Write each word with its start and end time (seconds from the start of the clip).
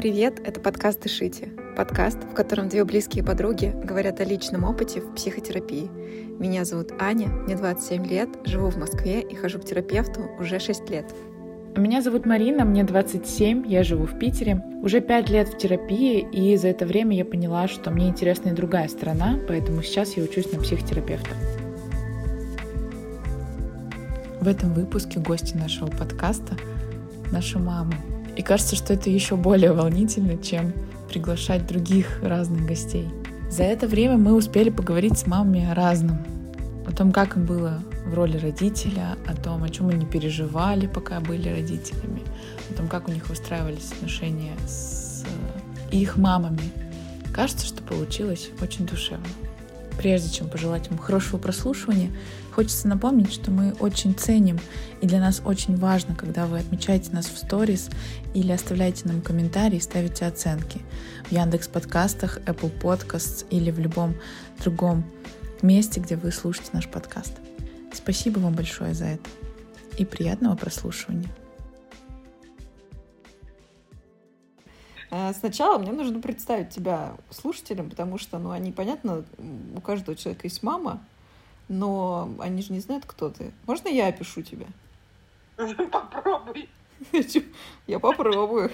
привет! 0.00 0.40
Это 0.46 0.60
подкаст 0.60 1.02
«Дышите». 1.02 1.50
Подкаст, 1.76 2.16
в 2.24 2.32
котором 2.32 2.70
две 2.70 2.86
близкие 2.86 3.22
подруги 3.22 3.76
говорят 3.84 4.18
о 4.20 4.24
личном 4.24 4.64
опыте 4.64 5.02
в 5.02 5.14
психотерапии. 5.14 5.90
Меня 6.38 6.64
зовут 6.64 6.90
Аня, 6.98 7.26
мне 7.26 7.54
27 7.54 8.06
лет, 8.06 8.30
живу 8.46 8.70
в 8.70 8.78
Москве 8.78 9.20
и 9.20 9.34
хожу 9.34 9.58
к 9.58 9.66
терапевту 9.66 10.22
уже 10.38 10.58
6 10.58 10.88
лет. 10.88 11.04
Меня 11.76 12.00
зовут 12.00 12.24
Марина, 12.24 12.64
мне 12.64 12.82
27, 12.82 13.70
я 13.70 13.82
живу 13.82 14.06
в 14.06 14.18
Питере. 14.18 14.64
Уже 14.82 15.02
5 15.02 15.28
лет 15.28 15.48
в 15.48 15.58
терапии, 15.58 16.26
и 16.32 16.56
за 16.56 16.68
это 16.68 16.86
время 16.86 17.14
я 17.14 17.26
поняла, 17.26 17.68
что 17.68 17.90
мне 17.90 18.08
интересна 18.08 18.48
и 18.48 18.54
другая 18.54 18.88
сторона, 18.88 19.38
поэтому 19.46 19.82
сейчас 19.82 20.16
я 20.16 20.22
учусь 20.22 20.50
на 20.50 20.60
психотерапевта. 20.60 21.34
В 24.40 24.48
этом 24.48 24.72
выпуске 24.72 25.20
гости 25.20 25.54
нашего 25.58 25.90
подкаста— 25.90 26.56
наши 27.30 27.58
мамы. 27.58 27.96
И 28.40 28.42
кажется, 28.42 28.74
что 28.74 28.94
это 28.94 29.10
еще 29.10 29.36
более 29.36 29.74
волнительно, 29.74 30.42
чем 30.42 30.72
приглашать 31.10 31.66
других 31.66 32.22
разных 32.22 32.64
гостей. 32.64 33.06
За 33.50 33.64
это 33.64 33.86
время 33.86 34.16
мы 34.16 34.32
успели 34.32 34.70
поговорить 34.70 35.18
с 35.18 35.26
мамами 35.26 35.70
о 35.70 35.74
разном. 35.74 36.24
О 36.86 36.90
том, 36.90 37.12
как 37.12 37.36
им 37.36 37.44
было 37.44 37.82
в 38.06 38.14
роли 38.14 38.38
родителя, 38.38 39.18
о 39.26 39.36
том, 39.36 39.62
о 39.62 39.68
чем 39.68 39.90
они 39.90 40.06
переживали, 40.06 40.86
пока 40.86 41.20
были 41.20 41.50
родителями, 41.50 42.22
о 42.70 42.72
том, 42.78 42.88
как 42.88 43.08
у 43.08 43.12
них 43.12 43.28
выстраивались 43.28 43.92
отношения 43.92 44.54
с 44.66 45.22
их 45.90 46.16
мамами. 46.16 46.72
Кажется, 47.34 47.66
что 47.66 47.82
получилось 47.82 48.48
очень 48.62 48.86
душевно. 48.86 49.26
Прежде 50.00 50.30
чем 50.30 50.48
пожелать 50.48 50.88
вам 50.88 50.98
хорошего 50.98 51.38
прослушивания, 51.38 52.10
хочется 52.54 52.88
напомнить, 52.88 53.30
что 53.34 53.50
мы 53.50 53.74
очень 53.80 54.14
ценим 54.14 54.58
и 55.02 55.06
для 55.06 55.20
нас 55.20 55.42
очень 55.44 55.76
важно, 55.76 56.14
когда 56.14 56.46
вы 56.46 56.58
отмечаете 56.58 57.10
нас 57.10 57.26
в 57.26 57.36
сторис 57.36 57.90
или 58.32 58.50
оставляете 58.50 59.02
нам 59.04 59.20
комментарии, 59.20 59.78
ставите 59.78 60.24
оценки 60.24 60.80
в 61.28 61.32
Яндекс 61.32 61.68
подкастах, 61.68 62.38
Apple 62.46 62.72
Podcasts 62.80 63.44
или 63.50 63.70
в 63.70 63.78
любом 63.78 64.14
другом 64.64 65.04
месте, 65.60 66.00
где 66.00 66.16
вы 66.16 66.32
слушаете 66.32 66.70
наш 66.72 66.88
подкаст. 66.88 67.34
Спасибо 67.92 68.38
вам 68.38 68.54
большое 68.54 68.94
за 68.94 69.04
это 69.04 69.28
и 69.98 70.06
приятного 70.06 70.56
прослушивания. 70.56 71.28
Сначала 75.38 75.78
мне 75.78 75.92
нужно 75.92 76.20
представить 76.20 76.70
тебя 76.70 77.16
слушателям, 77.30 77.90
потому 77.90 78.18
что, 78.18 78.38
ну, 78.38 78.50
они, 78.50 78.72
понятно, 78.72 79.24
у 79.76 79.80
каждого 79.80 80.16
человека 80.16 80.46
есть 80.46 80.62
мама, 80.62 81.00
но 81.68 82.30
они 82.38 82.62
же 82.62 82.72
не 82.72 82.80
знают, 82.80 83.04
кто 83.06 83.30
ты. 83.30 83.52
Можно 83.66 83.88
я 83.88 84.08
опишу 84.08 84.42
тебя? 84.42 84.66
Попробуй. 85.90 86.68
Я 87.86 87.98
попробую. 87.98 88.70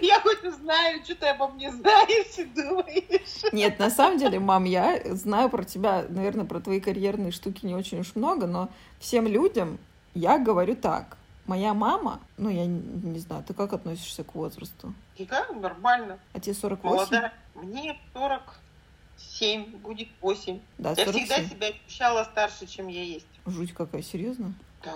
Я 0.00 0.20
хоть 0.20 0.42
узнаю, 0.44 1.04
что 1.04 1.14
ты 1.14 1.26
обо 1.26 1.46
мне 1.48 1.70
знаешь 1.70 2.36
и 2.38 2.44
думаешь. 2.44 3.52
Нет, 3.52 3.78
на 3.78 3.90
самом 3.90 4.18
деле, 4.18 4.40
мам, 4.40 4.64
я 4.64 5.00
знаю 5.14 5.48
про 5.50 5.62
тебя, 5.62 6.04
наверное, 6.08 6.44
про 6.44 6.58
твои 6.60 6.80
карьерные 6.80 7.30
штуки 7.30 7.64
не 7.64 7.74
очень 7.74 8.00
уж 8.00 8.16
много, 8.16 8.46
но 8.46 8.70
всем 8.98 9.26
людям 9.28 9.78
я 10.14 10.38
говорю 10.38 10.74
так. 10.74 11.16
Моя 11.46 11.74
мама, 11.74 12.20
ну, 12.36 12.48
я 12.48 12.66
не, 12.66 12.80
не 13.02 13.18
знаю, 13.18 13.42
ты 13.42 13.52
как 13.52 13.72
относишься 13.72 14.22
к 14.22 14.34
возрасту? 14.34 14.94
Я 15.16 15.46
нормально. 15.52 16.18
А 16.32 16.40
тебе 16.40 16.54
48? 16.54 16.96
Молодая. 16.96 17.32
Мне 17.54 17.98
47, 18.14 19.78
будет 19.78 20.08
8. 20.20 20.60
Да, 20.78 20.90
я 20.90 21.04
47. 21.04 21.12
всегда 21.12 21.42
себя 21.48 21.66
ощущала 21.68 22.24
старше, 22.24 22.66
чем 22.66 22.86
я 22.86 23.02
есть. 23.02 23.26
Жуть 23.46 23.72
какая, 23.72 24.02
серьезно? 24.02 24.54
Да. 24.84 24.94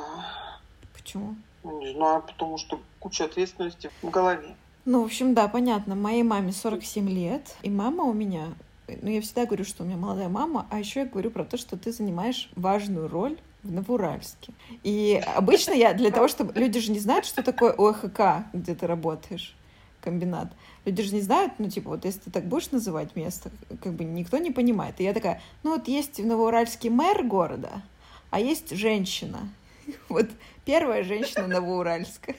Почему? 0.92 1.34
Ну, 1.64 1.80
не 1.80 1.92
знаю, 1.94 2.22
потому 2.22 2.58
что 2.58 2.80
куча 3.00 3.24
ответственности 3.24 3.90
в 4.00 4.10
голове. 4.10 4.54
Ну, 4.84 5.02
в 5.02 5.06
общем, 5.06 5.34
да, 5.34 5.48
понятно. 5.48 5.96
Моей 5.96 6.22
маме 6.22 6.52
47 6.52 7.08
лет, 7.10 7.56
и 7.62 7.70
мама 7.70 8.04
у 8.04 8.12
меня... 8.12 8.54
Ну, 8.86 9.10
я 9.10 9.20
всегда 9.20 9.46
говорю, 9.46 9.64
что 9.64 9.82
у 9.82 9.86
меня 9.86 9.96
молодая 9.96 10.28
мама, 10.28 10.66
а 10.70 10.78
еще 10.78 11.00
я 11.00 11.06
говорю 11.06 11.32
про 11.32 11.44
то, 11.44 11.56
что 11.56 11.76
ты 11.76 11.90
занимаешь 11.90 12.48
важную 12.54 13.08
роль 13.08 13.36
в 13.66 13.72
Новоуральске. 13.72 14.52
И 14.82 15.22
обычно 15.34 15.72
я 15.72 15.92
для 15.92 16.10
того, 16.10 16.28
чтобы... 16.28 16.58
Люди 16.58 16.80
же 16.80 16.92
не 16.92 16.98
знают, 16.98 17.26
что 17.26 17.42
такое 17.42 17.72
ОХК, 17.72 18.46
где 18.52 18.74
ты 18.74 18.86
работаешь, 18.86 19.54
комбинат. 20.00 20.48
Люди 20.84 21.02
же 21.02 21.14
не 21.14 21.20
знают, 21.20 21.54
ну, 21.58 21.68
типа, 21.68 21.90
вот 21.90 22.04
если 22.04 22.20
ты 22.20 22.30
так 22.30 22.46
будешь 22.46 22.70
называть 22.70 23.16
место, 23.16 23.50
как 23.82 23.92
бы 23.92 24.04
никто 24.04 24.38
не 24.38 24.52
понимает. 24.52 25.00
И 25.00 25.04
я 25.04 25.12
такая, 25.12 25.42
ну, 25.62 25.72
вот 25.72 25.88
есть 25.88 26.18
в 26.18 26.26
Новоуральске 26.26 26.90
мэр 26.90 27.24
города, 27.24 27.82
а 28.30 28.40
есть 28.40 28.70
женщина. 28.70 29.48
Вот 30.08 30.26
первая 30.64 31.04
женщина 31.04 31.46
Новоуральска. 31.46 32.34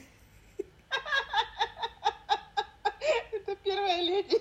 Это 3.32 3.56
первая 3.62 4.02
леди. 4.02 4.36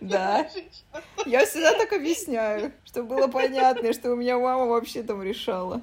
Да. 0.00 0.46
Я 1.26 1.46
всегда 1.46 1.72
так 1.72 1.92
объясняю, 1.92 2.72
чтобы 2.84 3.16
было 3.16 3.28
понятно, 3.28 3.92
что 3.92 4.12
у 4.12 4.16
меня 4.16 4.38
мама 4.38 4.66
вообще 4.66 5.02
там 5.02 5.22
решала. 5.22 5.80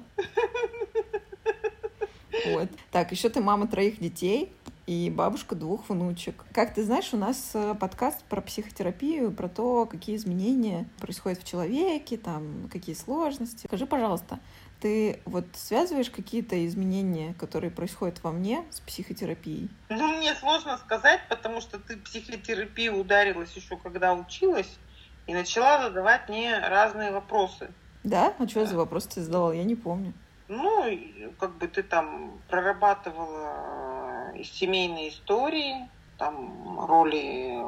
Вот. 2.46 2.68
Так, 2.90 3.12
еще 3.12 3.28
ты 3.28 3.40
мама 3.40 3.68
троих 3.68 4.00
детей 4.00 4.52
и 4.86 5.10
бабушка 5.10 5.54
двух 5.54 5.88
внучек. 5.88 6.44
Как 6.52 6.74
ты 6.74 6.82
знаешь, 6.82 7.12
у 7.12 7.16
нас 7.16 7.52
э, 7.54 7.74
подкаст 7.78 8.24
про 8.24 8.40
психотерапию, 8.40 9.30
про 9.30 9.48
то, 9.48 9.86
какие 9.86 10.16
изменения 10.16 10.88
происходят 10.98 11.40
в 11.40 11.48
человеке, 11.48 12.16
там, 12.16 12.68
какие 12.72 12.94
сложности. 12.94 13.66
Скажи, 13.66 13.86
пожалуйста, 13.86 14.40
ты 14.80 15.20
вот 15.24 15.44
связываешь 15.54 16.10
какие-то 16.10 16.66
изменения, 16.66 17.34
которые 17.34 17.70
происходят 17.70 18.22
во 18.24 18.32
мне 18.32 18.64
с 18.70 18.80
психотерапией? 18.80 19.70
Ну, 19.88 20.16
мне 20.16 20.34
сложно 20.34 20.76
сказать, 20.78 21.20
потому 21.28 21.60
что 21.60 21.78
ты 21.78 21.96
в 21.96 22.02
психотерапию 22.02 22.96
ударилась 22.96 23.52
еще 23.52 23.76
когда 23.76 24.14
училась 24.14 24.78
и 25.26 25.34
начала 25.34 25.82
задавать 25.82 26.28
мне 26.28 26.58
разные 26.58 27.12
вопросы. 27.12 27.70
Да? 28.04 28.34
А 28.38 28.48
что 28.48 28.66
за 28.66 28.76
вопрос 28.76 29.06
ты 29.06 29.20
задавал? 29.20 29.52
Я 29.52 29.64
не 29.64 29.76
помню. 29.76 30.12
Ну, 30.48 30.98
как 31.38 31.56
бы 31.56 31.68
ты 31.68 31.82
там 31.82 32.38
прорабатывала 32.48 34.32
и 34.34 34.44
семейные 34.44 35.08
истории, 35.10 35.88
там 36.18 36.84
роли 36.86 37.58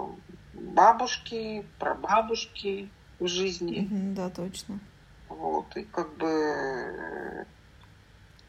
бабушки, 0.52 1.64
прабабушки 1.78 2.90
в 3.18 3.26
жизни. 3.26 3.88
Да, 4.14 4.28
точно. 4.28 4.80
Вот, 5.28 5.76
и 5.76 5.84
как 5.84 6.14
бы 6.16 6.28
э, 6.28 7.44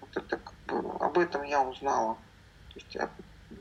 вот 0.01 0.17
это 0.17 0.37
как 0.37 0.53
бы 0.67 0.91
об 0.99 1.17
этом 1.17 1.43
я 1.43 1.63
узнала. 1.63 2.15
То 2.73 2.79
есть 2.79 2.95
о 2.97 3.09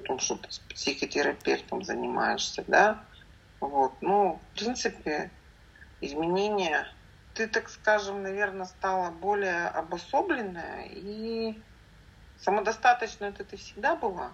том, 0.04 0.18
что 0.18 0.36
ты 0.36 0.50
с 0.50 0.58
психотерапевтом 0.58 1.84
занимаешься, 1.84 2.64
да. 2.66 3.04
Вот, 3.68 3.92
ну, 4.00 4.40
в 4.52 4.58
принципе, 4.58 5.30
изменения. 6.00 6.86
Ты, 7.34 7.48
так 7.48 7.68
скажем, 7.68 8.22
наверное, 8.22 8.66
стала 8.66 9.10
более 9.10 9.68
обособленная 9.68 10.86
и 10.90 11.58
самодостаточной 12.38 13.30
это 13.30 13.44
ты 13.44 13.56
всегда 13.56 13.96
была, 13.96 14.32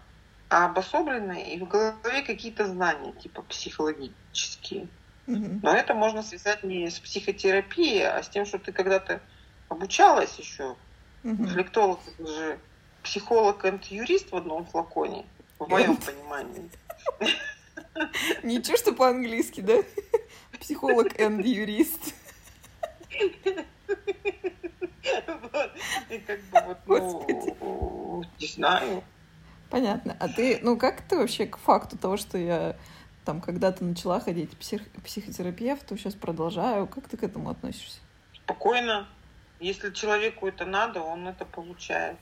а 0.48 0.66
обособленная 0.66 1.44
и 1.44 1.58
в 1.58 1.68
голове 1.68 2.22
какие-то 2.22 2.66
знания, 2.66 3.12
типа 3.12 3.42
психологические. 3.42 4.88
Но 5.26 5.72
это 5.72 5.94
можно 5.94 6.22
связать 6.22 6.64
не 6.64 6.90
с 6.90 6.98
психотерапией, 6.98 8.04
а 8.04 8.22
с 8.22 8.28
тем, 8.28 8.44
что 8.44 8.58
ты 8.58 8.72
когда-то 8.72 9.20
обучалась 9.68 10.36
еще. 10.38 10.76
Рефлектолог 11.22 12.00
это 12.06 12.26
же 12.26 12.58
психолог 13.02 13.64
и 13.64 13.94
юрист 13.94 14.32
в 14.32 14.36
одном 14.36 14.66
флаконе, 14.66 15.24
в 15.58 15.68
моем 15.68 15.96
понимании. 15.96 16.70
Ничего, 18.42 18.76
что 18.76 18.92
по-английски, 18.92 19.60
да? 19.60 19.76
Психолог 20.60 21.18
and 21.18 21.42
юрист. 21.46 22.14
Вот. 25.26 25.70
И 26.10 26.18
как 26.18 26.40
бы 26.40 26.76
вот, 26.86 27.28
ну, 27.60 28.24
не 28.38 28.46
знаю. 28.46 29.02
Понятно. 29.70 30.16
А 30.18 30.28
ты, 30.28 30.58
ну 30.62 30.76
как 30.76 31.02
ты 31.02 31.16
вообще 31.16 31.46
к 31.46 31.56
факту 31.56 31.96
того, 31.96 32.16
что 32.16 32.38
я 32.38 32.76
там 33.24 33.40
когда-то 33.40 33.84
начала 33.84 34.20
ходить 34.20 34.50
псих- 34.58 34.88
психотерапевту, 35.04 35.96
сейчас 35.96 36.14
продолжаю, 36.14 36.86
как 36.86 37.08
ты 37.08 37.16
к 37.16 37.22
этому 37.22 37.50
относишься? 37.50 38.00
Спокойно. 38.34 39.08
Если 39.60 39.90
человеку 39.92 40.46
это 40.48 40.64
надо, 40.64 41.00
он 41.02 41.28
это 41.28 41.44
получает. 41.44 42.16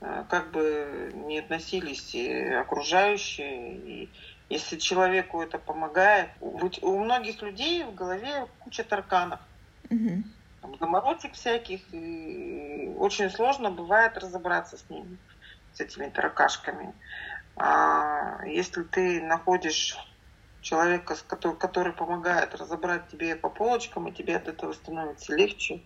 Э, 0.00 0.24
Как 0.30 0.50
бы 0.52 1.12
не 1.26 1.38
относились 1.40 2.14
и 2.14 2.30
окружающие, 2.32 3.74
и 3.76 4.08
если 4.48 4.76
человеку 4.78 5.42
это 5.42 5.58
помогает, 5.58 6.30
у 6.40 6.98
многих 6.98 7.42
людей 7.42 7.84
в 7.84 7.94
голове 7.94 8.46
куча 8.60 8.84
тарканов, 8.84 9.40
там, 9.88 10.76
заморочек 10.78 11.34
всяких, 11.34 11.80
и 11.92 12.94
очень 12.98 13.30
сложно 13.30 13.70
бывает 13.70 14.16
разобраться 14.18 14.76
с 14.76 14.88
ними, 14.88 15.18
с 15.72 15.80
этими 15.80 16.08
таракашками. 16.08 16.94
А 17.56 18.44
если 18.46 18.82
ты 18.82 19.22
находишь 19.22 19.96
человека, 20.60 21.14
с 21.14 21.24
котор- 21.26 21.56
который 21.56 21.92
помогает 21.92 22.54
разобрать 22.54 23.08
тебе 23.08 23.36
по 23.36 23.48
полочкам, 23.48 24.08
и 24.08 24.12
тебе 24.12 24.36
от 24.36 24.48
этого 24.48 24.72
становится 24.72 25.34
легче, 25.34 25.82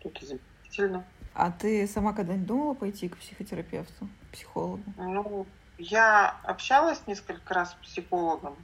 то 0.00 0.08
это 0.08 0.26
замечательно. 0.26 1.04
А 1.34 1.50
ты 1.50 1.86
сама 1.86 2.12
когда-нибудь 2.12 2.46
думала 2.46 2.74
пойти 2.74 3.08
к 3.08 3.16
психотерапевту, 3.16 4.08
к 4.28 4.32
психологу? 4.32 4.82
Ну, 4.96 5.46
Я 5.80 6.36
общалась 6.44 7.00
несколько 7.06 7.54
раз 7.54 7.70
с 7.70 7.74
психологом. 7.86 8.54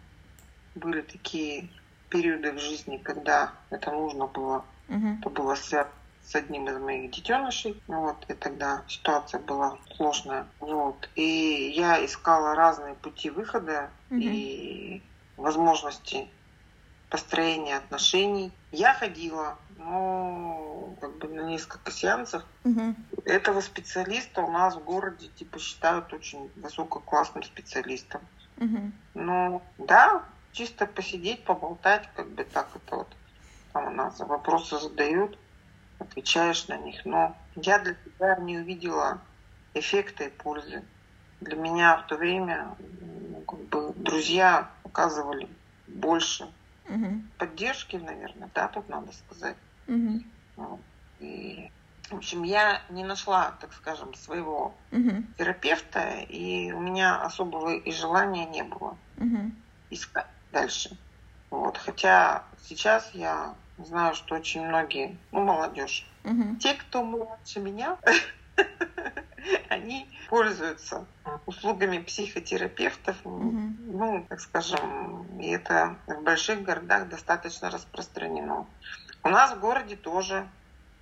Были 0.75 1.01
такие 1.01 1.71
периоды 2.11 2.53
в 2.53 2.59
жизни, 2.59 2.99
когда 2.99 3.53
это 3.71 3.91
нужно 3.91 4.27
было. 4.27 4.65
Угу. 4.89 5.19
Это 5.21 5.31
было 5.31 5.55
связано 5.55 5.93
с 6.27 6.35
одним 6.35 6.69
из 6.69 6.79
моих 6.79 7.11
детенышей. 7.13 7.81
Вот, 7.87 8.17
и 8.29 8.35
тогда 8.35 8.83
ситуация 8.89 9.41
была 9.41 9.79
сложная. 9.97 10.47
Вот. 10.61 11.09
И 11.15 11.73
я 11.75 12.05
искала 12.05 12.55
разные 12.55 12.95
пути 12.95 13.31
выхода 13.31 13.91
Мгм. 14.11 14.21
и 14.21 15.03
возможности 15.37 16.29
построения 17.09 17.77
отношений. 17.77 18.53
Я 18.73 18.93
ходила, 18.93 19.57
ну, 19.87 20.97
как 21.01 21.17
бы 21.19 21.29
на 21.29 21.43
несколько 21.43 21.91
сеансов. 21.91 22.45
Угу. 22.65 22.95
Этого 23.25 23.61
специалиста 23.61 24.43
у 24.43 24.51
нас 24.51 24.77
в 24.77 24.85
городе 24.85 25.29
типа 25.29 25.59
считают 25.59 26.13
очень 26.13 26.51
высококлассным 26.57 27.43
специалистом. 27.45 28.21
Угу. 28.59 28.93
Ну, 29.15 29.63
да, 29.79 30.25
чисто 30.53 30.87
посидеть, 30.87 31.45
поболтать, 31.45 32.09
как 32.15 32.29
бы 32.31 32.45
так 32.45 32.69
это 32.75 32.97
вот. 32.97 33.09
Там 33.73 33.89
у 33.89 33.91
нас 33.91 34.19
вопросы 34.19 34.79
задают, 34.79 35.39
отвечаешь 35.99 36.67
на 36.69 36.77
них. 36.79 37.05
Но 37.05 37.37
я 37.55 37.79
для 37.79 37.95
себя 37.95 38.37
не 38.37 38.59
увидела 38.59 39.21
эффекта 39.75 40.25
и 40.25 40.31
пользы. 40.31 40.83
Для 41.41 41.57
меня 41.57 41.97
в 41.99 42.07
то 42.07 42.17
время 42.17 42.75
ну, 43.01 43.43
как 43.43 43.61
бы 43.61 43.93
друзья 43.95 44.71
оказывали 44.85 45.49
больше 45.87 46.49
Угу. 46.89 47.23
поддержки, 47.39 47.97
наверное, 47.97 48.49
да, 48.55 48.69
тут 48.69 48.89
надо 48.89 49.13
сказать. 49.13 49.57
Угу. 49.89 50.85
И, 51.19 51.71
в 52.11 52.17
общем, 52.17 52.43
я 52.43 52.83
не 52.91 53.05
нашла, 53.05 53.53
так 53.61 53.73
скажем, 53.73 54.15
своего 54.15 54.87
Угу. 54.93 55.35
терапевта, 55.39 56.21
и 56.21 56.73
у 56.73 56.81
меня 56.81 57.21
особого 57.23 57.75
и 57.75 57.91
желания 57.93 58.47
не 58.47 58.63
было 58.63 59.01
Угу. 59.17 59.53
искать 59.91 60.29
дальше. 60.51 60.91
Вот. 61.51 61.79
Хотя 61.79 62.51
сейчас 62.59 63.11
я 63.15 63.57
знаю, 63.79 64.15
что 64.15 64.35
очень 64.35 64.67
многие, 64.67 65.27
ну, 65.33 65.43
молодежь, 65.43 66.05
Угу. 66.25 66.57
те, 66.59 66.75
кто 66.75 67.03
младше 67.05 67.61
меня, 67.61 67.99
они 69.71 70.13
пользуются 70.29 71.09
услугами 71.47 71.99
психотерапевтов, 71.99 73.17
Мгм. 73.25 73.77
ну, 73.79 74.27
так 74.29 74.41
скажем, 74.41 75.39
и 75.41 75.51
это 75.51 76.03
в 76.07 76.23
больших 76.23 76.63
городах 76.63 77.09
достаточно 77.09 77.71
распространено. 77.71 78.75
У 79.27 79.29
нас 79.29 79.53
в 79.53 79.61
городе 79.61 79.97
тоже 79.97 80.49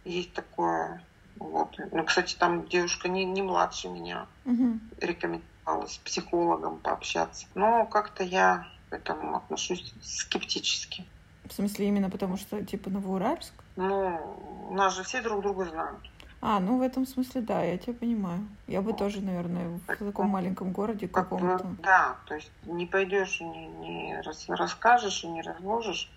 есть 0.04 0.32
такое. 0.32 1.02
Вот. 1.36 1.76
Ну, 1.92 2.04
кстати, 2.04 2.36
там 2.36 2.66
девушка 2.68 3.08
не, 3.08 3.24
не 3.26 3.42
младше 3.42 3.88
меня 3.88 4.26
Угу. 4.46 4.78
рекомендовала 5.00 5.86
с 5.86 5.98
психологом 5.98 6.78
пообщаться. 6.78 7.46
Но 7.54 7.84
как-то 7.86 8.24
я 8.24 8.66
к 8.88 8.94
этому 8.94 9.36
отношусь 9.36 9.92
скептически. 10.02 11.04
В 11.48 11.52
смысле, 11.52 11.88
именно 11.88 12.08
потому 12.08 12.38
что, 12.38 12.64
типа, 12.64 12.88
Новоуральск? 12.88 13.52
Ну, 13.76 14.68
у 14.70 14.74
нас 14.74 14.96
же 14.96 15.02
все 15.04 15.20
друг 15.20 15.42
друга 15.42 15.66
знают. 15.66 16.00
А, 16.40 16.60
ну 16.60 16.78
в 16.78 16.82
этом 16.82 17.06
смысле, 17.06 17.40
да, 17.40 17.62
я 17.62 17.76
тебя 17.78 17.94
понимаю. 17.94 18.46
Я 18.66 18.80
бы 18.82 18.92
тоже, 18.92 19.20
наверное, 19.22 19.68
в 19.68 19.80
таком 19.96 20.28
маленьком 20.28 20.72
городе 20.72 21.08
каком-то. 21.08 21.74
да, 21.82 22.16
то 22.26 22.34
есть 22.34 22.50
не 22.64 22.86
пойдешь 22.86 23.40
и 23.40 23.44
не, 23.44 23.66
не 23.66 24.20
рас- 24.20 24.48
расскажешь 24.48 25.24
и 25.24 25.26
не 25.28 25.40
разложишь. 25.42 26.10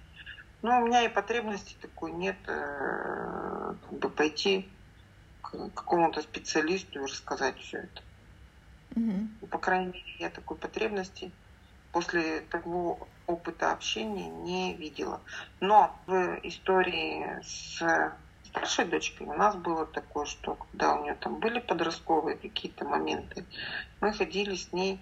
Но 0.62 0.82
у 0.82 0.88
меня 0.88 1.04
и 1.04 1.10
потребности 1.10 1.76
такой 1.82 2.12
нет, 2.12 2.38
э, 2.48 3.76
как 3.82 4.00
бы 4.00 4.10
пойти 4.10 4.68
к 5.42 5.70
какому-то 5.70 6.22
специалисту 6.22 7.00
и 7.00 7.06
рассказать 7.06 7.58
все 7.60 7.78
это. 7.80 8.02
Угу. 8.96 9.28
Ну, 9.42 9.48
По 9.48 9.58
крайней 9.60 9.88
мере, 9.88 10.16
я 10.20 10.30
такой 10.30 10.58
потребности 10.58 11.32
после 11.92 12.42
того 12.42 13.08
опыта 13.26 13.72
общения 13.72 14.30
не 14.30 14.74
видела. 14.76 15.22
Но 15.60 15.96
в 16.06 16.40
истории 16.44 17.42
с 17.44 17.82
старшей 18.46 18.86
дочкой 18.86 19.28
у 19.28 19.34
нас 19.34 19.56
было 19.56 19.86
такое, 19.86 20.26
что 20.26 20.56
когда 20.56 20.96
у 20.96 21.04
нее 21.04 21.16
там 21.16 21.40
были 21.40 21.60
подростковые 21.60 22.38
какие-то 22.38 22.86
моменты, 22.86 23.46
мы 24.02 24.14
ходили 24.14 24.56
с 24.56 24.74
ней, 24.74 25.00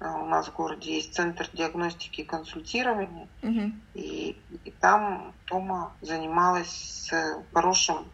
у 0.00 0.24
нас 0.26 0.48
в 0.48 0.54
городе 0.54 0.94
есть 0.94 1.14
центр 1.14 1.48
диагностики 1.52 2.20
и 2.20 2.24
консультирования, 2.24 3.28
Угу. 3.42 3.72
и, 3.94 4.30
и 4.64 4.70
там 4.70 5.34
Тома 5.46 5.96
занималась 6.00 6.70
с 7.08 7.44
хорошим 7.52 8.12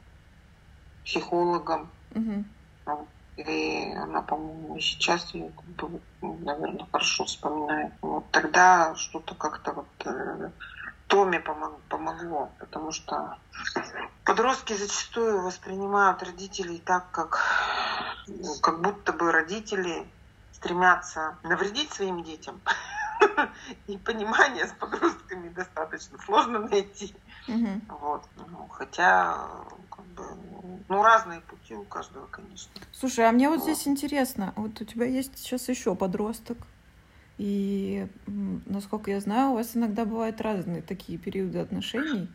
психологом, 1.04 1.92
Угу. 2.14 3.08
и 3.36 3.92
она, 3.96 4.22
по-моему, 4.22 4.78
сейчас 4.80 5.34
ее, 5.34 5.50
как 5.52 5.64
бы, 5.90 6.02
ну, 6.22 6.38
наверное, 6.38 6.86
хорошо 6.90 7.24
вспоминает. 7.24 7.94
Вот 8.00 8.30
тогда 8.30 8.94
что-то 8.94 9.34
как-то 9.34 9.72
вот 9.72 10.06
э, 10.06 10.52
Томе 11.08 11.40
помог- 11.40 11.82
помогло, 11.88 12.54
потому 12.60 12.92
что 12.92 13.38
подростки 14.24 14.72
зачастую 14.72 15.42
воспринимают 15.42 16.22
родителей 16.22 16.78
так, 16.78 17.10
как, 17.10 17.40
ну, 18.26 18.54
как 18.62 18.80
будто 18.80 19.12
бы 19.12 19.30
родители 19.32 20.13
стремятся 20.64 21.36
навредить 21.42 21.92
своим 21.92 22.22
детям. 22.22 22.60
И 23.86 23.98
понимание 23.98 24.66
с 24.66 24.72
подростками 24.72 25.50
достаточно 25.50 26.18
сложно 26.18 26.60
найти. 26.60 27.14
Угу. 27.46 27.98
Вот. 28.00 28.24
Ну, 28.36 28.66
хотя, 28.68 29.36
как 29.90 30.04
бы, 30.06 30.24
ну, 30.88 31.02
разные 31.02 31.40
пути 31.42 31.74
у 31.74 31.84
каждого, 31.84 32.26
конечно. 32.26 32.72
Слушай, 32.92 33.28
а 33.28 33.32
мне 33.32 33.50
вот 33.50 33.62
здесь 33.62 33.86
интересно, 33.86 34.54
вот 34.56 34.80
у 34.80 34.84
тебя 34.84 35.06
есть 35.06 35.38
сейчас 35.38 35.68
еще 35.68 35.94
подросток, 35.94 36.58
и, 37.36 38.06
насколько 38.26 39.10
я 39.10 39.20
знаю, 39.20 39.50
у 39.50 39.54
вас 39.54 39.76
иногда 39.76 40.04
бывают 40.04 40.40
разные 40.40 40.82
такие 40.82 41.18
периоды 41.18 41.58
отношений. 41.58 42.28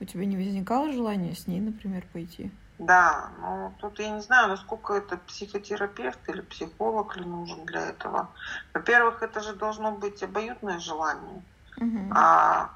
У 0.00 0.04
тебя 0.04 0.24
не 0.24 0.36
возникало 0.36 0.92
желания 0.92 1.34
с 1.34 1.46
ней, 1.46 1.60
например, 1.60 2.06
пойти? 2.12 2.50
Да, 2.78 3.30
но 3.40 3.74
тут 3.80 3.98
я 3.98 4.10
не 4.10 4.20
знаю, 4.20 4.48
насколько 4.48 4.94
это 4.94 5.16
психотерапевт 5.16 6.28
или 6.28 6.42
психолог 6.42 7.16
ли 7.16 7.24
нужен 7.24 7.66
для 7.66 7.86
этого. 7.88 8.28
Во-первых, 8.72 9.22
это 9.22 9.40
же 9.40 9.54
должно 9.54 9.92
быть 9.92 10.22
обоюдное 10.22 10.78
желание. 10.78 11.42
Угу. 11.76 12.12
А 12.14 12.70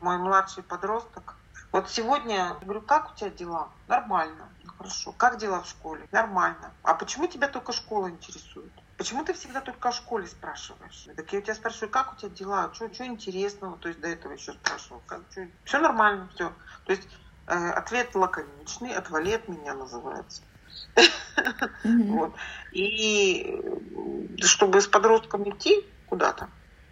мой 0.00 0.18
младший 0.18 0.62
подросток, 0.62 1.36
вот 1.70 1.90
сегодня 1.90 2.34
я 2.34 2.54
говорю, 2.60 2.80
как 2.82 3.12
у 3.12 3.14
тебя 3.14 3.30
дела? 3.30 3.68
Нормально. 3.88 4.48
«Ну, 4.64 4.72
Хорошо. 4.78 5.12
Как 5.12 5.38
дела 5.38 5.62
в 5.62 5.68
школе? 5.68 6.06
Нормально. 6.12 6.72
А 6.82 6.94
почему 6.94 7.26
тебя 7.26 7.48
только 7.48 7.72
школа 7.72 8.10
интересует? 8.10 8.72
Почему 8.96 9.24
ты 9.24 9.32
всегда 9.32 9.60
только 9.60 9.88
о 9.88 9.92
школе 9.92 10.26
спрашиваешь? 10.26 11.08
Так 11.16 11.32
я 11.32 11.38
у 11.38 11.42
тебя 11.42 11.54
спрашиваю, 11.54 11.90
как 11.90 12.12
у 12.12 12.16
тебя 12.16 12.30
дела? 12.30 12.70
Что, 12.74 12.92
что 12.92 13.06
интересного? 13.06 13.76
То 13.78 13.88
есть 13.88 14.00
до 14.00 14.08
этого 14.08 14.32
еще 14.32 14.52
спрашивал. 14.52 15.02
Как, 15.06 15.22
все 15.64 15.78
нормально, 15.78 16.28
все. 16.34 16.52
То 16.84 16.92
есть 16.92 17.08
ответ 17.46 18.14
лаконичный, 18.14 18.94
отвали 18.94 19.32
от 19.32 19.48
меня 19.48 19.74
называется. 19.74 20.42
Угу. 20.96 21.02
Вот. 22.14 22.34
И 22.72 23.44
э, 23.46 24.36
чтобы 24.42 24.80
с 24.80 24.86
подростком 24.86 25.48
идти 25.48 25.84
куда-то, 26.08 26.48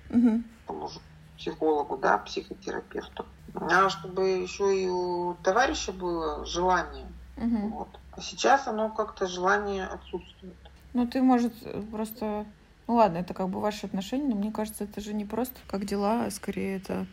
же 0.09 1.01
психологу, 1.39 1.97
да, 1.97 2.19
психотерапевту, 2.19 3.27
а 3.55 3.89
чтобы 3.89 4.29
еще 4.29 4.83
и 4.83 4.89
у 4.89 5.35
товарища 5.43 5.93
было 5.93 6.45
желание. 6.45 7.07
Угу. 7.37 7.69
Вот. 7.69 7.89
А 8.13 8.21
сейчас 8.21 8.67
оно 8.67 8.91
как-то 8.91 9.27
желание 9.27 9.87
отсутствует. 9.87 10.57
Ну, 10.93 11.07
ты, 11.07 11.23
может, 11.23 11.55
просто... 11.91 12.45
Ну, 12.87 12.97
ладно, 12.97 13.19
это 13.19 13.35
как 13.35 13.49
бы 13.49 13.61
ваши 13.61 13.87
отношения, 13.87 14.29
но 14.29 14.37
мне 14.37 14.51
кажется, 14.51 14.85
это 14.85 15.01
же 15.01 15.15
не 15.15 15.25
просто 15.25 15.57
как 15.69 15.85
дела, 15.87 16.25
а 16.25 16.31
скорее 16.31 16.77
это, 16.77 16.93
э, 16.93 17.07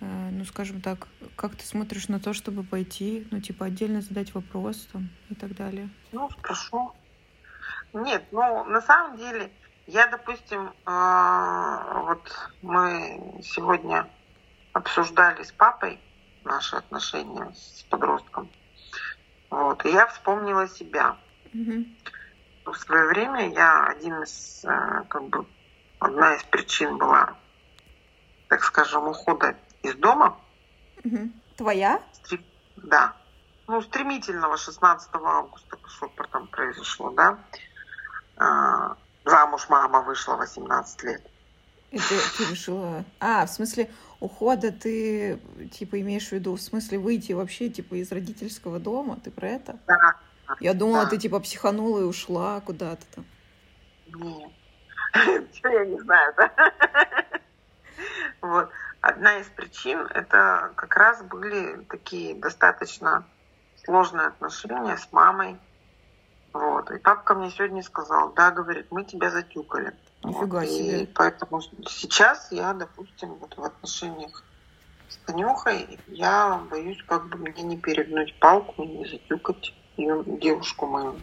ну, 0.00 0.44
скажем 0.44 0.80
так, 0.80 1.08
как 1.36 1.56
ты 1.56 1.64
смотришь 1.64 2.08
на 2.08 2.20
то, 2.20 2.32
чтобы 2.32 2.62
пойти, 2.62 3.26
ну, 3.30 3.40
типа, 3.40 3.66
отдельно 3.66 4.00
задать 4.00 4.34
вопрос 4.34 4.88
там 4.92 5.10
и 5.28 5.34
так 5.34 5.54
далее. 5.54 5.90
Ну, 6.12 6.30
спрошу. 6.30 6.92
Нет, 7.92 8.24
ну, 8.30 8.64
на 8.64 8.80
самом 8.80 9.18
деле, 9.18 9.50
я, 9.86 10.06
допустим, 10.06 10.72
а, 10.86 12.02
вот 12.02 12.50
мы 12.62 13.40
сегодня 13.42 14.08
обсуждали 14.72 15.42
с 15.42 15.52
папой 15.52 16.00
наши 16.44 16.76
отношения 16.76 17.52
с 17.54 17.82
подростком. 17.90 18.48
Вот, 19.50 19.84
и 19.84 19.90
я 19.90 20.06
вспомнила 20.06 20.68
себя. 20.68 21.16
Угу. 21.52 22.72
В 22.72 22.74
свое 22.76 23.08
время 23.08 23.50
я 23.50 23.86
один 23.86 24.22
из, 24.22 24.64
э, 24.64 25.02
как 25.08 25.24
бы, 25.24 25.44
одна 25.98 26.36
из 26.36 26.44
причин 26.44 26.96
была, 26.98 27.34
так 28.48 28.62
скажем, 28.62 29.08
ухода 29.08 29.56
из 29.82 29.94
дома. 29.96 30.38
Угу. 31.04 31.30
Твоя? 31.56 32.00
Стри- 32.12 32.44
Да. 32.76 33.16
Ну, 33.66 33.80
стремительного 33.82 34.56
16 34.56 35.10
августа, 35.14 35.78
что 35.88 36.10
там 36.32 36.48
произошло, 36.48 37.10
да. 37.10 37.38
А, 38.36 38.96
Замуж 39.24 39.68
мама 39.68 40.00
вышла 40.02 40.36
18 40.36 41.02
лет. 41.04 41.22
Ты, 41.90 41.98
ты 41.98 42.50
решила... 42.50 43.04
А, 43.20 43.46
в 43.46 43.50
смысле 43.50 43.90
ухода 44.20 44.72
ты, 44.72 45.40
типа, 45.72 46.00
имеешь 46.00 46.28
в 46.28 46.32
виду, 46.32 46.54
в 46.54 46.60
смысле 46.60 46.98
выйти 46.98 47.32
вообще, 47.32 47.68
типа, 47.68 47.94
из 47.94 48.10
родительского 48.12 48.78
дома? 48.80 49.16
Ты 49.22 49.30
про 49.30 49.48
это? 49.48 49.78
Да. 49.86 50.14
Я 50.60 50.74
думала, 50.74 51.04
Да. 51.04 51.10
ты, 51.10 51.18
типа, 51.18 51.38
психанула 51.40 52.00
и 52.00 52.04
ушла 52.04 52.60
куда-то 52.60 53.04
там. 53.14 53.24
Нет. 54.06 54.50
Я 55.64 55.84
не 55.84 55.98
знаю, 56.00 56.34
да? 56.36 56.52
Вот. 58.40 58.70
Одна 59.00 59.38
из 59.38 59.46
причин 59.46 60.00
это 60.10 60.72
как 60.76 60.94
раз 60.96 61.22
были 61.22 61.84
такие 61.88 62.34
достаточно 62.34 63.24
сложные 63.84 64.26
отношения 64.26 64.96
с 64.96 65.10
мамой. 65.12 65.58
Вот. 66.52 66.90
И 66.90 66.98
папка 66.98 67.34
мне 67.34 67.50
сегодня 67.50 67.82
сказал, 67.82 68.32
да, 68.32 68.50
говорит, 68.50 68.88
мы 68.90 69.04
тебя 69.04 69.30
затюкали. 69.30 69.94
Нифига 70.22 70.60
вот. 70.60 70.68
себе. 70.68 71.02
И 71.02 71.06
поэтому 71.06 71.62
сейчас 71.88 72.52
я, 72.52 72.74
допустим, 72.74 73.34
вот 73.36 73.56
в 73.56 73.64
отношениях 73.64 74.42
с 75.08 75.16
Танюхой, 75.18 75.98
я 76.08 76.60
боюсь, 76.70 77.02
как 77.06 77.28
бы 77.28 77.38
мне 77.38 77.62
не 77.62 77.78
перегнуть 77.78 78.38
палку, 78.38 78.84
не 78.84 79.06
затюкать 79.06 79.74
ее 79.96 80.22
девушку 80.24 80.86
мою. 80.86 81.18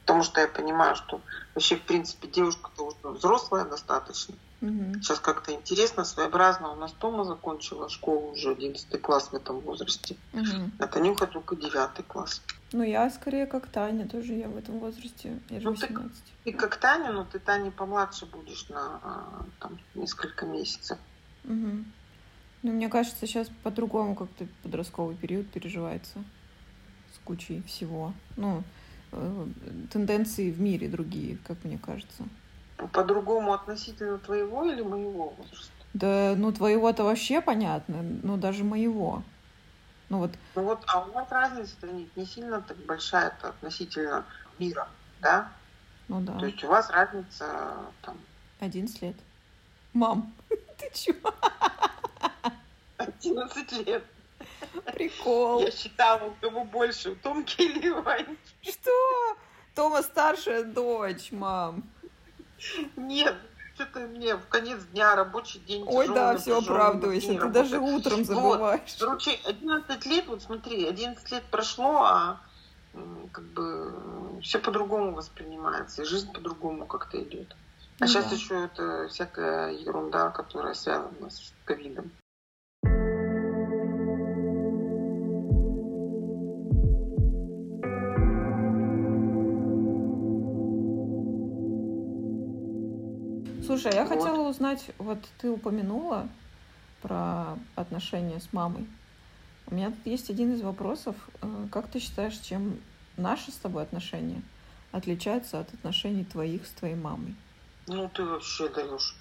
Потому 0.00 0.22
что 0.22 0.40
я 0.40 0.48
понимаю, 0.48 0.96
что 0.96 1.20
вообще, 1.54 1.76
в 1.76 1.82
принципе, 1.82 2.28
девушка-то 2.28 2.86
уже 2.86 3.16
взрослая 3.16 3.64
достаточно. 3.64 4.34
Угу. 4.64 5.02
Сейчас 5.02 5.20
как-то 5.20 5.52
интересно, 5.52 6.04
своеобразно. 6.04 6.72
У 6.72 6.76
нас 6.76 6.92
Тома 6.92 7.24
закончила 7.24 7.88
школу 7.88 8.32
уже 8.32 8.52
11 8.52 9.00
класс 9.00 9.28
в 9.30 9.34
этом 9.34 9.60
возрасте. 9.60 10.16
Угу. 10.32 10.70
А 10.78 10.86
Танюха 10.86 11.26
только 11.26 11.54
9 11.54 12.06
класс. 12.06 12.42
Ну, 12.72 12.82
я 12.82 13.10
скорее 13.10 13.46
как 13.46 13.66
Таня, 13.66 14.08
тоже 14.08 14.34
я 14.34 14.48
в 14.48 14.56
этом 14.56 14.78
возрасте. 14.78 15.38
Я 15.50 15.60
же 15.60 15.66
ну, 15.66 15.72
18. 15.72 16.12
Ты, 16.44 16.50
ты 16.50 16.56
как 16.56 16.76
Таня, 16.76 17.12
но 17.12 17.24
ты 17.24 17.38
Таня 17.38 17.70
помладше 17.70 18.26
будешь 18.26 18.68
на 18.68 19.00
а, 19.02 19.46
там, 19.60 19.78
несколько 19.94 20.46
месяцев. 20.46 20.98
Угу. 21.44 21.84
Ну, 22.62 22.72
мне 22.72 22.88
кажется, 22.88 23.26
сейчас 23.26 23.48
по-другому 23.62 24.14
как-то 24.16 24.46
подростковый 24.62 25.16
период 25.16 25.50
переживается 25.50 26.24
с 27.14 27.18
кучей 27.24 27.62
всего. 27.62 28.14
Ну, 28.36 28.64
Э, 29.14 29.46
тенденции 29.92 30.50
в 30.50 30.60
мире 30.60 30.88
другие, 30.88 31.38
как 31.46 31.62
мне 31.64 31.78
кажется. 31.78 32.24
По-другому 32.92 33.52
относительно 33.52 34.18
твоего 34.18 34.64
или 34.64 34.82
моего 34.82 35.30
возраста? 35.30 35.72
Да, 35.94 36.34
ну 36.36 36.52
твоего-то 36.52 37.04
вообще 37.04 37.40
понятно, 37.40 38.02
но 38.22 38.36
даже 38.36 38.64
моего. 38.64 39.22
Ну 40.08 40.18
вот. 40.18 40.32
Ну 40.54 40.62
вот, 40.62 40.82
а 40.86 41.00
у 41.00 41.12
вас 41.12 41.30
разница 41.30 41.86
не, 41.86 42.08
не 42.16 42.26
сильно 42.26 42.60
так 42.60 42.76
большая 42.78 43.28
это 43.28 43.48
относительно 43.48 44.24
мира, 44.58 44.88
да? 45.20 45.50
Ну 46.08 46.20
да. 46.20 46.38
То 46.38 46.46
есть 46.46 46.62
у 46.64 46.68
вас 46.68 46.90
разница 46.90 47.76
там... 48.02 48.18
11 48.60 49.02
лет. 49.02 49.16
Мам, 49.92 50.32
ты 50.48 50.90
чего? 50.92 51.32
11 52.98 53.86
лет. 53.86 54.04
Прикол. 54.92 55.60
Я 55.60 55.70
считала, 55.70 56.24
у 56.24 56.32
кого 56.40 56.64
больше, 56.64 57.10
у 57.10 57.16
Томки 57.16 57.62
или 57.62 57.88
Вани. 57.88 58.36
Что? 58.62 59.36
Тома 59.74 60.02
старшая 60.02 60.64
дочь, 60.64 61.32
мам. 61.32 61.84
Нет, 62.96 63.34
что-то 63.74 64.00
мне 64.00 64.36
в 64.36 64.46
конец 64.48 64.80
дня 64.92 65.14
рабочий 65.16 65.58
день. 65.60 65.84
Ой, 65.86 66.08
да, 66.08 66.36
все 66.36 66.58
оправдывайся. 66.58 67.28
Ты 67.28 67.38
работает. 67.38 67.52
даже 67.52 67.78
утром 67.80 68.24
забываешь. 68.24 68.80
Вот. 68.98 69.00
Короче, 69.00 69.38
11 69.44 70.06
лет, 70.06 70.26
вот 70.26 70.42
смотри, 70.42 70.86
11 70.86 71.30
лет 71.32 71.42
прошло, 71.50 72.04
а 72.04 72.40
как 73.32 73.44
бы 73.44 74.40
все 74.42 74.58
по-другому 74.58 75.12
воспринимается, 75.12 76.02
и 76.02 76.04
жизнь 76.04 76.32
по-другому 76.32 76.86
как-то 76.86 77.20
идет. 77.22 77.56
А 77.98 78.00
да. 78.00 78.06
сейчас 78.06 78.32
еще 78.32 78.64
это 78.64 79.08
всякая 79.08 79.72
ерунда, 79.72 80.30
которая 80.30 80.74
связана 80.74 81.30
с 81.30 81.52
ковидом. 81.64 82.10
Слушай, 93.74 93.92
а 93.92 94.02
я 94.02 94.04
вот. 94.04 94.16
хотела 94.16 94.48
узнать, 94.48 94.84
вот 94.98 95.18
ты 95.38 95.50
упомянула 95.50 96.28
про 97.02 97.58
отношения 97.74 98.38
с 98.38 98.52
мамой. 98.52 98.86
У 99.66 99.74
меня 99.74 99.90
тут 99.90 100.06
есть 100.06 100.30
один 100.30 100.54
из 100.54 100.62
вопросов. 100.62 101.16
Э, 101.42 101.66
как 101.72 101.88
ты 101.88 101.98
считаешь, 101.98 102.38
чем 102.38 102.78
наши 103.16 103.50
с 103.50 103.56
тобой 103.56 103.82
отношения 103.82 104.42
отличаются 104.92 105.58
от 105.58 105.74
отношений 105.74 106.24
твоих 106.24 106.66
с 106.66 106.70
твоей 106.70 106.94
мамой? 106.94 107.34
Ну, 107.88 108.08
ты 108.10 108.24
вообще 108.24 108.68
даешь. 108.68 109.16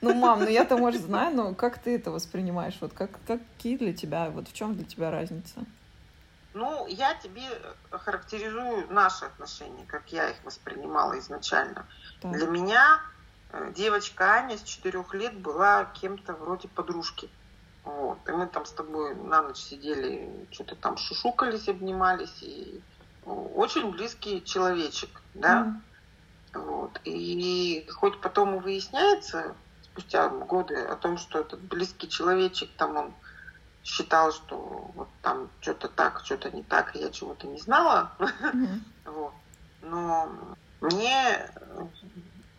Ну, 0.00 0.14
мам, 0.14 0.40
ну 0.40 0.48
я-то, 0.48 0.76
может, 0.76 1.02
знаю, 1.02 1.34
но 1.34 1.54
как 1.54 1.78
ты 1.78 1.96
это 1.96 2.12
воспринимаешь? 2.12 2.76
Вот 2.80 2.92
как, 2.92 3.18
какие 3.26 3.76
для 3.76 3.92
тебя, 3.92 4.30
вот 4.30 4.48
в 4.48 4.52
чем 4.52 4.74
для 4.74 4.84
тебя 4.84 5.10
разница? 5.10 5.64
Ну, 6.58 6.88
я 6.88 7.14
тебе 7.14 7.44
характеризую 7.92 8.92
наши 8.92 9.26
отношения, 9.26 9.84
как 9.86 10.08
я 10.08 10.30
их 10.30 10.36
воспринимала 10.42 11.16
изначально. 11.20 11.86
Так. 12.20 12.32
Для 12.32 12.48
меня 12.48 13.00
э, 13.52 13.72
девочка 13.76 14.24
Аня 14.24 14.58
с 14.58 14.62
четырех 14.64 15.14
лет 15.14 15.38
была 15.38 15.84
кем-то 15.84 16.32
вроде 16.32 16.66
подружки. 16.66 17.30
Вот. 17.84 18.18
И 18.28 18.32
мы 18.32 18.48
там 18.48 18.66
с 18.66 18.72
тобой 18.72 19.14
на 19.14 19.42
ночь 19.42 19.58
сидели, 19.58 20.48
что-то 20.50 20.74
там 20.74 20.96
шушукались, 20.96 21.68
обнимались. 21.68 22.42
И 22.42 22.82
очень 23.24 23.92
близкий 23.92 24.42
человечек, 24.42 25.22
да. 25.34 25.80
Mm. 26.54 26.60
Вот. 26.60 27.00
И 27.04 27.86
хоть 27.88 28.20
потом 28.20 28.56
и 28.56 28.58
выясняется, 28.58 29.54
спустя 29.84 30.28
годы, 30.28 30.74
о 30.74 30.96
том, 30.96 31.18
что 31.18 31.38
этот 31.38 31.60
близкий 31.60 32.08
человечек, 32.08 32.68
там 32.76 32.96
он 32.96 33.14
считал, 33.88 34.32
что 34.32 34.90
вот 34.94 35.08
там 35.22 35.48
что-то 35.60 35.88
так, 35.88 36.20
что-то 36.24 36.50
не 36.50 36.62
так, 36.62 36.94
и 36.94 36.98
я 36.98 37.10
чего-то 37.10 37.46
не 37.46 37.58
знала. 37.58 38.12
Mm-hmm. 38.18 38.80
вот. 39.06 39.32
Но 39.80 40.28
мне 40.80 41.50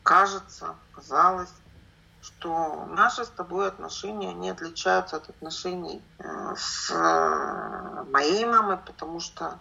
кажется, 0.02 0.76
казалось, 0.92 1.54
что 2.22 2.86
наши 2.90 3.24
с 3.26 3.30
тобой 3.30 3.68
отношения 3.68 4.34
не 4.34 4.50
отличаются 4.50 5.18
от 5.18 5.30
отношений 5.30 6.02
э, 6.18 6.56
с 6.58 6.92
моей 8.12 8.46
мамой, 8.46 8.78
потому 8.78 9.20
что 9.20 9.60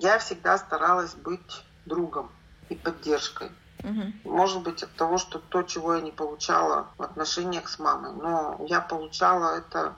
я 0.00 0.18
всегда 0.18 0.58
старалась 0.58 1.14
быть 1.14 1.64
другом 1.84 2.30
и 2.68 2.74
поддержкой. 2.74 3.50
Угу. 3.82 4.30
Может 4.30 4.62
быть, 4.62 4.82
от 4.82 4.92
того, 4.94 5.18
что 5.18 5.38
то, 5.38 5.62
чего 5.62 5.94
я 5.94 6.00
не 6.00 6.12
получала 6.12 6.88
в 6.98 7.02
отношениях 7.02 7.68
с 7.68 7.78
мамой, 7.78 8.12
но 8.12 8.56
я 8.68 8.80
получала 8.80 9.56
это 9.56 9.94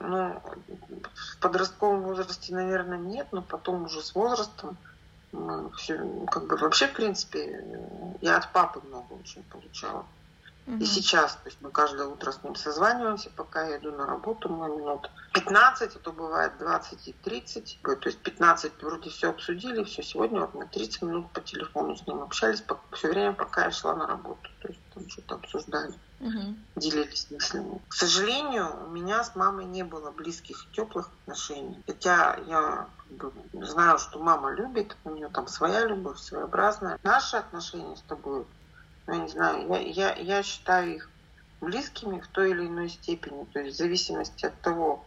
ну, 0.00 0.40
в 1.14 1.38
подростковом 1.40 2.02
возрасте, 2.02 2.54
наверное, 2.54 2.98
нет, 2.98 3.28
но 3.32 3.42
потом 3.42 3.84
уже 3.84 4.00
с 4.00 4.14
возрастом 4.14 4.76
мы 5.32 5.70
все, 5.72 5.98
как 6.30 6.46
бы 6.46 6.56
вообще, 6.56 6.88
в 6.88 6.94
принципе, 6.94 7.64
я 8.20 8.38
от 8.38 8.52
папы 8.52 8.80
много 8.86 9.12
очень 9.12 9.42
получала. 9.44 10.04
И 10.78 10.84
сейчас, 10.84 11.32
то 11.34 11.46
есть 11.46 11.58
мы 11.60 11.70
каждое 11.70 12.06
утро 12.06 12.32
с 12.32 12.42
ним 12.42 12.54
созваниваемся, 12.54 13.30
пока 13.30 13.66
я 13.66 13.78
иду 13.78 13.90
на 13.92 14.06
работу, 14.06 14.48
мы 14.48 14.68
минут 14.68 15.10
15, 15.32 15.96
а 15.96 15.98
то 15.98 16.12
бывает 16.12 16.52
20 16.58 17.08
и 17.08 17.12
30. 17.12 17.78
То 17.82 17.96
есть 18.04 18.18
15 18.18 18.82
вроде 18.82 19.10
все 19.10 19.30
обсудили, 19.30 19.84
все, 19.84 20.02
сегодня 20.02 20.40
вот 20.40 20.54
мы 20.54 20.66
30 20.66 21.02
минут 21.02 21.30
по 21.32 21.40
телефону 21.40 21.96
с 21.96 22.06
ним 22.06 22.22
общались 22.22 22.62
все 22.92 23.08
время, 23.08 23.32
пока 23.32 23.64
я 23.64 23.70
шла 23.70 23.94
на 23.94 24.06
работу. 24.06 24.50
То 24.60 24.68
есть 24.68 24.80
там 24.94 25.08
что-то 25.08 25.36
обсуждали, 25.36 25.94
угу. 26.20 26.54
делились 26.76 27.26
мыслями. 27.30 27.80
К 27.88 27.94
сожалению, 27.94 28.68
у 28.86 28.90
меня 28.90 29.24
с 29.24 29.34
мамой 29.34 29.64
не 29.64 29.82
было 29.82 30.10
близких 30.10 30.64
и 30.64 30.74
теплых 30.76 31.10
отношений. 31.22 31.82
Хотя 31.86 32.38
я 32.46 32.88
знаю, 33.52 33.98
что 33.98 34.18
мама 34.18 34.52
любит, 34.52 34.96
у 35.04 35.10
нее 35.10 35.28
там 35.28 35.48
своя 35.48 35.84
любовь, 35.84 36.18
своеобразная. 36.18 36.98
Наши 37.02 37.36
отношения 37.36 37.96
с 37.96 38.02
тобой 38.02 38.46
я 39.06 39.16
не 39.16 39.28
знаю, 39.28 39.68
я, 39.68 39.78
я, 39.80 40.14
я 40.14 40.42
считаю 40.42 40.96
их 40.96 41.10
близкими 41.60 42.20
в 42.20 42.26
той 42.28 42.50
или 42.50 42.66
иной 42.66 42.88
степени, 42.88 43.44
то 43.52 43.60
есть 43.60 43.74
в 43.74 43.78
зависимости 43.78 44.46
от 44.46 44.60
того, 44.60 45.04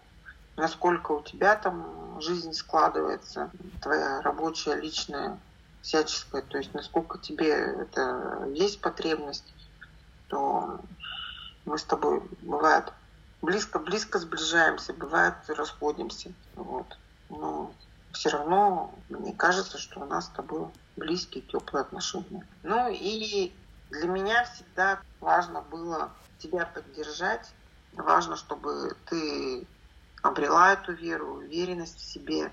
насколько 0.55 1.11
у 1.13 1.21
тебя 1.21 1.55
там 1.55 2.19
жизнь 2.21 2.53
складывается, 2.53 3.49
твоя 3.81 4.21
рабочая, 4.21 4.75
личная, 4.75 5.39
всяческая, 5.81 6.41
то 6.41 6.57
есть 6.57 6.73
насколько 6.73 7.17
тебе 7.17 7.49
это 7.51 8.47
есть 8.53 8.81
потребность, 8.81 9.53
то 10.27 10.79
мы 11.65 11.77
с 11.77 11.83
тобой 11.83 12.21
бывает 12.41 12.91
близко-близко 13.41 14.19
сближаемся, 14.19 14.93
бывает 14.93 15.35
расходимся. 15.47 16.31
Вот. 16.55 16.97
Но 17.29 17.71
все 18.13 18.29
равно 18.29 18.93
мне 19.09 19.33
кажется, 19.33 19.77
что 19.77 19.99
у 19.99 20.05
нас 20.05 20.25
с 20.25 20.29
тобой 20.29 20.67
близкие, 20.95 21.43
теплые 21.43 21.81
отношения. 21.81 22.47
Ну 22.63 22.89
и 22.89 23.53
для 23.93 24.07
меня 24.07 24.43
всегда 24.45 25.01
важно 25.19 25.61
было 25.61 26.11
тебя 26.39 26.65
поддержать. 26.65 27.53
Важно, 27.93 28.35
чтобы 28.35 28.97
ты 29.05 29.67
обрела 30.23 30.73
эту 30.73 30.93
веру, 30.93 31.35
уверенность 31.35 31.99
в 31.99 32.11
себе, 32.11 32.51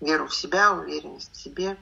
веру 0.00 0.26
в 0.26 0.34
себя, 0.34 0.72
уверенность 0.72 1.32
в 1.32 1.40
себе. 1.40 1.78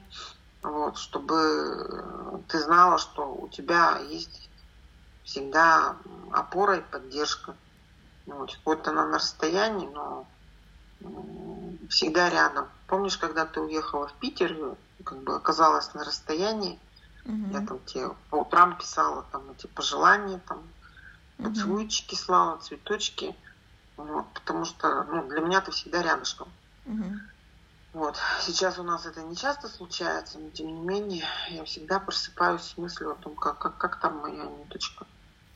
Вот, 0.61 0.97
чтобы 0.97 2.43
ты 2.47 2.59
знала, 2.59 2.97
что 2.99 3.33
у 3.33 3.47
тебя 3.49 3.97
есть 3.99 4.49
всегда 5.23 5.97
опора 6.31 6.77
и 6.77 6.81
поддержка. 6.81 7.55
Вот, 8.27 8.57
хоть 8.63 8.87
она 8.87 9.07
на 9.07 9.17
расстоянии, 9.17 9.87
но 9.87 10.27
всегда 11.89 12.29
рядом. 12.29 12.67
Помнишь, 12.87 13.17
когда 13.17 13.45
ты 13.45 13.61
уехала 13.61 14.07
в 14.07 14.13
Питер, 14.13 14.77
как 15.03 15.23
бы 15.23 15.35
оказалась 15.35 15.93
на 15.95 16.03
расстоянии. 16.03 16.79
Мгм. 17.25 17.51
Я 17.51 17.61
там 17.65 17.79
тебе 17.85 18.09
по 18.29 18.37
утрам 18.37 18.77
писала 18.77 19.23
там 19.31 19.51
эти 19.51 19.67
пожелания, 19.67 20.39
там 20.47 20.63
Мгм. 21.37 21.49
поцелуйчики 21.49 22.15
слала, 22.15 22.57
цветочки. 22.57 23.35
Вот, 23.97 24.25
потому 24.33 24.65
что 24.65 25.03
ну, 25.05 25.27
для 25.27 25.41
меня 25.41 25.61
ты 25.61 25.71
всегда 25.71 26.01
рядышком. 26.03 26.47
Мгм. 26.85 27.19
Вот. 27.93 28.17
Сейчас 28.41 28.77
у 28.77 28.83
нас 28.83 29.05
это 29.05 29.21
не 29.23 29.35
часто 29.35 29.69
случается, 29.69 30.37
но 30.37 30.49
тем 30.49 30.67
не 30.67 30.81
менее 30.81 31.23
я 31.49 31.63
всегда 31.63 31.99
просыпаюсь 31.99 32.61
с 32.61 32.77
мыслью 32.77 33.11
о 33.11 33.15
том, 33.15 33.35
как, 33.35 33.57
как, 33.59 33.77
как 33.77 34.01
там 34.01 34.17
моя 34.17 34.45
ниточка. 34.45 35.07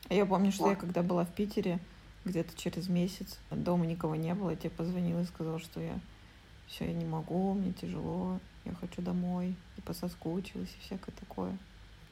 А 0.08 0.14
Я 0.14 0.24
помню, 0.26 0.50
что 0.50 0.64
я 0.64 0.70
Вот. 0.70 0.80
когда 0.80 1.02
была 1.02 1.24
в 1.24 1.34
Питере, 1.34 1.78
где-то 2.24 2.56
через 2.56 2.88
месяц, 2.88 3.38
дома 3.50 3.86
никого 3.86 4.14
не 4.14 4.34
было, 4.34 4.50
я 4.50 4.56
тебе 4.56 4.70
позвонила 4.70 5.20
и 5.20 5.24
сказала, 5.24 5.58
что 5.58 5.80
я 5.80 6.00
все, 6.70 6.86
я 6.86 6.92
не 6.92 7.04
могу, 7.04 7.54
мне 7.54 7.72
тяжело, 7.72 8.38
я 8.64 8.74
хочу 8.74 9.02
домой, 9.02 9.56
и 9.76 9.80
пососкучилась, 9.80 10.70
и 10.78 10.80
всякое 10.80 11.12
такое. 11.12 11.58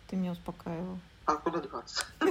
Ты 0.09 0.17
меня 0.17 0.33
успокаивал. 0.33 0.99
А 1.27 1.35
куда 1.37 1.61
деваться? 1.61 2.05
В 2.21 2.27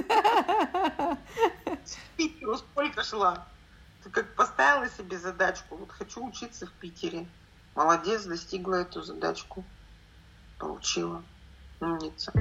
Питеру 2.16 2.56
сколько 2.58 3.02
шла? 3.02 3.46
Ты 4.02 4.10
как 4.10 4.34
поставила 4.34 4.88
себе 4.90 5.18
задачку, 5.18 5.76
вот 5.76 5.90
хочу 5.90 6.26
учиться 6.26 6.66
в 6.66 6.72
Питере. 6.72 7.26
Молодец, 7.74 8.24
достигла 8.24 8.76
эту 8.76 9.02
задачку. 9.02 9.64
Получила. 10.58 11.22
Умница. 11.80 12.32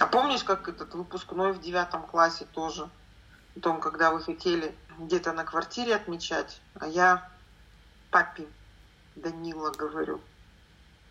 А 0.00 0.06
помнишь, 0.06 0.44
как 0.44 0.68
этот 0.68 0.94
выпускной 0.94 1.52
в 1.52 1.60
девятом 1.60 2.06
классе 2.06 2.46
тоже? 2.52 2.88
О 3.58 3.60
том, 3.60 3.80
когда 3.80 4.12
вы 4.12 4.20
хотели 4.20 4.72
где-то 5.00 5.32
на 5.32 5.42
квартире 5.42 5.96
отмечать, 5.96 6.60
а 6.78 6.86
я 6.86 7.28
папе 8.10 8.46
Данила 9.16 9.72
говорю. 9.72 10.20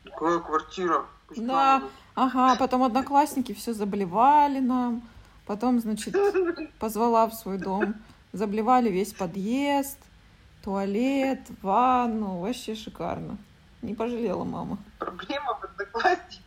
Какая 0.06 0.40
квартира? 0.40 1.06
Пусть 1.28 1.46
Да. 1.46 1.80
мама 1.80 1.90
Ага, 2.16 2.56
потом 2.56 2.84
одноклассники 2.84 3.54
все 3.54 3.74
заблевали 3.74 4.60
нам, 4.60 5.04
потом, 5.46 5.80
значит, 5.82 6.16
позвала 6.80 7.28
в 7.28 7.34
свой 7.34 7.58
дом, 7.58 7.96
заблевали 8.32 8.90
весь 8.90 9.14
подъезд, 9.14 10.00
туалет, 10.64 11.42
ванну, 11.62 12.40
вообще 12.40 12.76
шикарно. 12.76 13.38
Не 13.82 13.94
пожалела 13.94 14.46
мама. 14.46 14.78
Проблема 14.98 15.60
в 15.60 15.64
одноклассниках, 15.66 16.47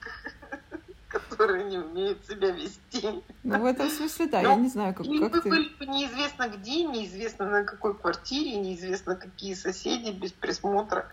которые 1.51 1.71
не 1.71 1.79
умеют 1.79 2.25
себя 2.27 2.51
вести. 2.51 3.23
Ну, 3.43 3.61
в 3.61 3.65
этом 3.65 3.91
смысле, 3.91 4.27
да, 4.27 4.41
я 4.41 4.57
Ну, 4.57 4.63
не 4.63 4.69
знаю, 4.69 4.95
как, 4.95 5.07
как 5.07 5.33
вы 5.35 5.41
ты... 5.41 5.49
были 5.49 5.69
бы 5.75 5.87
неизвестно 5.87 6.49
где, 6.49 6.85
неизвестно 6.85 7.47
на 7.47 7.65
какой 7.65 7.95
квартире, 7.95 8.57
неизвестно 8.57 9.17
какие 9.17 9.55
соседи, 9.55 10.11
без 10.11 10.33
присмотра. 10.33 11.11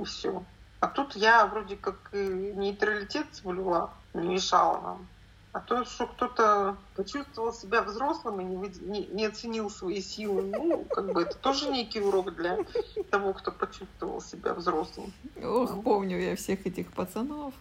И 0.00 0.04
все. 0.04 0.42
А 0.80 0.86
тут 0.86 1.14
я 1.14 1.46
вроде 1.46 1.76
как 1.76 1.96
и 2.12 2.26
нейтралитет 2.26 3.26
соблюла, 3.32 3.90
не 4.14 4.28
мешала 4.28 4.80
нам. 4.80 5.06
А 5.52 5.60
то, 5.60 5.84
что 5.84 6.06
кто-то 6.06 6.76
почувствовал 6.94 7.52
себя 7.52 7.82
взрослым 7.82 8.40
и 8.40 8.44
не, 8.44 8.56
не, 8.80 9.06
не 9.06 9.26
оценил 9.26 9.68
свои 9.68 10.00
силы, 10.00 10.42
ну, 10.42 10.84
как 10.84 11.12
бы 11.12 11.22
это 11.22 11.36
тоже 11.36 11.70
некий 11.70 12.00
урок 12.00 12.34
для 12.36 12.58
того, 13.10 13.32
кто 13.34 13.50
почувствовал 13.50 14.22
себя 14.22 14.54
взрослым. 14.54 15.12
Ох, 15.42 15.82
помню 15.82 16.18
я 16.18 16.36
всех 16.36 16.66
этих 16.66 16.92
пацанов. 16.92 17.52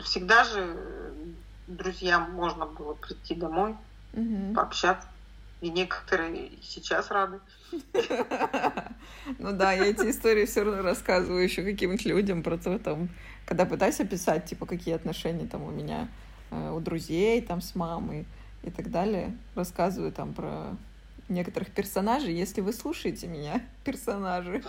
Всегда 0.00 0.44
же 0.44 0.74
э, 0.76 1.12
друзьям 1.66 2.32
можно 2.32 2.66
было 2.66 2.94
прийти 2.94 3.34
домой, 3.34 3.76
Мгм. 4.12 4.54
пообщаться. 4.54 5.06
И 5.60 5.70
некоторые 5.70 6.50
сейчас 6.62 7.10
рады. 7.10 7.38
Ну 9.38 9.52
да, 9.52 9.72
я 9.72 9.86
эти 9.86 10.10
истории 10.10 10.44
все 10.44 10.64
равно 10.64 10.82
рассказываю 10.82 11.42
еще 11.42 11.62
каким-нибудь 11.62 12.04
людям 12.04 12.42
про 12.42 12.58
то, 12.58 12.78
там, 12.78 13.08
когда 13.46 13.64
пытаюсь 13.64 14.00
описать, 14.00 14.44
типа, 14.46 14.66
какие 14.66 14.94
отношения 14.94 15.46
там 15.46 15.62
у 15.62 15.70
меня 15.70 16.08
э, 16.50 16.70
у 16.72 16.80
друзей, 16.80 17.40
там, 17.42 17.60
с 17.60 17.74
мамой 17.76 18.26
и 18.64 18.70
так 18.70 18.90
далее. 18.90 19.36
Рассказываю 19.54 20.10
там 20.12 20.32
про 20.34 20.76
некоторых 21.28 21.70
персонажей. 21.70 22.34
Если 22.34 22.60
вы 22.60 22.72
слушаете 22.72 23.28
меня, 23.28 23.62
персонажи, 23.84 24.62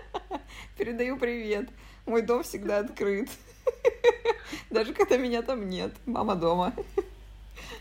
передаю 0.76 1.16
привет. 1.18 1.68
Мой 2.06 2.22
дом 2.22 2.42
всегда 2.42 2.78
открыт. 2.80 3.30
Даже 4.70 4.92
когда 4.92 5.16
меня 5.16 5.42
там 5.42 5.68
нет. 5.68 5.92
Мама 6.06 6.34
дома. 6.36 6.72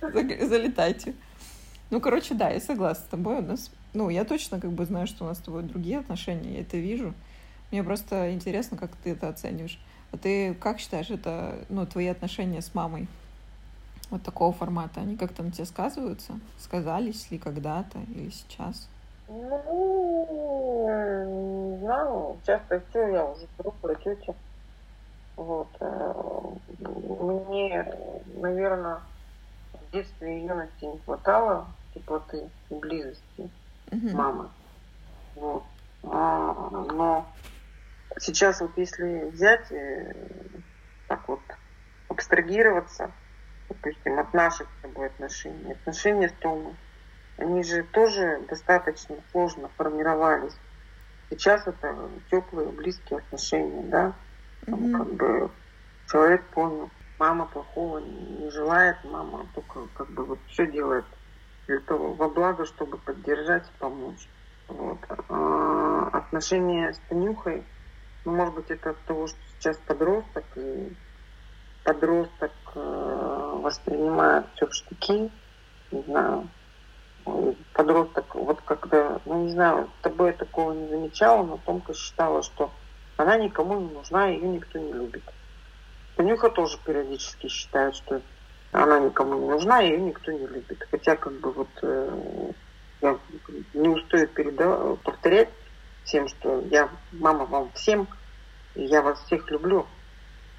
Залетайте. 0.02 1.14
Ну, 1.90 2.02
короче, 2.02 2.34
да, 2.34 2.50
я 2.50 2.60
согласна 2.60 3.06
с 3.06 3.08
тобой. 3.10 3.40
У 3.40 3.42
нас, 3.42 3.72
ну, 3.94 4.10
я 4.10 4.26
точно 4.26 4.60
как 4.60 4.72
бы 4.72 4.86
знаю, 4.86 5.08
что 5.08 5.24
у 5.24 5.28
нас 5.28 5.38
с 5.38 5.42
тобой 5.42 5.64
другие 5.64 6.00
отношения, 6.00 6.56
я 6.56 6.62
это 6.62 6.78
вижу. 6.78 7.14
Мне 7.72 7.84
просто 7.84 8.34
интересно, 8.34 8.78
как 8.78 8.92
ты 9.04 9.12
это 9.12 9.30
оцениваешь. 9.30 9.80
А 10.12 10.18
ты 10.18 10.54
как 10.54 10.80
считаешь, 10.80 11.10
это, 11.10 11.66
ну, 11.70 11.86
твои 11.86 12.08
отношения 12.08 12.62
с 12.62 12.74
мамой 12.74 13.08
вот 14.10 14.24
такого 14.24 14.54
формата, 14.54 15.02
они 15.02 15.18
как-то 15.18 15.44
на 15.44 15.52
тебя 15.52 15.66
сказываются? 15.66 16.40
Сказались 16.60 17.30
ли 17.32 17.38
когда-то 17.38 18.00
или 18.16 18.30
сейчас? 18.30 18.88
Ну, 19.28 19.68
не 21.72 21.80
знаю, 21.80 22.38
все, 22.42 22.60
я 23.08 23.26
уже 23.26 23.46
про 23.82 23.96
тетю. 23.96 24.36
Вот. 25.38 25.78
э, 25.80 26.14
Мне, 26.80 27.84
наверное, 28.26 29.04
в 29.72 29.90
детстве 29.92 30.40
и 30.42 30.46
юности 30.46 30.86
не 30.86 31.00
хватало 31.00 31.76
теплоты 31.94 32.52
и 32.70 32.76
близости 32.76 33.52
Мгм. 33.92 34.18
мамы. 34.18 34.52
Вот. 35.36 35.64
А, 36.04 36.54
Но 36.70 37.38
сейчас 38.20 38.62
вот 38.62 38.78
если 38.78 39.30
взять, 39.30 39.72
э, 39.72 40.14
так 41.08 41.28
вот, 41.30 41.42
абстрагироваться, 42.10 43.14
допустим, 43.70 44.20
от 44.20 44.34
наших 44.34 44.68
с 44.72 44.82
тобой 44.82 45.08
отношений, 45.08 45.74
отношения 45.74 46.30
с 46.30 46.34
Томой, 46.34 46.78
они 47.38 47.64
же 47.64 47.84
тоже 47.84 48.46
достаточно 48.50 49.24
сложно 49.32 49.70
формировались. 49.78 50.60
Сейчас 51.30 51.68
это 51.68 52.22
теплые, 52.32 52.70
близкие 52.72 53.20
отношения, 53.20 53.84
да, 53.90 54.16
там 54.68 54.82
Мгм. 54.82 54.98
как 54.98 55.14
бы 55.16 55.52
человек 56.08 56.52
понял, 56.52 56.92
мама 57.18 57.48
плохого 57.48 58.00
не 58.00 58.50
желает, 58.52 59.04
мама 59.04 59.50
только 59.54 59.88
как 59.88 60.14
бы 60.14 60.26
вот 60.26 60.46
все 60.48 60.70
делает 60.72 61.06
для 61.68 61.80
того, 61.82 62.14
во 62.14 62.30
благо, 62.30 62.66
чтобы 62.66 62.98
поддержать 62.98 63.70
и 63.70 63.78
помочь. 63.80 64.30
Вот. 64.68 65.00
А 65.10 66.08
отношения 66.08 66.94
с 66.94 67.00
Танюхой, 67.08 67.66
ну, 68.26 68.34
может 68.36 68.56
быть, 68.56 68.70
это 68.72 68.92
от 68.92 69.06
того, 69.06 69.28
что 69.28 69.40
сейчас 69.42 69.78
подросток, 69.80 70.46
и 70.58 70.98
подросток 71.84 72.54
э, 72.76 72.80
воспринимает 72.80 74.48
все 74.56 74.68
в 74.68 74.74
штыки, 74.74 75.32
не 75.92 76.04
знаю, 76.04 76.52
подросток, 77.74 78.36
вот 78.36 78.62
когда, 78.62 79.22
ну 79.26 79.44
не 79.44 79.50
знаю, 79.50 79.94
с 80.00 80.02
тобой 80.02 80.32
я 80.32 80.38
такого 80.38 80.74
не 80.74 80.88
замечала, 80.90 81.44
но 81.44 81.58
Томка 81.58 81.94
считала, 81.94 82.42
что 82.42 82.74
она 83.18 83.38
никому 83.38 83.80
не 83.80 83.94
нужна, 83.94 84.28
ее 84.28 84.48
никто 84.48 84.80
не 84.80 84.94
любит. 84.94 85.26
Танюха 86.16 86.50
тоже 86.50 86.78
периодически 86.86 87.48
считает, 87.48 87.96
что 87.96 88.24
она 88.72 89.00
никому 89.00 89.40
не 89.40 89.48
нужна, 89.50 89.80
ее 89.80 90.00
никто 90.00 90.32
не 90.32 90.48
любит. 90.48 90.82
Хотя 90.92 91.16
как 91.16 91.40
бы 91.40 91.52
вот 91.54 91.78
э, 91.84 92.54
я 93.02 93.20
не 93.74 93.90
устаю 93.90 94.28
переда- 94.34 94.98
повторять 94.98 95.54
всем, 96.04 96.28
что 96.28 96.62
я 96.72 96.90
мама 97.12 97.46
вам 97.46 97.72
всем, 97.74 98.08
и 98.76 98.84
я 98.86 99.02
вас 99.02 99.24
всех 99.26 99.50
люблю. 99.52 99.90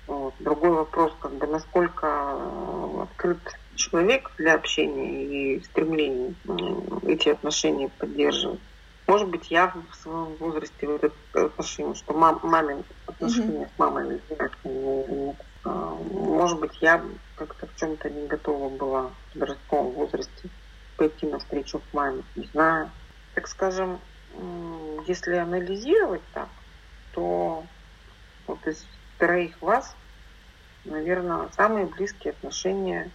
Вот. 0.07 0.37
Другой 0.41 0.71
вопрос, 0.71 1.15
как 1.21 1.37
бы 1.39 1.47
насколько 1.47 2.07
э, 2.07 3.03
открыт 3.03 3.41
человек 3.75 4.33
для 4.39 4.55
общения 4.55 5.57
и 5.59 5.63
стремлений 5.63 6.37
м, 6.49 6.99
эти 7.07 7.29
отношения 7.29 7.89
поддерживать. 7.89 8.63
Может 9.09 9.31
быть, 9.31 9.51
я 9.51 9.69
в 9.69 9.95
своем 9.97 10.37
возрасте 10.37 10.87
в 10.87 10.91
это 10.91 11.11
отношение, 11.33 11.95
что 11.95 12.13
мам, 12.13 12.41
мамин 12.43 12.85
отношения 13.07 13.67
с 13.75 13.79
мамой 13.79 14.05
не 14.05 14.19
знаю, 14.27 14.51
как 14.51 14.59
они 14.65 15.03
или 15.03 15.13
нет. 15.13 15.37
А, 15.65 15.71
Может 15.71 16.61
быть, 16.61 16.77
я 16.83 17.03
как-то 17.35 17.67
в 17.67 17.75
чем-то 17.77 18.11
не 18.11 18.27
готова 18.27 18.69
была 18.69 19.09
в 19.09 19.33
подростковом 19.33 19.93
возрасте 19.93 20.51
пойти 20.99 21.27
навстречу 21.27 21.79
к 21.79 21.95
маме. 21.95 22.23
Не 22.37 22.45
знаю. 22.49 22.91
Так 23.35 23.49
скажем, 23.49 23.99
если 25.07 25.37
анализировать 25.37 26.23
так, 26.35 26.51
то 27.15 27.65
вот 28.47 28.67
из 28.67 28.85
троих 29.17 29.61
вас, 29.63 29.97
наверное, 30.85 31.49
самые 31.57 31.87
близкие 31.87 32.33
отношения 32.33 33.11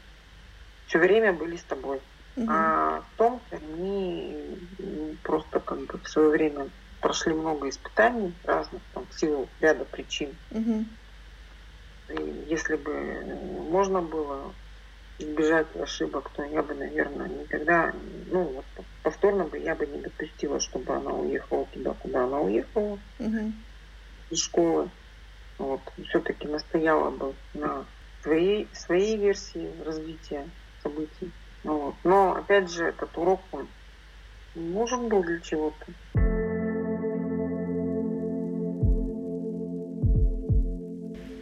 все 0.88 0.97
время 0.97 1.34
были 1.34 1.56
с 1.56 1.63
тобой. 1.63 2.01
Мгм. 2.36 2.50
А 2.50 3.02
в 3.02 3.15
том, 3.15 3.48
они 3.52 4.36
м, 4.80 5.17
просто 5.24 5.60
как 5.60 5.80
бы 5.88 6.00
в 6.02 6.08
свое 6.08 6.30
время 6.30 6.72
прошли 7.02 7.34
много 7.34 7.69
испытаний 7.69 8.36
разных, 8.43 8.84
там, 8.93 9.08
в 9.08 9.13
силу 9.13 9.54
ряда 9.60 9.86
причин. 9.86 10.39
Мгм. 10.52 10.98
И 12.10 12.22
если 12.48 12.76
бы 12.76 13.24
можно 13.72 14.02
было 14.02 14.58
избежать 15.19 15.76
ошибок, 15.76 16.34
то 16.34 16.43
я 16.43 16.63
бы, 16.63 16.74
наверное, 16.76 17.30
никогда, 17.30 17.91
ну, 17.93 18.54
вот, 18.54 18.67
повторно 19.04 19.48
бы 19.48 19.60
я 19.60 19.76
бы 19.76 19.88
не 19.88 20.02
допустила, 20.02 20.60
чтобы 20.60 20.96
она 20.96 21.13
уехала 21.13 21.67
туда, 21.67 21.93
куда 21.93 22.26
она 22.26 22.41
уехала, 22.41 23.04
Мгм. 23.19 23.65
из 24.30 24.39
школы. 24.39 24.91
Вот. 25.60 25.91
Все-таки 26.10 26.48
настояла 26.48 27.12
бы 27.12 27.38
на 27.54 27.89
своей, 28.22 28.74
своей 28.74 29.17
версии 29.19 29.67
развития 29.82 30.52
событий. 30.80 31.34
Вот. 31.63 31.95
Но, 32.04 32.36
опять 32.36 32.71
же, 32.71 32.88
этот 32.88 33.17
урок, 33.17 33.41
он 33.52 33.67
нужен 34.56 35.08
был 35.08 35.23
для 35.23 35.39
чего-то. 35.39 35.86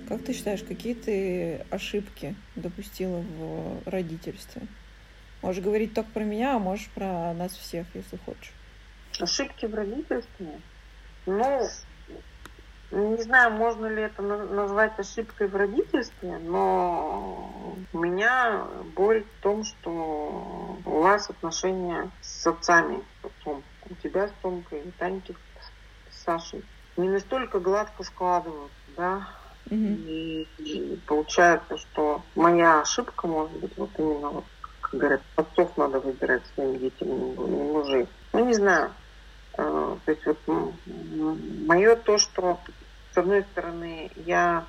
Как 0.07 0.23
ты 0.23 0.34
считаешь, 0.34 0.62
какие 0.63 0.93
ты 0.93 1.65
ошибки 1.69 2.36
допустила 2.55 3.19
в 3.19 3.81
родительстве? 3.86 4.63
Можешь 5.41 5.63
говорить 5.63 5.93
только 5.93 6.12
про 6.12 6.23
меня, 6.23 6.55
а 6.55 6.60
можешь 6.60 6.89
про 6.89 7.34
нас 7.34 7.53
всех, 7.53 7.88
если 7.95 8.17
хочешь. 8.17 8.51
Ошибки 9.19 9.65
в 9.65 9.73
родительстве? 9.73 10.60
Ну, 11.25 11.62
не 12.91 13.21
знаю, 13.21 13.54
можно 13.54 13.86
ли 13.88 14.01
это 14.04 14.21
на- 14.21 14.45
назвать 14.45 14.99
ошибкой 14.99 15.47
в 15.47 15.56
родительстве, 15.56 16.38
но 16.39 17.77
у 17.91 17.97
меня 17.97 18.67
боль 18.95 19.23
в 19.23 19.39
том, 19.41 19.63
что 19.63 19.89
у 20.86 21.01
вас 21.01 21.30
отношения 21.30 22.12
с 22.21 22.45
отцами, 22.45 23.04
с 23.21 23.25
отцом. 23.25 23.63
У 23.89 23.95
тебя 23.95 24.27
с 24.27 24.34
Томкой, 24.41 24.82
у 24.84 24.91
Таньки 24.91 25.36
с 26.10 26.23
Сашей 26.23 26.63
не 26.97 27.10
настолько 27.10 27.60
гладко 27.60 28.04
складываются, 28.04 28.77
да, 28.97 29.27
и, 29.88 30.43
и 30.43 30.97
получается, 31.08 31.77
что 31.77 32.25
моя 32.36 32.82
ошибка, 32.82 33.27
может 33.27 33.58
быть, 33.58 33.77
вот 33.77 33.97
именно 33.97 34.30
вот, 34.30 34.45
как 34.82 34.99
говорят, 34.99 35.21
отцов 35.38 35.77
надо 35.77 35.99
выбирать 36.01 36.45
своим 36.47 36.77
детям, 36.80 37.08
не 37.10 37.56
не 37.58 37.63
мужей. 37.71 38.10
Ну, 38.34 38.45
не 38.45 38.54
знаю. 38.54 38.95
Э, 39.58 39.97
То 40.06 40.12
есть 40.12 40.25
вот 40.25 40.39
мое 40.47 41.95
то, 41.95 42.17
что 42.17 42.60
с 43.12 43.17
одной 43.17 43.43
стороны 43.43 44.12
я 44.15 44.67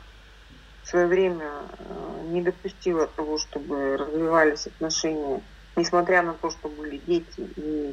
в 0.82 0.88
свое 0.88 1.06
время 1.06 1.70
э, 1.78 2.20
не 2.24 2.42
допустила 2.42 3.06
того, 3.06 3.38
чтобы 3.38 3.96
развивались 3.96 4.66
отношения, 4.66 5.46
несмотря 5.76 6.22
на 6.22 6.34
то, 6.34 6.50
что 6.50 6.68
были 6.68 6.98
дети, 6.98 7.40
и 7.40 7.92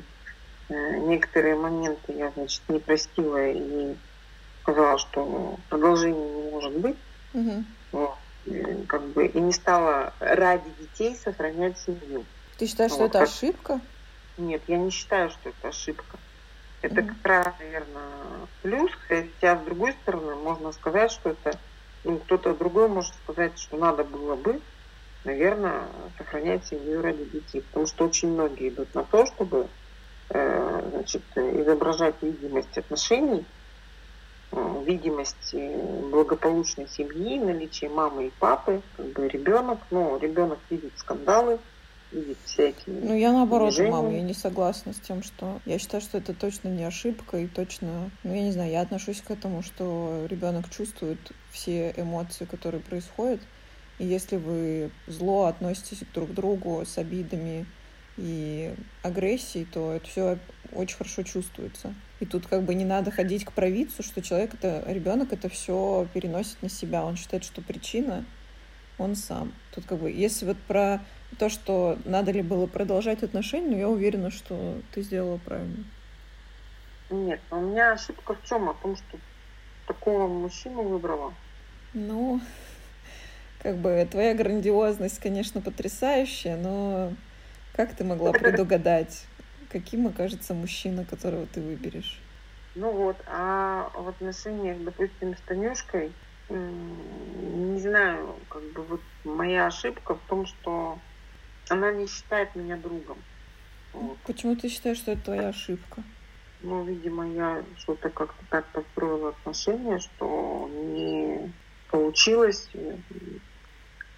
э, 0.70 0.98
некоторые 1.02 1.56
моменты 1.56 2.14
я, 2.14 2.32
значит, 2.32 2.64
не 2.68 2.80
простила 2.80 3.48
и 3.48 3.96
сказала, 4.64 4.98
что 4.98 5.66
продолжения 5.70 6.18
не 6.30 6.50
может 6.50 6.76
быть. 6.78 6.98
Вот. 7.92 8.18
Э, 8.46 8.86
Как 8.88 9.14
бы 9.14 9.28
и 9.28 9.40
не 9.40 9.52
стала 9.52 10.16
ради 10.20 10.72
детей 10.72 11.16
сохранять 11.16 11.78
семью. 11.78 12.28
Ты 12.58 12.66
считаешь, 12.66 12.92
что 12.92 13.02
Вот 13.02 13.10
это 13.12 13.20
как- 13.20 13.28
ошибка? 13.30 13.82
Нет, 14.38 14.64
я 14.68 14.78
не 14.78 14.90
считаю, 14.90 15.30
что 15.30 15.50
это 15.50 15.68
ошибка. 15.68 16.20
Это 16.82 17.02
как 17.04 17.18
раз, 17.24 17.54
наверное, 17.60 18.48
плюс. 18.62 18.92
Хотя, 19.08 19.58
с 19.58 19.62
другой 19.66 19.94
стороны, 19.94 20.36
можно 20.36 20.72
сказать, 20.72 21.12
что 21.12 21.32
это... 21.32 21.58
Ну, 22.06 22.18
кто-то 22.20 22.54
другой 22.54 22.88
может 22.88 23.14
сказать, 23.24 23.60
что 23.60 23.76
надо 23.76 24.06
было 24.06 24.36
бы, 24.36 24.62
наверное, 25.26 25.84
сохранять 26.18 26.66
семью 26.66 27.02
ради 27.02 27.26
детей. 27.26 27.62
Потому 27.62 27.86
что 27.88 28.06
очень 28.06 28.30
многие 28.30 28.70
идут 28.70 28.96
на 28.96 29.04
то, 29.04 29.26
чтобы 29.26 29.68
э, 30.30 30.90
значит, 30.92 31.24
изображать 31.36 32.16
видимость 32.22 32.78
отношений, 32.78 33.46
э, 34.54 34.84
видимость 34.86 35.54
э, 35.54 36.02
благополучной 36.10 36.88
семьи, 36.88 37.38
наличие 37.38 37.90
мамы 37.90 38.28
и 38.28 38.34
папы, 38.40 38.82
как 38.96 39.08
бы 39.08 39.28
ребенок, 39.28 39.80
ну, 39.92 40.18
ребенок 40.18 40.60
видит 40.70 40.94
скандалы, 40.98 41.60
всякие 42.46 42.96
Ну, 43.02 43.16
я 43.16 43.32
наоборот, 43.32 43.70
движения. 43.70 43.92
мама, 43.92 44.14
я 44.14 44.22
не 44.22 44.34
согласна 44.34 44.94
с 44.94 45.00
тем, 45.00 45.24
что... 45.24 45.62
Я 45.66 45.80
считаю, 45.80 46.02
что 46.02 46.18
это 46.18 46.34
точно 46.34 46.70
не 46.70 46.84
ошибка 46.84 47.38
и 47.38 47.48
точно... 47.48 48.12
Ну, 48.24 48.34
я 48.34 48.42
не 48.42 48.52
знаю, 48.52 48.72
я 48.72 48.82
отношусь 48.82 49.22
к 49.22 49.32
этому, 49.32 49.62
что 49.62 50.26
ребенок 50.30 50.70
чувствует 50.70 51.20
все 51.52 51.94
эмоции, 51.96 52.46
которые 52.46 52.82
происходят. 52.82 53.42
И 54.00 54.06
если 54.06 54.38
вы 54.38 54.92
зло 55.08 55.46
относитесь 55.46 56.00
друг 56.14 56.32
к 56.32 56.34
другу 56.34 56.84
с 56.86 56.98
обидами 56.98 57.66
и 58.18 58.74
агрессией, 59.04 59.66
то 59.66 59.94
это 59.94 60.08
все 60.08 60.40
очень 60.74 60.98
хорошо 60.98 61.24
чувствуется. 61.24 61.94
И 62.20 62.26
тут 62.26 62.48
как 62.48 62.64
бы 62.64 62.74
не 62.76 62.86
надо 62.86 63.12
ходить 63.12 63.46
к 63.46 63.52
провидцу, 63.54 64.04
что 64.04 64.22
человек 64.22 64.54
это, 64.54 64.84
ребенок 64.88 65.32
это 65.32 65.48
все 65.50 66.08
переносит 66.14 66.62
на 66.62 66.70
себя. 66.70 67.06
Он 67.06 67.16
считает, 67.16 67.44
что 67.44 67.62
причина 67.62 68.26
он 68.98 69.16
сам. 69.16 69.54
Тут 69.74 69.86
как 69.86 70.00
бы, 70.00 70.12
если 70.12 70.46
вот 70.46 70.58
про 70.68 71.02
то, 71.38 71.50
что 71.50 71.98
надо 72.06 72.32
ли 72.32 72.42
было 72.42 72.66
продолжать 72.66 73.24
отношения, 73.24 73.70
ну, 73.70 73.78
я 73.78 73.90
уверена, 73.90 74.32
что 74.32 74.82
ты 74.94 75.02
сделала 75.02 75.38
правильно. 75.38 75.84
Нет, 77.10 77.40
но 77.50 77.60
у 77.60 77.62
меня 77.62 77.94
ошибка 77.94 78.36
в 78.36 78.48
чем? 78.48 78.70
О 78.70 78.74
том, 78.74 78.96
что 78.96 79.18
такого 79.88 80.28
мужчину 80.28 80.84
выбрала. 80.84 81.34
Ну, 81.94 82.40
как 83.62 83.78
бы 83.78 84.08
твоя 84.10 84.34
грандиозность, 84.34 85.20
конечно, 85.20 85.62
потрясающая, 85.62 86.58
но 86.58 87.14
как 87.74 87.94
ты 87.96 88.04
могла 88.04 88.32
предугадать, 88.32 89.26
каким 89.72 90.08
окажется 90.08 90.54
мужчина, 90.54 91.06
которого 91.06 91.46
ты 91.46 91.62
выберешь? 91.62 92.20
Ну 92.76 92.92
вот, 92.92 93.18
а 93.26 93.92
в 93.96 94.08
отношениях, 94.08 94.78
допустим, 94.84 95.36
с 95.36 95.42
Танюшкой, 95.48 96.12
не 96.50 97.80
знаю, 97.80 98.36
как 98.50 98.64
бы 98.74 98.84
вот 98.84 99.02
моя 99.24 99.68
ошибка 99.68 100.16
в 100.16 100.20
том, 100.28 100.46
что 100.46 101.00
она 101.70 101.92
не 101.92 102.08
считает 102.08 102.56
меня 102.56 102.78
другом. 102.78 103.18
Вот. 103.94 104.18
Почему 104.26 104.56
ты 104.56 104.70
считаешь, 104.70 104.98
что 104.98 105.12
это 105.12 105.26
твоя 105.26 105.50
ошибка? 105.50 106.04
Ну, 106.62 106.84
видимо, 106.84 107.28
я 107.28 107.64
что-то 107.78 108.10
как-то 108.10 108.44
так 108.50 108.66
построила 108.68 109.30
отношения, 109.30 110.00
что 110.00 110.70
не 110.72 111.54
получилось 111.90 112.70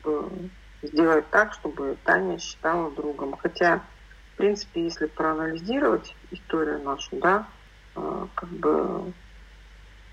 э, 0.03 0.29
сделать 0.81 1.29
так, 1.29 1.53
чтобы 1.53 1.97
Таня 2.03 2.39
считала 2.39 2.91
другом. 2.91 3.37
Хотя, 3.37 3.83
в 4.33 4.37
принципе, 4.37 4.83
если 4.85 5.05
проанализировать 5.05 6.15
историю 6.31 6.81
нашу, 6.81 7.17
да, 7.17 7.47
э, 7.95 8.27
как 8.33 8.49
бы, 8.49 9.13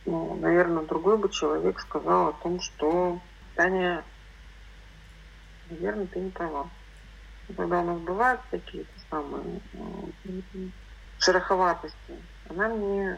ну, 0.04 0.34
наверное, 0.36 0.84
другой 0.84 1.16
бы 1.16 1.30
человек 1.30 1.80
сказал 1.80 2.28
о 2.28 2.32
том, 2.34 2.60
что 2.60 3.20
Таня, 3.56 4.04
наверное, 5.70 6.06
ты 6.06 6.20
не 6.20 6.30
права. 6.30 6.68
Когда 7.56 7.80
у 7.80 7.84
нас 7.84 8.00
бывают 8.00 8.42
какие-то 8.50 8.92
самые 9.10 9.60
э, 9.72 10.30
шероховатости, 11.16 12.14
она 12.44 12.68
мне 12.68 13.16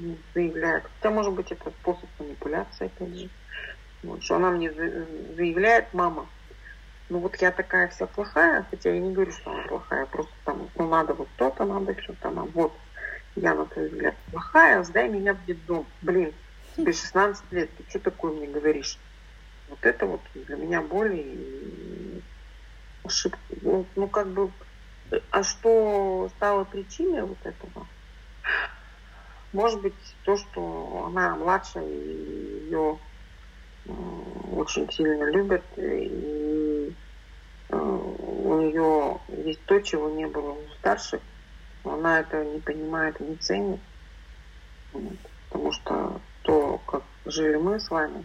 не 0.00 0.22
заявляет. 0.34 0.84
Хотя, 0.84 1.10
может 1.10 1.34
быть, 1.34 1.50
это 1.52 1.72
способ 1.72 2.10
манипуляции, 2.18 2.86
опять 2.86 3.16
же. 3.16 3.30
Вот, 4.02 4.22
что 4.22 4.36
она 4.36 4.50
мне 4.52 4.72
за- 4.72 5.34
заявляет, 5.34 5.92
мама, 5.92 6.32
ну 7.08 7.20
вот 7.20 7.36
я 7.36 7.50
такая 7.50 7.88
вся 7.88 8.06
плохая, 8.06 8.66
хотя 8.70 8.94
я 8.94 9.00
не 9.00 9.12
говорю, 9.12 9.32
что 9.32 9.50
она 9.50 9.66
плохая, 9.68 10.06
просто 10.06 10.34
там, 10.44 10.70
ну 10.74 10.88
надо 10.88 11.14
вот 11.14 11.36
то-то, 11.36 11.64
надо 11.64 12.00
что-то, 12.00 12.28
она 12.28 12.44
вот, 12.44 12.80
я 13.34 13.54
на 13.54 13.66
твой 13.66 13.88
взгляд 13.88 14.16
плохая, 14.30 14.82
сдай 14.84 15.08
меня 15.08 15.34
в 15.34 15.44
детдом. 15.44 15.92
Блин, 16.00 16.40
тебе 16.76 16.92
16 16.92 17.50
лет, 17.52 17.76
ты 17.76 17.84
что 17.88 17.98
такое 18.00 18.32
мне 18.32 18.48
говоришь? 18.48 19.00
Вот 19.66 19.84
это 19.84 20.06
вот 20.06 20.28
для 20.34 20.56
меня 20.56 20.82
боль 20.82 21.16
и 21.16 22.09
ошибка. 23.10 23.38
Ну, 23.62 23.86
ну, 23.96 24.08
как 24.08 24.32
бы, 24.32 24.50
а 25.30 25.42
что 25.42 26.30
стало 26.36 26.64
причиной 26.64 27.22
вот 27.22 27.38
этого? 27.44 27.86
Может 29.52 29.82
быть, 29.82 29.94
то, 30.24 30.36
что 30.36 31.06
она 31.06 31.34
младше, 31.36 31.80
и 31.80 32.64
ее 32.64 32.98
очень 34.52 34.90
сильно 34.92 35.24
любят, 35.30 35.64
и 35.76 36.94
э, 37.70 37.76
у 37.76 38.60
нее 38.60 39.20
есть 39.44 39.64
то, 39.64 39.80
чего 39.80 40.08
не 40.10 40.26
было 40.26 40.52
у 40.52 40.68
старших, 40.78 41.20
но 41.84 41.94
она 41.94 42.20
это 42.20 42.44
не 42.44 42.60
понимает 42.60 43.20
и 43.20 43.24
не 43.24 43.36
ценит. 43.36 43.80
Потому 45.48 45.72
что 45.72 46.20
то, 46.42 46.78
как 46.86 47.02
жили 47.24 47.56
мы 47.56 47.80
с 47.80 47.90
вами, 47.90 48.24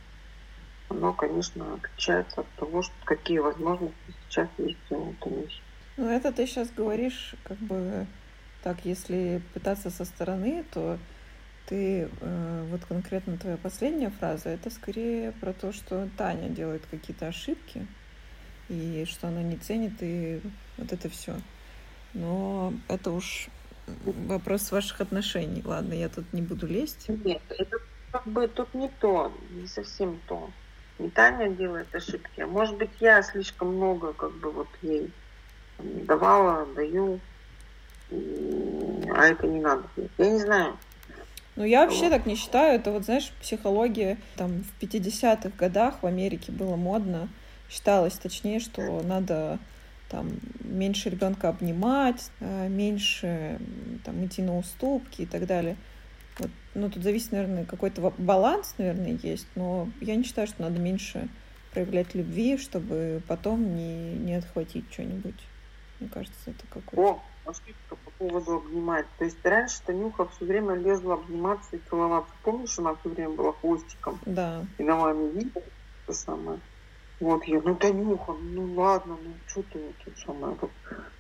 оно, 0.89 1.13
конечно, 1.13 1.74
отличается 1.74 2.41
от 2.41 2.56
того, 2.56 2.82
что, 2.84 2.93
какие 3.06 3.39
возможности 3.39 3.95
сейчас 4.36 4.50
есть 4.58 4.91
у 4.91 5.13
Танюси. 5.21 5.62
Ну, 5.98 6.10
это 6.10 6.32
ты 6.32 6.45
сейчас 6.45 6.69
говоришь, 6.71 7.36
как 7.43 7.58
бы, 7.58 8.06
так, 8.63 8.84
если 8.84 9.41
пытаться 9.54 9.89
со 9.89 10.04
стороны, 10.04 10.65
то 10.71 10.98
ты, 11.67 12.10
э, 12.19 12.67
вот 12.69 12.86
конкретно 12.86 13.38
твоя 13.38 13.58
последняя 13.58 14.10
фраза, 14.10 14.50
это 14.50 14.69
скорее 14.69 15.32
про 15.32 15.54
то, 15.54 15.71
что 15.71 16.10
Таня 16.17 16.50
делает 16.50 16.86
какие-то 16.91 17.28
ошибки, 17.28 17.88
и 18.67 19.06
что 19.08 19.30
она 19.30 19.41
не 19.41 19.58
ценит, 19.58 19.93
и 20.02 20.41
вот 20.78 20.91
это 20.91 21.10
все. 21.10 21.36
Но 22.13 22.74
это 22.88 23.12
уж 23.12 23.48
вопрос 24.06 24.71
ваших 24.71 25.00
отношений. 25.02 25.62
Ладно, 25.63 25.93
я 25.93 26.10
тут 26.10 26.32
не 26.34 26.41
буду 26.41 26.67
лезть. 26.67 27.08
Нет, 27.08 27.41
это 27.50 27.78
как 28.12 28.28
бы 28.28 28.48
тут 28.48 28.74
не 28.74 28.89
то, 29.00 29.32
не 29.52 29.67
совсем 29.67 30.19
то. 30.28 30.50
Не 31.00 31.10
Таня 31.10 31.50
делает 31.50 31.94
ошибки, 31.94 32.42
а 32.42 32.48
может 32.48 32.78
быть 32.78 32.92
я 33.00 33.22
слишком 33.22 33.76
много 33.76 34.14
как 34.14 34.32
бы 34.32 34.52
вот 34.52 34.68
ей 34.82 35.12
давала, 35.80 36.66
даю. 36.76 37.20
И 38.12 39.04
а 39.14 39.26
это 39.28 39.48
не 39.48 39.60
надо. 39.60 39.84
Я 40.18 40.30
не 40.30 40.40
знаю. 40.40 40.78
Ну, 41.56 41.64
я 41.64 41.86
вообще 41.86 42.10
так 42.10 42.26
не 42.26 42.36
считаю. 42.36 42.76
Это 42.80 42.92
вот, 42.92 43.06
знаешь, 43.06 43.32
психология 43.42 44.18
там 44.36 44.64
в 44.64 44.84
50-х 44.84 45.52
годах 45.58 46.02
в 46.02 46.06
Америке 46.06 46.52
было 46.52 46.76
модно. 46.76 47.30
Считалось, 47.70 48.14
точнее, 48.14 48.60
что 48.60 49.02
надо 49.04 49.60
там 50.10 50.32
меньше 50.60 51.10
ребенка 51.10 51.50
обнимать, 51.50 52.30
э, 52.40 52.68
меньше 52.68 53.60
там 54.04 54.26
идти 54.26 54.42
на 54.42 54.58
уступки 54.58 55.24
и 55.24 55.26
так 55.26 55.48
далее. 55.48 55.78
Ну, 56.76 56.90
тут 56.90 57.04
зависит, 57.04 57.32
наверное, 57.32 57.66
какой-то 57.66 58.14
баланс, 58.18 58.76
наверное, 58.78 59.18
есть, 59.24 59.48
но 59.56 59.90
я 60.02 60.16
не 60.16 60.24
считаю, 60.24 60.46
что 60.46 60.62
надо 60.62 60.80
меньше 60.80 61.30
проявлять 61.72 62.14
любви, 62.14 62.58
чтобы 62.58 63.22
потом 63.28 63.76
не, 63.76 64.14
не 64.14 64.36
отхватить 64.36 64.86
что-нибудь. 64.92 65.42
Мне 66.00 66.10
кажется, 66.10 66.52
это 66.52 66.66
какой-то... 66.70 67.02
О, 67.02 67.22
ошибка 67.46 67.96
по 68.04 68.12
поводу 68.12 68.58
обнимать. 68.58 69.06
То 69.18 69.24
есть 69.24 69.38
раньше 69.44 69.82
Танюха 69.86 70.28
все 70.28 70.46
время 70.46 70.76
лезла 70.76 71.14
обниматься 71.14 71.78
и 71.78 71.80
целоваться. 71.90 72.34
Помнишь, 72.44 72.78
она 72.78 72.96
все 72.96 73.10
время 73.10 73.32
была 73.32 73.54
хвостиком? 73.54 74.20
Да. 74.26 74.66
И 74.78 74.84
давай 74.84 75.14
мне 75.14 75.30
видео, 75.30 75.62
это 76.04 76.14
самое. 76.14 76.60
Вот 77.22 77.46
я, 77.46 77.62
ну 77.62 77.76
Танюха, 77.76 78.34
ну 78.34 78.74
ладно, 78.74 79.18
ну 79.24 79.34
что 79.48 79.64
ты 79.64 79.80
тут 80.04 80.18
самое. 80.20 80.58
Вот. 80.60 80.72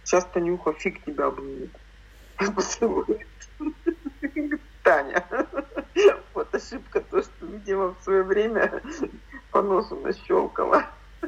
Сейчас 0.03 0.25
Танюха 0.25 0.73
фиг 0.73 1.01
тебя 1.05 1.27
обнимет. 1.27 1.71
Таня. 4.85 5.25
Вот 6.33 6.53
ошибка, 6.53 6.99
то, 6.99 7.21
что, 7.21 7.45
видимо, 7.45 7.95
в 7.95 8.03
свое 8.03 8.23
время 8.23 8.81
по 9.51 9.61
носу 9.61 9.95
нащелкала. 9.97 10.85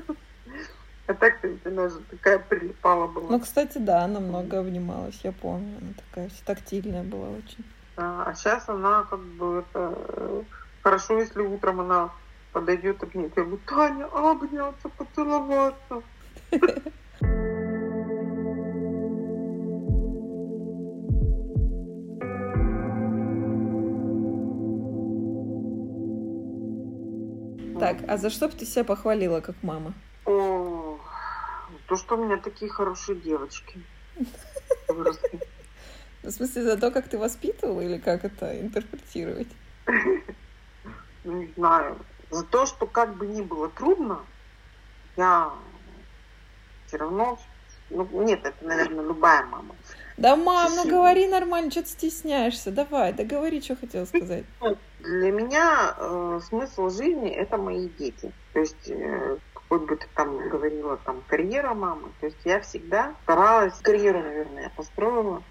А 1.08 1.14
так-то 1.14 1.48
ведь 1.48 1.66
она 1.66 1.88
же 1.88 2.02
такая 2.12 2.38
прилипала 2.38 3.08
была. 3.08 3.32
Ну, 3.32 3.40
кстати, 3.40 3.78
да, 3.78 4.04
она 4.04 4.20
много 4.20 4.60
обнималась, 4.60 5.18
я 5.24 5.32
помню. 5.32 5.78
Она 5.80 5.94
такая 5.96 6.28
вся 6.28 6.44
тактильная 6.44 7.04
была 7.04 7.30
очень. 7.30 7.64
А, 7.96 8.24
а 8.28 8.36
сейчас 8.36 8.68
она 8.68 9.06
как 9.10 9.22
бы 9.22 9.60
это... 9.60 9.94
Э, 9.96 10.44
хорошо, 10.84 11.18
если 11.20 11.40
утром 11.40 11.80
она 11.80 12.10
подойдет 12.52 13.02
обнять. 13.02 13.32
Я 13.38 13.44
говорю, 13.44 13.62
Таня, 13.66 14.06
обняться, 14.08 14.90
поцеловаться. 14.90 16.04
Так, 27.88 28.00
а 28.10 28.18
за 28.18 28.30
что 28.30 28.50
бы 28.50 28.54
ты 28.54 28.66
себя 28.66 28.84
похвалила, 28.84 29.40
как 29.40 29.56
мама? 29.64 29.94
О, 30.26 31.00
то, 31.86 31.96
что 31.96 32.18
у 32.18 32.26
меня 32.26 32.36
такие 32.36 32.70
хорошие 32.70 33.18
девочки. 33.18 33.82
выросли. 34.90 35.40
В 36.22 36.30
смысле, 36.30 36.64
за 36.64 36.78
то, 36.78 36.92
как 36.92 37.08
ты 37.08 37.18
воспитывала, 37.18 37.80
или 37.80 37.98
как 37.98 38.26
это 38.26 38.60
интерпретировать? 38.60 39.48
Ну, 41.24 41.32
не 41.32 41.54
знаю. 41.56 41.98
За 42.30 42.44
то, 42.44 42.66
что 42.66 42.88
как 42.88 43.16
бы 43.16 43.26
ни 43.26 43.42
было 43.42 43.70
трудно, 43.70 44.20
я 45.16 45.54
все 46.88 46.98
равно... 46.98 47.40
Ну, 47.90 48.06
нет, 48.22 48.42
это, 48.44 48.66
наверное, 48.66 49.06
любая 49.06 49.46
мама. 49.46 49.76
Да, 50.18 50.36
мам, 50.36 50.72
ну 50.76 50.90
говори 50.90 51.28
нормально, 51.28 51.70
что 51.70 51.84
ты 51.84 51.90
стесняешься? 51.90 52.72
Давай, 52.72 53.14
да 53.14 53.24
говори, 53.24 53.62
что 53.62 53.76
хотела 53.76 54.06
сказать. 54.06 54.46
Для 55.00 55.32
меня 55.32 55.96
э, 55.96 56.40
смысл 56.44 56.90
жизни 56.90 57.30
это 57.30 57.58
мои 57.58 57.88
дети. 57.88 58.32
То 58.54 58.60
есть 58.60 58.90
э, 58.90 59.38
хоть 59.70 59.82
бы 59.84 59.96
ты 59.96 60.08
там 60.16 60.50
говорила 60.50 60.98
там 60.98 61.22
карьера 61.28 61.74
мамы, 61.76 62.10
то 62.20 62.26
есть 62.26 62.40
я 62.46 62.60
всегда 62.62 63.14
старалась 63.24 63.76
карьеру, 63.82 64.22
наверное, 64.22 64.72
построила 64.76 65.44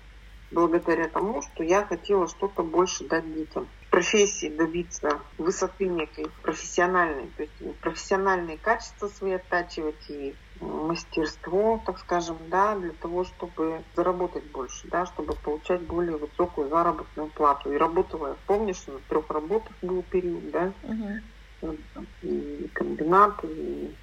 благодаря 0.50 1.08
тому, 1.08 1.42
что 1.42 1.62
я 1.62 1.84
хотела 1.84 2.28
что-то 2.28 2.62
больше 2.62 3.04
дать 3.04 3.32
детям. 3.32 3.68
Профессии 3.90 4.48
добиться 4.48 5.20
высоты 5.38 5.86
некой 5.86 6.26
профессиональной, 6.42 7.30
то 7.36 7.42
есть 7.42 7.80
профессиональные 7.80 8.58
качества 8.58 9.08
свои 9.08 9.32
оттачивать 9.32 10.10
и 10.10 10.34
мастерство, 10.60 11.80
так 11.84 11.98
скажем, 11.98 12.36
да, 12.48 12.76
для 12.76 12.92
того, 12.92 13.24
чтобы 13.24 13.82
заработать 13.94 14.44
больше, 14.50 14.88
да, 14.88 15.06
чтобы 15.06 15.34
получать 15.34 15.82
более 15.82 16.16
высокую 16.16 16.68
заработную 16.68 17.28
плату. 17.28 17.72
И 17.72 17.76
работала, 17.76 18.36
помнишь, 18.46 18.86
на 18.86 18.98
трех 19.08 19.28
работах 19.30 19.72
был 19.82 20.02
период, 20.02 20.50
да, 20.50 20.72
uh-huh. 20.82 21.78
и 22.22 22.70
комбинат, 22.72 23.44
и 23.44 23.94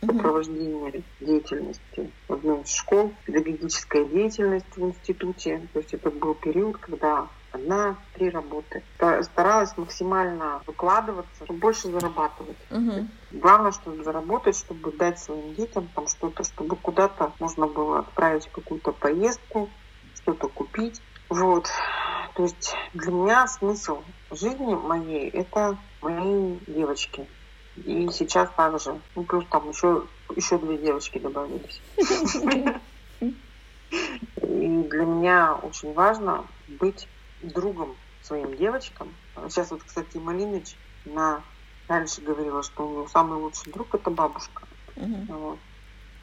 сопровождение 0.00 1.02
деятельности 1.20 2.10
в 2.28 2.32
одной 2.32 2.62
из 2.62 2.72
школ, 2.72 3.12
педагогическая 3.24 4.04
деятельность 4.04 4.76
в 4.76 4.84
институте. 4.84 5.68
То 5.72 5.80
есть 5.80 5.94
это 5.94 6.10
был 6.10 6.34
период, 6.34 6.76
когда 6.78 7.28
одна, 7.56 7.96
три 8.14 8.30
работы. 8.30 8.82
Старалась 9.22 9.76
максимально 9.76 10.62
выкладываться, 10.66 11.44
чтобы 11.44 11.58
больше 11.58 11.90
зарабатывать. 11.90 12.56
Угу. 12.70 13.08
Главное, 13.32 13.72
чтобы 13.72 14.04
заработать, 14.04 14.56
чтобы 14.56 14.92
дать 14.92 15.18
своим 15.18 15.54
детям 15.54 15.88
там 15.94 16.06
что-то, 16.08 16.44
чтобы 16.44 16.76
куда-то 16.76 17.32
можно 17.40 17.66
было 17.66 18.00
отправить 18.00 18.48
какую-то 18.50 18.92
поездку, 18.92 19.68
что-то 20.14 20.48
купить. 20.48 21.00
Вот. 21.28 21.68
То 22.34 22.42
есть 22.44 22.74
для 22.94 23.12
меня 23.12 23.46
смысл 23.46 24.02
жизни 24.30 24.74
моей– 24.74 25.28
это 25.30 25.76
мои 26.02 26.58
девочки. 26.66 27.26
И 27.76 28.08
сейчас 28.10 28.48
также. 28.56 29.00
Ну, 29.14 29.24
плюс 29.24 29.44
там 29.50 29.68
еще, 29.68 30.04
еще 30.34 30.58
две 30.58 30.78
девочки 30.78 31.18
добавились. 31.18 31.80
И 33.90 34.82
для 34.82 35.04
меня 35.04 35.54
очень 35.62 35.92
важно 35.92 36.44
быть 36.68 37.06
другом 37.42 37.96
своим 38.22 38.56
девочкам. 38.56 39.14
Сейчас 39.48 39.70
вот, 39.70 39.82
кстати, 39.84 40.16
Малиныч 40.16 40.76
на 41.04 41.42
раньше 41.88 42.20
говорила, 42.20 42.62
что 42.62 42.86
у 42.86 42.92
него 42.92 43.08
самый 43.08 43.38
лучший 43.38 43.72
друг 43.72 43.94
это 43.94 44.10
бабушка. 44.10 44.62
Uh-huh. 44.96 45.26
Вот. 45.28 45.58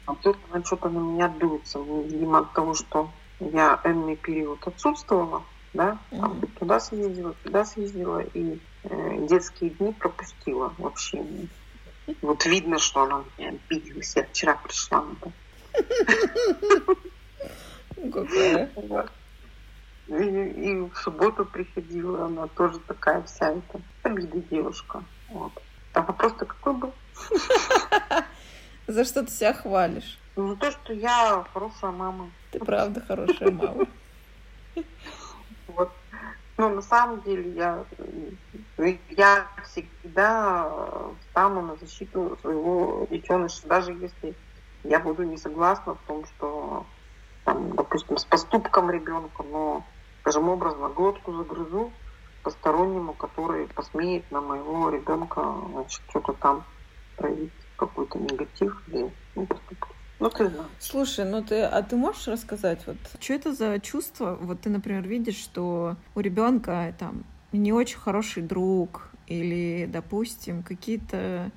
А 0.06 0.14
тут 0.16 0.36
она 0.50 0.64
что-то 0.64 0.90
на 0.90 0.98
меня 0.98 1.28
дуется. 1.28 1.78
Видимо, 1.78 2.40
от 2.40 2.52
того, 2.52 2.74
что 2.74 3.10
я 3.40 3.80
энный 3.84 4.16
период 4.16 4.66
отсутствовала, 4.66 5.42
да, 5.72 5.98
там, 6.10 6.32
uh-huh. 6.32 6.58
туда 6.58 6.80
съездила, 6.80 7.34
туда 7.42 7.64
съездила, 7.64 8.20
и 8.20 8.60
э, 8.82 9.26
детские 9.26 9.70
дни 9.70 9.92
пропустила 9.92 10.74
вообще. 10.78 11.24
Вот 12.20 12.44
видно, 12.44 12.78
что 12.78 13.02
она 13.02 13.24
меня 13.38 13.50
обиделась. 13.50 14.14
Я 14.14 14.24
вчера 14.24 14.56
пришла 14.56 15.02
на 15.02 15.32
Какая? 18.12 18.70
И, 20.06 20.12
и 20.12 20.90
в 20.90 20.96
субботу 20.96 21.44
приходила, 21.44 22.26
она 22.26 22.46
тоже 22.48 22.78
такая 22.80 23.22
вся 23.22 23.52
эта 23.52 23.80
обида 24.02 24.38
девушка. 24.50 25.02
Вот. 25.30 25.52
А 25.94 26.02
вопрос-то 26.02 26.44
какой 26.44 26.74
был? 26.74 26.92
За 28.86 29.04
что 29.04 29.24
ты 29.24 29.30
себя 29.30 29.54
хвалишь? 29.54 30.18
Ну, 30.36 30.48
за 30.48 30.56
то, 30.56 30.70
что 30.72 30.92
я 30.92 31.46
хорошая 31.52 31.92
мама. 31.92 32.30
Ты 32.50 32.58
правда 32.58 33.00
хорошая 33.00 33.50
мама. 33.50 33.86
Вот. 35.68 35.90
Ну, 36.56 36.68
на 36.68 36.82
самом 36.82 37.20
деле, 37.22 37.50
я, 37.52 37.84
я 39.10 39.46
всегда 39.64 40.70
встану 41.20 41.62
на 41.62 41.76
защиту 41.76 42.38
своего 42.42 43.08
детеныша, 43.10 43.66
даже 43.66 43.92
если 43.92 44.36
я 44.84 45.00
буду 45.00 45.24
не 45.24 45.36
согласна 45.36 45.94
в 45.94 45.98
том, 46.06 46.24
что, 46.26 46.86
там, 47.44 47.74
допустим, 47.74 48.18
с 48.18 48.24
поступком 48.24 48.90
ребенка, 48.90 49.42
но 49.42 49.84
скажем 50.24 50.48
образно, 50.48 50.88
глотку 50.88 51.34
загрызу 51.34 51.92
постороннему, 52.42 53.12
который 53.12 53.66
посмеет 53.68 54.30
на 54.30 54.40
моего 54.40 54.88
ребенка 54.88 55.54
значит, 55.70 56.00
что-то 56.08 56.32
там 56.32 56.64
проявить 57.16 57.52
какой-то 57.76 58.18
негатив 58.18 58.82
или 58.88 59.12
ну, 59.34 59.46
поступок. 59.46 59.90
Ну, 60.20 60.30
ты 60.30 60.48
знаешь. 60.48 60.70
Слушай, 60.78 61.26
ну 61.26 61.42
ты, 61.42 61.60
а 61.60 61.82
ты 61.82 61.96
можешь 61.96 62.26
рассказать, 62.26 62.86
вот, 62.86 62.96
что 63.20 63.34
это 63.34 63.52
за 63.52 63.78
чувство? 63.80 64.38
Вот 64.40 64.62
ты, 64.62 64.70
например, 64.70 65.06
видишь, 65.06 65.36
что 65.36 65.96
у 66.14 66.20
ребенка 66.20 66.94
там 66.98 67.24
не 67.52 67.74
очень 67.74 67.98
хороший 67.98 68.42
друг, 68.42 69.10
или, 69.26 69.86
допустим, 69.86 70.62
какие-то 70.62 71.50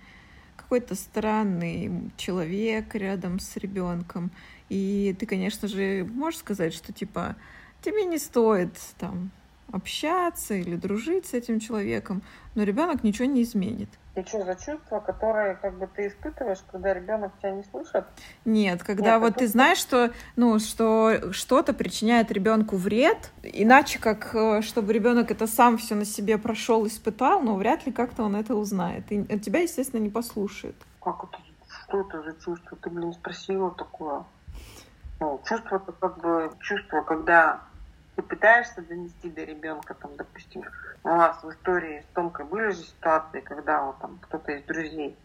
какой-то 0.57 0.95
странный 0.95 2.11
человек 2.17 2.93
рядом 2.95 3.39
с 3.39 3.55
ребенком. 3.55 4.31
И 4.67 5.15
ты, 5.17 5.25
конечно 5.25 5.69
же, 5.69 6.05
можешь 6.11 6.41
сказать, 6.41 6.73
что 6.73 6.91
типа 6.91 7.37
тебе 7.81 8.05
не 8.05 8.17
стоит 8.17 8.77
там 8.97 9.31
общаться 9.71 10.53
или 10.53 10.75
дружить 10.75 11.25
с 11.25 11.33
этим 11.33 11.59
человеком, 11.59 12.21
но 12.55 12.63
ребенок 12.63 13.03
ничего 13.03 13.25
не 13.25 13.43
изменит. 13.43 13.89
И 14.15 14.23
что 14.23 14.43
за 14.43 14.55
чувство, 14.55 14.99
которое 14.99 15.55
как 15.55 15.77
бы 15.77 15.87
ты 15.87 16.07
испытываешь, 16.07 16.57
когда 16.71 16.91
ребенок 16.93 17.31
тебя 17.37 17.51
не 17.51 17.63
слышит? 17.63 18.03
Нет, 18.45 18.81
когда 18.83 19.13
Нет, 19.13 19.21
вот 19.21 19.29
это... 19.31 19.39
ты 19.39 19.47
знаешь, 19.47 19.77
что 19.77 20.11
ну 20.35 20.57
что 20.57 21.31
что-то 21.31 21.73
причиняет 21.73 22.31
ребенку 22.31 22.77
вред, 22.77 23.31
иначе 23.43 23.99
как 23.99 24.33
э, 24.33 24.61
чтобы 24.63 24.93
ребенок 24.93 25.29
это 25.29 25.45
сам 25.45 25.77
все 25.77 25.93
на 25.93 26.05
себе 26.05 26.39
прошел, 26.39 26.87
испытал, 26.87 27.41
но 27.41 27.55
вряд 27.55 27.85
ли 27.85 27.91
как-то 27.91 28.23
он 28.23 28.35
это 28.35 28.55
узнает. 28.55 29.03
И 29.11 29.39
тебя, 29.39 29.59
естественно, 29.59 30.01
не 30.01 30.09
послушает. 30.09 30.75
Как 30.99 31.25
это? 31.25 31.37
Что 31.83 32.01
это 32.01 32.23
за 32.23 32.33
чувство? 32.43 32.75
Ты, 32.81 32.89
блин, 32.89 33.13
спросила 33.13 33.69
такое. 33.69 34.23
Ну, 35.19 35.39
чувство 35.47 35.75
это 35.75 35.91
как 35.91 36.17
бы 36.19 36.51
чувство, 36.61 37.01
когда 37.01 37.61
ты 38.17 38.23
пытаешься 38.23 38.81
донести 38.81 39.29
до 39.29 39.43
ребенка, 39.43 39.93
там, 39.93 40.15
допустим, 40.17 40.63
у 41.03 41.09
нас 41.09 41.43
в 41.43 41.51
истории 41.51 42.01
с 42.01 42.15
Томкой 42.15 42.45
были 42.45 42.71
же 42.71 42.81
ситуации, 42.81 43.41
когда 43.41 43.83
вот 43.83 43.99
там 43.99 44.17
кто-то 44.23 44.53
из 44.53 44.63
друзей, 44.63 45.15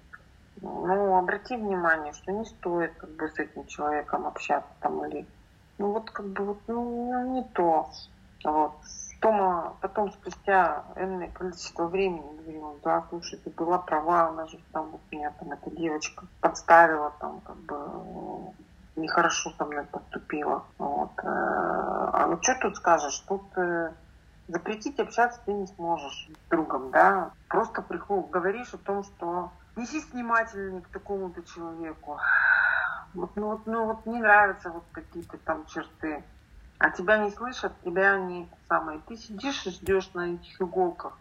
ну, 0.60 1.16
обрати 1.16 1.56
внимание, 1.56 2.12
что 2.12 2.32
не 2.32 2.44
стоит 2.44 2.92
как 2.96 3.08
бы 3.12 3.30
с 3.30 3.38
этим 3.38 3.64
человеком 3.66 4.26
общаться 4.26 4.68
там 4.80 5.02
или, 5.06 5.26
ну, 5.78 5.92
вот 5.92 6.10
как 6.10 6.26
бы 6.26 6.44
вот, 6.44 6.58
ну, 6.66 7.34
не 7.34 7.44
то. 7.54 7.90
Вот. 8.44 8.74
Тома 9.22 9.74
потом 9.80 10.12
спустя 10.12 10.84
энное 10.96 11.30
количество 11.30 11.86
времени 11.86 12.42
говорила, 12.42 12.76
да, 12.84 13.06
слушай, 13.08 13.38
ты 13.38 13.48
была 13.48 13.78
права, 13.78 14.28
она 14.28 14.46
же 14.48 14.60
там 14.72 14.90
вот 14.90 15.00
меня 15.10 15.32
там 15.38 15.52
эта 15.52 15.70
девочка 15.70 16.26
подставила, 16.42 17.10
там 17.20 17.40
как 17.40 17.56
бы 17.56 18.52
нехорошо 18.96 19.52
со 19.56 19.64
мной 19.64 19.84
поступила. 19.84 20.64
Вот. 20.78 21.12
Э, 21.18 21.24
а 21.24 22.26
ну 22.28 22.38
что 22.42 22.54
тут 22.60 22.76
скажешь? 22.76 23.18
Тут 23.28 23.42
э, 23.56 23.92
запретить 24.48 24.98
общаться 25.00 25.40
ты 25.44 25.52
не 25.52 25.66
сможешь 25.66 26.28
с 26.28 26.50
другом, 26.50 26.90
да. 26.90 27.30
Просто 27.48 27.82
приход, 27.82 28.30
говоришь 28.30 28.74
о 28.74 28.78
том, 28.78 29.04
что 29.04 29.50
неси 29.76 30.00
внимательнее 30.12 30.82
к 30.82 30.88
такому-то 30.88 31.42
человеку. 31.42 32.18
Вот, 33.14 33.36
ну, 33.36 33.48
вот, 33.48 33.66
ну 33.66 33.86
вот 33.86 34.06
не 34.06 34.20
нравятся 34.20 34.70
вот 34.70 34.84
какие-то 34.92 35.36
там 35.38 35.66
черты 35.66 36.22
а 36.82 36.90
тебя 36.90 37.18
не 37.18 37.30
слышат, 37.30 37.72
тебя 37.84 38.18
не 38.18 38.48
самое. 38.68 39.00
Ты 39.06 39.16
сидишь 39.16 39.64
и 39.66 39.70
ждешь 39.70 40.10
на 40.14 40.34
этих 40.34 40.60
иголках. 40.60 41.16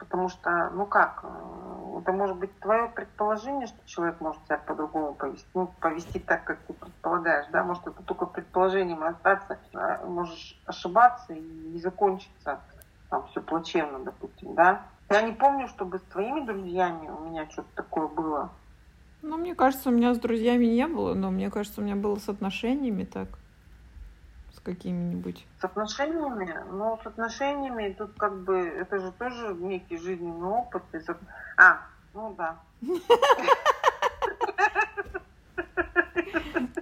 Потому 0.00 0.30
что, 0.30 0.70
ну 0.70 0.86
как, 0.86 1.20
э, 1.22 1.98
это 2.00 2.12
может 2.12 2.36
быть 2.36 2.58
твое 2.58 2.88
предположение, 2.88 3.66
что 3.66 3.78
человек 3.84 4.20
может 4.20 4.42
себя 4.46 4.56
по-другому 4.56 5.12
повести, 5.12 5.46
ну, 5.54 5.70
повести 5.78 6.18
так, 6.18 6.42
как 6.44 6.58
ты 6.66 6.72
предполагаешь, 6.72 7.46
да, 7.52 7.62
может 7.62 7.86
это 7.86 8.02
только 8.02 8.24
предположением 8.24 9.04
остаться, 9.04 9.58
а 9.74 10.04
можешь 10.06 10.58
ошибаться 10.64 11.34
и 11.34 11.78
закончиться 11.78 12.60
там 13.10 13.26
все 13.28 13.42
плачевно, 13.42 13.98
допустим, 13.98 14.54
да. 14.54 14.82
Я 15.10 15.22
не 15.22 15.32
помню, 15.32 15.68
чтобы 15.68 15.98
с 15.98 16.02
твоими 16.02 16.46
друзьями 16.46 17.08
у 17.08 17.28
меня 17.28 17.46
что-то 17.50 17.68
такое 17.74 18.08
было. 18.08 18.48
Ну, 19.22 19.36
мне 19.36 19.54
кажется, 19.54 19.90
у 19.90 19.92
меня 19.92 20.14
с 20.14 20.18
друзьями 20.18 20.64
не 20.64 20.86
было, 20.86 21.12
но 21.12 21.30
мне 21.30 21.50
кажется, 21.50 21.82
у 21.82 21.84
меня 21.84 21.96
было 21.96 22.16
с 22.16 22.28
отношениями 22.28 23.04
так 23.04 23.28
с 24.60 24.64
какими-нибудь? 24.64 25.46
С 25.60 25.64
отношениями? 25.64 26.54
Ну, 26.70 26.98
с 27.02 27.06
отношениями 27.06 27.94
тут 27.96 28.12
как 28.16 28.36
бы 28.42 28.58
это 28.58 28.98
же 28.98 29.12
тоже 29.12 29.54
некий 29.54 29.96
жизненный 29.96 30.48
опыт. 30.48 30.82
А, 31.56 31.78
ну 32.14 32.34
да. 32.36 32.56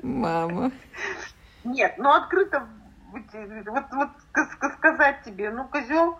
Мама. 0.02 0.70
Нет, 1.64 1.94
ну 1.98 2.10
открыто 2.10 2.66
вот, 3.66 3.84
вот 3.92 4.10
сказать 4.78 5.22
тебе, 5.24 5.50
ну, 5.50 5.66
козел 5.66 6.18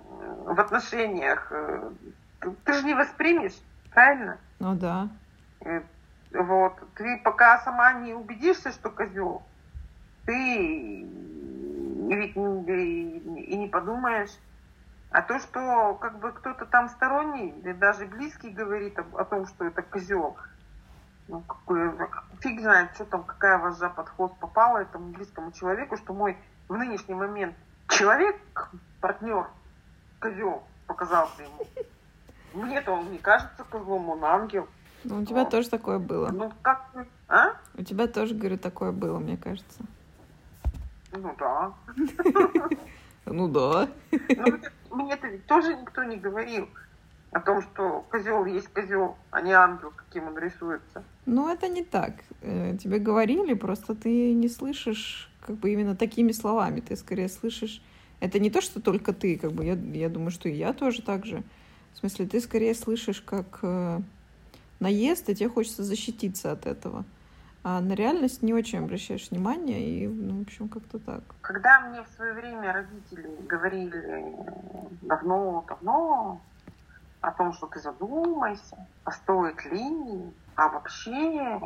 в 0.00 0.60
отношениях, 0.60 1.48
э, 1.50 1.90
ты 2.64 2.72
же 2.72 2.84
не 2.84 2.94
воспримешь, 2.94 3.60
правильно? 3.90 4.38
Ну 4.58 4.74
да. 4.74 5.08
Э, 5.60 5.82
вот. 6.32 6.74
Ты 6.94 7.20
пока 7.24 7.58
сама 7.60 7.94
не 7.94 8.14
убедишься, 8.14 8.70
что 8.70 8.90
козел, 8.90 9.42
ты 10.26 11.06
ведь 12.08 12.36
и 12.36 13.56
не 13.56 13.68
подумаешь. 13.68 14.30
А 15.10 15.22
то, 15.22 15.38
что 15.38 15.94
как 16.00 16.18
бы 16.18 16.32
кто-то 16.32 16.66
там 16.66 16.88
сторонний, 16.88 17.52
даже 17.74 18.06
близкий 18.06 18.50
говорит 18.50 18.98
о, 18.98 19.04
о 19.20 19.24
том, 19.24 19.46
что 19.46 19.64
это 19.64 19.80
козел, 19.82 20.36
ну, 21.28 21.40
какой, 21.40 21.92
фиг 22.40 22.60
знает, 22.60 22.90
что 22.94 23.04
там, 23.04 23.22
какая 23.22 23.58
вожжа 23.58 23.88
под 23.88 24.08
хвост 24.08 24.34
попала 24.40 24.78
этому 24.78 25.12
близкому 25.12 25.52
человеку, 25.52 25.96
что 25.96 26.12
мой 26.12 26.36
в 26.68 26.76
нынешний 26.76 27.14
момент 27.14 27.54
человек, 27.88 28.36
партнер, 29.00 29.46
козел 30.20 30.64
показался 30.86 31.42
ему. 31.42 31.66
Мне-то 32.52 32.92
он 32.92 33.10
не 33.10 33.18
кажется 33.18 33.64
козлом, 33.64 34.08
он 34.10 34.24
ангел. 34.24 34.68
Ну, 35.04 35.20
у 35.20 35.24
тебя 35.24 35.40
вот. 35.40 35.50
тоже 35.50 35.70
такое 35.70 35.98
было. 35.98 36.28
Ну, 36.30 36.52
как... 36.62 36.88
А? 37.28 37.52
У 37.76 37.82
тебя 37.82 38.06
тоже, 38.06 38.34
говорю, 38.34 38.58
такое 38.58 38.92
было, 38.92 39.18
мне 39.18 39.36
кажется. 39.36 39.84
Ну 41.16 41.34
да. 41.38 41.72
Ну 43.26 43.48
да. 43.48 43.88
Ну, 44.90 44.96
мне-то 44.96 45.28
ведь 45.28 45.46
тоже 45.46 45.74
никто 45.74 46.04
не 46.04 46.16
говорил 46.16 46.68
о 47.30 47.40
том, 47.40 47.62
что 47.62 48.04
козел 48.10 48.44
есть 48.44 48.68
козел, 48.68 49.16
а 49.30 49.40
не 49.40 49.52
ангел, 49.52 49.92
каким 49.96 50.28
он 50.28 50.38
рисуется. 50.38 51.02
Ну, 51.26 51.48
это 51.48 51.68
не 51.68 51.82
так. 51.82 52.12
Э, 52.42 52.76
тебе 52.76 52.98
говорили, 52.98 53.54
просто 53.54 53.94
ты 53.94 54.32
не 54.34 54.48
слышишь 54.48 55.30
как 55.40 55.56
бы 55.56 55.72
именно 55.72 55.96
такими 55.96 56.32
словами. 56.32 56.80
Ты 56.80 56.96
скорее 56.96 57.28
слышишь... 57.28 57.82
Это 58.20 58.38
не 58.38 58.50
то, 58.50 58.60
что 58.60 58.80
только 58.80 59.12
ты, 59.12 59.36
как 59.36 59.52
бы 59.52 59.64
я, 59.64 59.74
я 59.74 60.08
думаю, 60.08 60.30
что 60.30 60.48
и 60.48 60.52
я 60.52 60.72
тоже 60.72 61.02
так 61.02 61.26
же. 61.26 61.42
В 61.92 61.98
смысле, 61.98 62.26
ты 62.26 62.40
скорее 62.40 62.74
слышишь 62.74 63.20
как 63.20 63.58
э, 63.62 64.00
наезд, 64.80 65.28
и 65.28 65.34
тебе 65.34 65.48
хочется 65.48 65.82
защититься 65.82 66.52
от 66.52 66.66
этого 66.66 67.04
а 67.64 67.80
на 67.80 67.94
реальность 67.94 68.42
не 68.42 68.52
очень 68.52 68.80
обращаешь 68.80 69.30
внимание, 69.30 69.80
и, 69.80 70.06
ну, 70.06 70.40
в 70.40 70.42
общем, 70.42 70.68
как-то 70.68 70.98
так. 70.98 71.22
Когда 71.40 71.80
мне 71.80 72.02
в 72.02 72.08
свое 72.14 72.34
время 72.34 72.74
родители 72.74 73.26
говорили 73.48 74.36
давно-давно 75.00 76.40
о 77.22 77.30
том, 77.32 77.54
что 77.54 77.66
ты 77.66 77.80
задумайся, 77.80 78.76
а 79.04 79.10
стоит 79.12 79.64
ли, 79.64 80.30
а 80.56 80.68
вообще, 80.68 81.58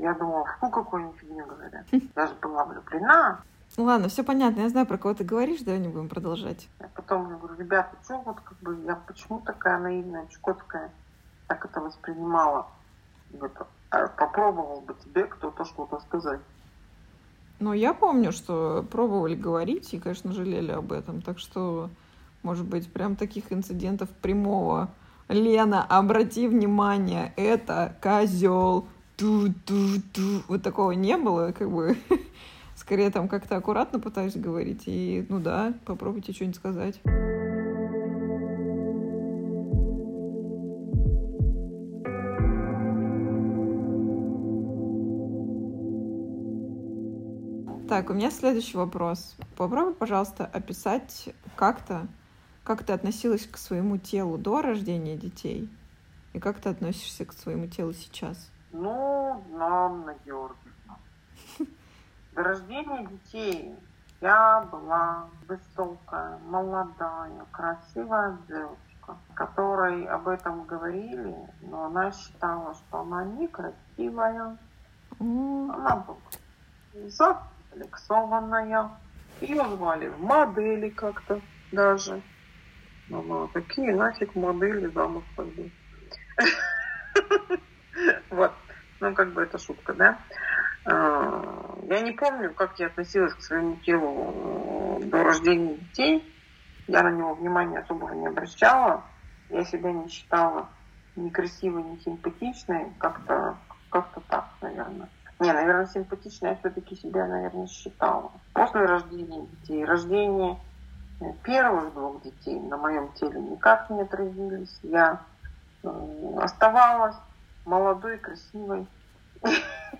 я 0.00 0.14
думала, 0.14 0.46
фу, 0.58 0.68
какой 0.68 1.04
они 1.04 1.12
фигню 1.12 1.46
говорят. 1.46 1.86
Даже 2.16 2.34
была 2.34 2.64
влюблена. 2.64 3.40
Ну 3.76 3.84
ладно, 3.84 4.08
все 4.08 4.24
понятно, 4.24 4.62
я 4.62 4.68
знаю, 4.68 4.86
про 4.86 4.98
кого 4.98 5.14
ты 5.14 5.22
говоришь, 5.22 5.60
давай 5.60 5.78
не 5.78 5.88
будем 5.88 6.08
продолжать. 6.08 6.68
Я 6.80 6.88
потом 6.88 7.38
говорю, 7.38 7.54
ребята, 7.56 7.96
что 8.02 8.18
вот 8.18 8.40
как 8.40 8.58
бы 8.58 8.76
я 8.84 8.96
почему 8.96 9.40
такая 9.40 9.78
наивная, 9.78 10.26
чукотская, 10.26 10.90
так 11.46 11.64
это 11.64 11.80
воспринимала? 11.80 12.66
А 13.40 13.66
попробовал 13.90 14.80
бы 14.80 14.94
тебе 15.04 15.24
кто-то 15.24 15.64
что-то 15.64 16.00
сказать. 16.00 16.40
Ну, 17.58 17.72
я 17.72 17.94
помню, 17.94 18.32
что 18.32 18.84
пробовали 18.90 19.34
говорить 19.34 19.92
и, 19.94 19.98
конечно, 19.98 20.32
жалели 20.32 20.72
об 20.72 20.92
этом. 20.92 21.22
Так 21.22 21.38
что, 21.38 21.88
может 22.42 22.66
быть, 22.66 22.92
прям 22.92 23.16
таких 23.16 23.50
инцидентов 23.50 24.10
прямого. 24.10 24.90
Лена, 25.28 25.82
обрати 25.82 26.48
внимание, 26.48 27.32
это 27.36 27.96
козел. 28.02 28.86
Ту-ту-ту. 29.16 30.42
Вот 30.46 30.62
такого 30.62 30.90
не 30.92 31.16
было, 31.16 31.52
как 31.52 31.70
бы. 31.70 31.96
Скорее 32.76 33.10
там 33.10 33.28
как-то 33.28 33.56
аккуратно 33.56 33.98
пытаюсь 33.98 34.36
говорить. 34.36 34.82
И, 34.84 35.24
ну 35.30 35.40
да, 35.40 35.72
попробуйте 35.86 36.34
что-нибудь 36.34 36.56
сказать. 36.56 37.00
Так, 47.96 48.10
у 48.10 48.12
меня 48.12 48.30
следующий 48.30 48.76
вопрос. 48.76 49.34
Попробуй, 49.56 49.94
пожалуйста, 49.94 50.44
описать 50.44 51.30
как-то, 51.56 52.06
как 52.62 52.84
ты 52.84 52.92
относилась 52.92 53.46
к 53.46 53.56
своему 53.56 53.96
телу 53.96 54.36
до 54.36 54.60
рождения 54.60 55.16
детей 55.16 55.70
и 56.34 56.38
как 56.38 56.58
ты 56.58 56.68
относишься 56.68 57.24
к 57.24 57.32
своему 57.32 57.68
телу 57.68 57.94
сейчас. 57.94 58.50
Ну, 58.70 59.42
Анна 59.58 60.14
Георгиевна, 60.26 60.98
до 62.34 62.42
рождения 62.42 63.06
детей 63.06 63.74
я 64.20 64.68
была 64.70 65.30
высокая, 65.48 66.38
молодая, 66.40 67.46
красивая 67.50 68.36
девушка, 68.46 69.16
которой 69.32 70.04
об 70.04 70.28
этом 70.28 70.64
говорили, 70.66 71.34
но 71.62 71.86
она 71.86 72.12
считала, 72.12 72.74
что 72.74 73.00
она 73.00 73.24
некрасивая. 73.24 74.58
Mm. 75.18 75.72
Она 75.72 75.96
была 75.96 76.18
комплексованная. 77.76 78.90
Ее 79.40 79.64
звали 79.68 80.08
модели 80.18 80.90
как-то 80.90 81.40
даже. 81.72 82.22
Мама, 83.08 83.48
какие 83.48 83.92
нафиг 83.92 84.34
модели 84.34 84.86
замуж 84.88 85.24
пойду. 85.36 85.70
Вот. 88.30 88.52
Ну, 89.00 89.14
как 89.14 89.32
бы 89.32 89.42
это 89.42 89.56
шутка, 89.56 89.94
да? 89.94 90.18
А, 90.84 91.78
я 91.88 92.00
не 92.00 92.12
помню, 92.12 92.52
как 92.52 92.78
я 92.78 92.88
относилась 92.88 93.32
к 93.32 93.40
своему 93.40 93.76
телу 93.76 95.00
э, 95.00 95.04
до 95.06 95.24
рождения 95.24 95.78
детей. 95.78 96.22
Я 96.86 97.02
на 97.02 97.10
него 97.10 97.34
внимания 97.34 97.78
особого 97.78 98.12
не 98.12 98.26
обращала. 98.26 99.04
Я 99.48 99.64
себя 99.64 99.92
не 99.92 100.08
считала 100.08 100.68
ни 101.16 101.30
красивой, 101.30 101.84
ни 101.84 101.96
симпатичной. 102.00 102.92
Как-то 103.00 103.58
как 103.88 104.14
так, 104.28 104.58
наверное. 104.60 105.08
Не, 105.38 105.52
наверное, 105.52 105.86
симпатичная 105.86 106.50
я 106.50 106.56
все-таки 106.56 106.96
себя, 106.96 107.26
наверное, 107.26 107.66
считала. 107.66 108.32
После 108.54 108.86
рождения 108.86 109.46
детей, 109.46 109.84
рождение 109.84 110.58
э, 111.20 111.24
первых 111.42 111.92
двух 111.92 112.22
детей 112.22 112.58
на 112.58 112.78
моем 112.78 113.12
теле 113.12 113.38
никак 113.40 113.90
не 113.90 114.00
отразились. 114.00 114.78
Я 114.82 115.20
э, 115.82 116.38
оставалась 116.40 117.16
молодой, 117.66 118.16
красивой, 118.16 118.86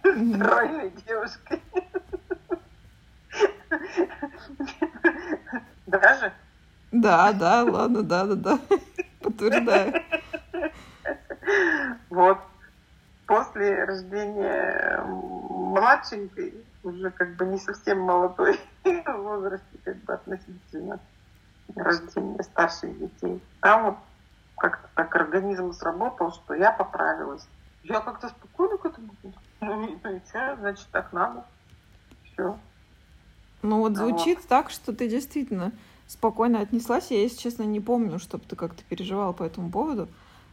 стройной 0.00 0.90
девушкой. 1.06 1.62
Даже? 5.86 6.32
Да, 6.92 7.32
да, 7.32 7.62
ладно, 7.64 8.02
да, 8.02 8.24
да, 8.24 8.34
да. 8.34 8.58
Подтверждаю. 9.20 10.02
Вот. 12.08 12.38
После 13.26 13.84
рождения 13.84 15.02
младшенькой, 15.04 16.54
уже 16.84 17.10
как 17.10 17.36
бы 17.36 17.46
не 17.46 17.58
совсем 17.58 18.00
молодой 18.00 18.60
в 18.84 19.16
возрасте, 19.16 19.78
как 19.84 19.96
бы 20.04 20.12
относительно 20.14 21.00
рождения 21.74 22.42
старших 22.42 22.96
детей, 22.98 23.42
там 23.60 23.84
вот 23.84 23.96
как-то 24.56 24.88
так 24.94 25.14
организм 25.16 25.72
сработал, 25.72 26.32
что 26.32 26.54
я 26.54 26.70
поправилась. 26.72 27.46
Я 27.82 28.00
как-то 28.00 28.28
спокойно 28.28 28.78
к 28.78 28.86
этому 28.86 29.10
ну, 29.60 29.98
ну 30.02 30.16
и 30.16 30.20
что, 30.28 30.56
значит, 30.60 30.86
так 30.92 31.12
надо. 31.12 31.44
Все. 32.24 32.58
Ну 33.62 33.78
вот 33.80 33.96
звучит 33.96 34.38
вот. 34.38 34.48
так, 34.48 34.70
что 34.70 34.92
ты 34.92 35.08
действительно 35.08 35.72
спокойно 36.06 36.60
отнеслась. 36.60 37.10
Я, 37.10 37.22
если 37.22 37.38
честно, 37.38 37.62
не 37.64 37.80
помню, 37.80 38.18
чтобы 38.18 38.44
ты 38.44 38.54
как-то 38.54 38.82
переживала 38.84 39.32
по 39.32 39.42
этому 39.42 39.70
поводу. 39.70 40.08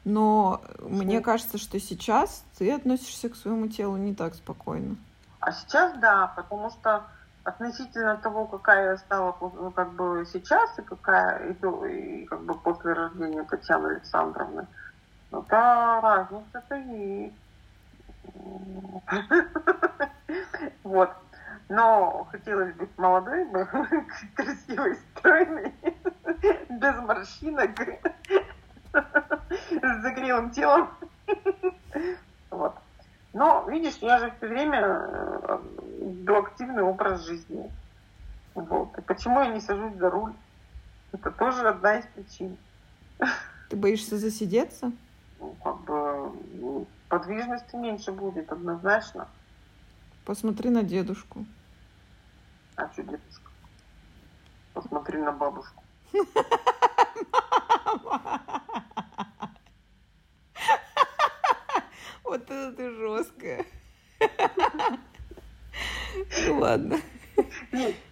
Но 0.05 0.61
мне 0.79 1.21
кажется, 1.21 1.57
что 1.57 1.79
сейчас 1.79 2.43
ты 2.57 2.71
относишься 2.71 3.29
к 3.29 3.35
своему 3.35 3.67
телу 3.67 3.95
не 3.97 4.13
так 4.13 4.35
спокойно. 4.35 4.97
А 5.39 5.51
сейчас 5.51 5.97
да, 5.99 6.27
потому 6.35 6.69
что 6.69 7.03
относительно 7.43 8.17
того, 8.17 8.45
какая 8.45 8.91
я 8.91 8.97
стала 8.97 9.35
ну, 9.41 9.71
как 9.71 9.93
бы 9.93 10.25
сейчас 10.31 10.77
и 10.79 10.81
какая 10.81 11.49
и, 11.49 11.53
и 11.53 12.25
как 12.25 12.41
бы 12.41 12.53
после 12.55 12.93
рождения 12.93 13.43
Татьяны 13.43 13.87
Александровны, 13.87 14.67
ну 15.31 15.45
да, 15.49 16.01
разница-то 16.01 16.75
есть. 16.75 17.35
Вот. 20.83 21.09
Но 21.69 22.27
хотелось 22.31 22.73
быть 22.75 22.97
молодой, 22.97 23.47
красивой, 24.35 24.95
стройной, 24.95 25.73
без 26.69 26.95
морщинок, 27.01 27.71
с 28.93 30.01
загрелым 30.01 30.51
телом. 30.51 30.89
Вот. 32.49 32.75
Но, 33.33 33.65
видишь, 33.67 33.97
я 34.01 34.19
же 34.19 34.31
все 34.37 34.47
время 34.47 34.79
э, 34.81 35.59
веду 36.01 36.35
активный 36.35 36.83
образ 36.83 37.25
жизни. 37.25 37.71
Вот. 38.53 38.95
И 38.97 39.01
почему 39.01 39.41
я 39.41 39.47
не 39.47 39.59
сажусь 39.59 39.95
за 39.95 40.09
руль? 40.09 40.33
Это 41.11 41.31
тоже 41.31 41.67
одна 41.67 41.97
из 41.97 42.05
причин. 42.05 42.57
Ты 43.69 43.75
боишься 43.75 44.17
засидеться? 44.17 44.91
Ну, 45.39 45.55
как 45.63 45.79
бы 45.81 46.31
ну, 46.53 46.87
подвижности 47.09 47.75
меньше 47.75 48.11
будет, 48.11 48.51
однозначно. 48.51 49.27
Посмотри 50.25 50.69
на 50.69 50.83
дедушку. 50.83 51.45
А 52.75 52.87
что 52.91 53.01
дедушка? 53.01 53.51
Посмотри 54.73 55.17
на 55.17 55.31
бабушку. 55.31 55.83
Вот 62.33 62.49
это 62.49 62.73
ты 62.73 62.89
жесткая. 62.89 63.63
Ну 66.77 66.89
ладно. 66.89 66.97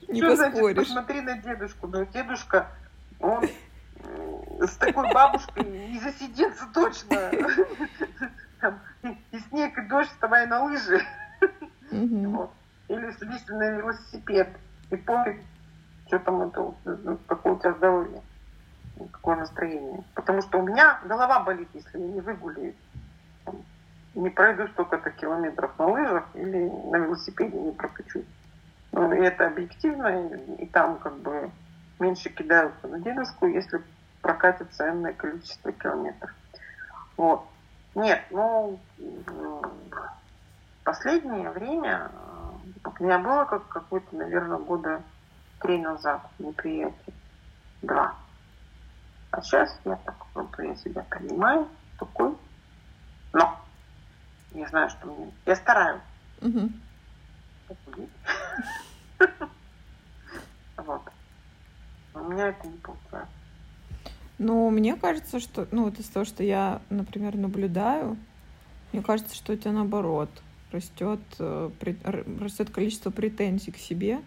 Не 0.07 0.21
поспоришь. 0.21 0.87
Посмотри 0.87 1.21
на 1.21 1.37
дедушку. 1.37 1.87
Но 1.87 2.03
дедушка, 2.05 2.67
он 3.19 3.47
с 4.59 4.75
такой 4.77 5.11
бабушкой 5.13 5.63
не 5.63 5.99
засидится 5.99 6.67
точно. 6.73 7.31
Там, 8.59 8.79
и 9.31 9.39
снег, 9.49 9.77
и 9.77 9.81
дождь, 9.87 10.09
вставай 10.09 10.45
на 10.47 10.63
лыжи. 10.63 11.01
Вот. 11.91 12.51
Или 12.87 13.11
садись 13.11 13.47
на 13.47 13.71
велосипед. 13.71 14.49
И 14.91 14.95
помни, 14.97 15.43
что 16.07 16.19
там 16.19 16.41
это, 16.41 16.73
ну, 16.85 17.17
какое 17.27 17.53
у 17.53 17.59
тебя 17.59 17.73
здоровье, 17.73 18.21
какое 19.11 19.37
настроение. 19.37 20.03
Потому 20.13 20.41
что 20.41 20.59
у 20.59 20.67
меня 20.67 20.99
голова 21.05 21.39
болит, 21.39 21.69
если 21.73 21.97
я 21.99 22.07
не 22.07 22.21
выгуляю. 22.21 22.75
Не 24.13 24.29
пройду 24.29 24.67
столько-то 24.67 25.09
километров 25.11 25.71
на 25.79 25.87
лыжах 25.87 26.27
или 26.33 26.69
на 26.91 26.97
велосипеде 26.97 27.57
не 27.57 27.71
прокачусь. 27.71 28.25
Ну, 29.11 29.21
это 29.21 29.47
объективно, 29.47 30.07
и, 30.07 30.63
и 30.63 30.65
там 30.67 30.97
как 30.97 31.17
бы 31.17 31.51
меньше 31.99 32.29
кидаются 32.29 32.87
на 32.87 32.97
дедушку, 32.97 33.45
если 33.45 33.81
прокатится 34.21 34.89
энное 34.89 35.11
количество 35.11 35.73
километров. 35.73 36.33
Вот. 37.17 37.43
Нет, 37.93 38.23
ну, 38.29 38.79
последнее 40.85 41.49
время 41.49 42.09
э, 42.85 42.89
у 42.99 43.03
меня 43.03 43.19
было 43.19 43.43
как 43.43 43.67
какое-то, 43.67 44.15
наверное, 44.15 44.59
года 44.59 45.01
три 45.59 45.77
назад 45.79 46.21
неприятие. 46.39 47.13
Два. 47.81 48.15
А 49.31 49.41
сейчас 49.41 49.77
я 49.83 49.97
так 49.97 50.15
вот 50.33 50.57
я 50.59 50.73
себя 50.77 51.03
принимаю, 51.09 51.67
такой. 51.99 52.33
Но 53.33 53.59
я 54.51 54.69
знаю, 54.69 54.89
что 54.89 55.07
мне... 55.07 55.33
Я 55.45 55.57
стараюсь. 55.57 56.01
Угу. 56.39 56.69
Вот. 60.77 61.01
У 62.15 62.19
меня 62.19 62.47
это 62.47 62.67
не 62.67 62.77
получается. 62.77 63.29
Ну, 64.39 64.71
мне 64.71 64.95
кажется, 64.95 65.39
что, 65.39 65.67
ну, 65.71 65.83
вот 65.83 65.99
из 65.99 66.07
того, 66.07 66.25
что 66.25 66.43
я, 66.43 66.81
например, 66.89 67.37
наблюдаю, 67.37 68.17
мне 68.91 69.03
кажется, 69.03 69.35
что 69.35 69.53
у 69.53 69.55
тебя 69.55 69.71
наоборот 69.71 70.29
растет, 70.71 71.19
э, 71.37 71.69
растет 72.39 72.71
количество 72.71 73.11
претензий 73.11 73.71
к 73.71 73.77
себе. 73.77 74.19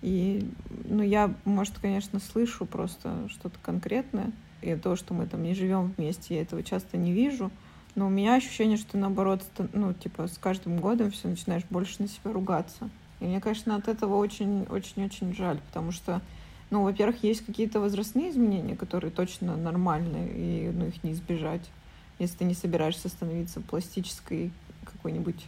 И, 0.00 0.48
ну, 0.84 1.02
я, 1.02 1.34
может, 1.44 1.78
конечно, 1.78 2.20
слышу 2.20 2.66
просто 2.66 3.28
что-то 3.28 3.58
конкретное. 3.62 4.30
И 4.60 4.76
то, 4.76 4.94
что 4.94 5.12
мы 5.12 5.26
там 5.26 5.42
не 5.42 5.54
живем 5.54 5.92
вместе, 5.96 6.36
я 6.36 6.42
этого 6.42 6.62
часто 6.62 6.96
не 6.96 7.12
вижу. 7.12 7.50
Но 7.94 8.06
у 8.06 8.10
меня 8.10 8.34
ощущение, 8.34 8.78
что 8.78 8.96
наоборот, 8.96 9.42
ну, 9.72 9.92
типа, 9.92 10.28
с 10.28 10.38
каждым 10.38 10.78
годом 10.78 11.10
все 11.10 11.28
начинаешь 11.28 11.64
больше 11.68 12.00
на 12.00 12.08
себя 12.08 12.32
ругаться. 12.32 12.88
И 13.22 13.24
мне, 13.24 13.40
конечно, 13.40 13.76
от 13.76 13.86
этого 13.86 14.16
очень-очень-очень 14.16 15.34
жаль, 15.34 15.58
потому 15.68 15.92
что 15.92 16.20
ну, 16.70 16.84
во-первых, 16.84 17.22
есть 17.22 17.44
какие-то 17.44 17.80
возрастные 17.80 18.30
изменения, 18.30 18.74
которые 18.74 19.10
точно 19.10 19.56
нормальные, 19.56 20.32
и 20.32 20.70
ну, 20.70 20.86
их 20.86 21.04
не 21.04 21.12
избежать, 21.12 21.60
если 22.18 22.38
ты 22.38 22.44
не 22.44 22.54
собираешься 22.54 23.10
становиться 23.10 23.60
пластической 23.60 24.50
какой-нибудь 24.86 25.46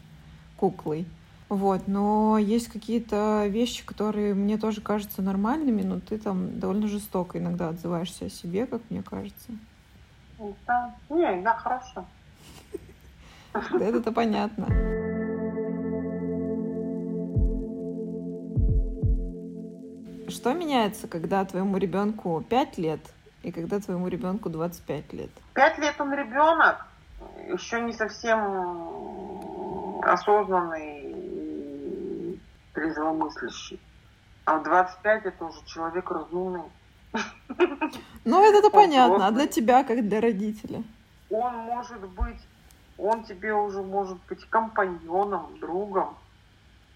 куклой. 0.59 1.07
Вот, 1.49 1.89
но 1.89 2.37
есть 2.37 2.69
какие-то 2.69 3.47
вещи, 3.47 3.87
которые 3.87 4.35
мне 4.35 4.59
тоже 4.59 4.83
кажутся 4.83 5.23
нормальными, 5.23 5.81
но 5.81 5.99
ты 5.99 6.19
там 6.19 6.61
довольно 6.61 6.89
жестоко 6.89 7.39
иногда 7.39 7.71
отзываешься 7.71 8.27
о 8.27 8.31
себе, 8.31 8.67
как 8.67 8.83
мне 8.91 9.03
кажется. 9.03 9.53
Да, 10.67 10.95
не, 11.09 11.43
да, 11.43 11.55
хорошо. 11.55 12.05
Да, 13.55 13.85
это 13.85 14.13
понятно. 14.13 14.69
Что 20.35 20.53
меняется, 20.53 21.07
когда 21.07 21.45
твоему 21.45 21.77
ребенку 21.77 22.45
5 22.49 22.79
лет 22.79 22.99
и 23.45 23.53
когда 23.53 23.79
твоему 23.79 24.09
ребенку 24.09 24.49
25 24.51 25.13
лет? 25.13 25.31
5 25.55 25.79
лет 25.79 25.95
он 26.01 26.13
ребенок, 26.13 26.85
еще 27.47 27.81
не 27.81 27.93
совсем 27.93 28.41
осознанный 30.03 31.03
и 31.05 32.41
трезвомыслящий. 32.73 33.79
А 34.45 34.59
в 34.59 34.65
25 34.65 35.25
это 35.25 35.45
уже 35.45 35.65
человек 35.67 36.11
разумный. 36.11 36.65
Ну, 38.25 38.43
это-то 38.43 38.71
понятно. 38.71 39.29
А 39.29 39.31
для 39.31 39.47
тебя, 39.47 39.85
как 39.85 40.07
для 40.09 40.21
родителя? 40.21 40.83
Он 41.31 41.55
может 41.59 42.01
быть, 42.09 42.41
он 42.99 43.23
тебе 43.23 43.55
уже 43.55 43.83
может 43.83 44.19
быть 44.29 44.45
компаньоном, 44.51 45.57
другом, 45.61 46.17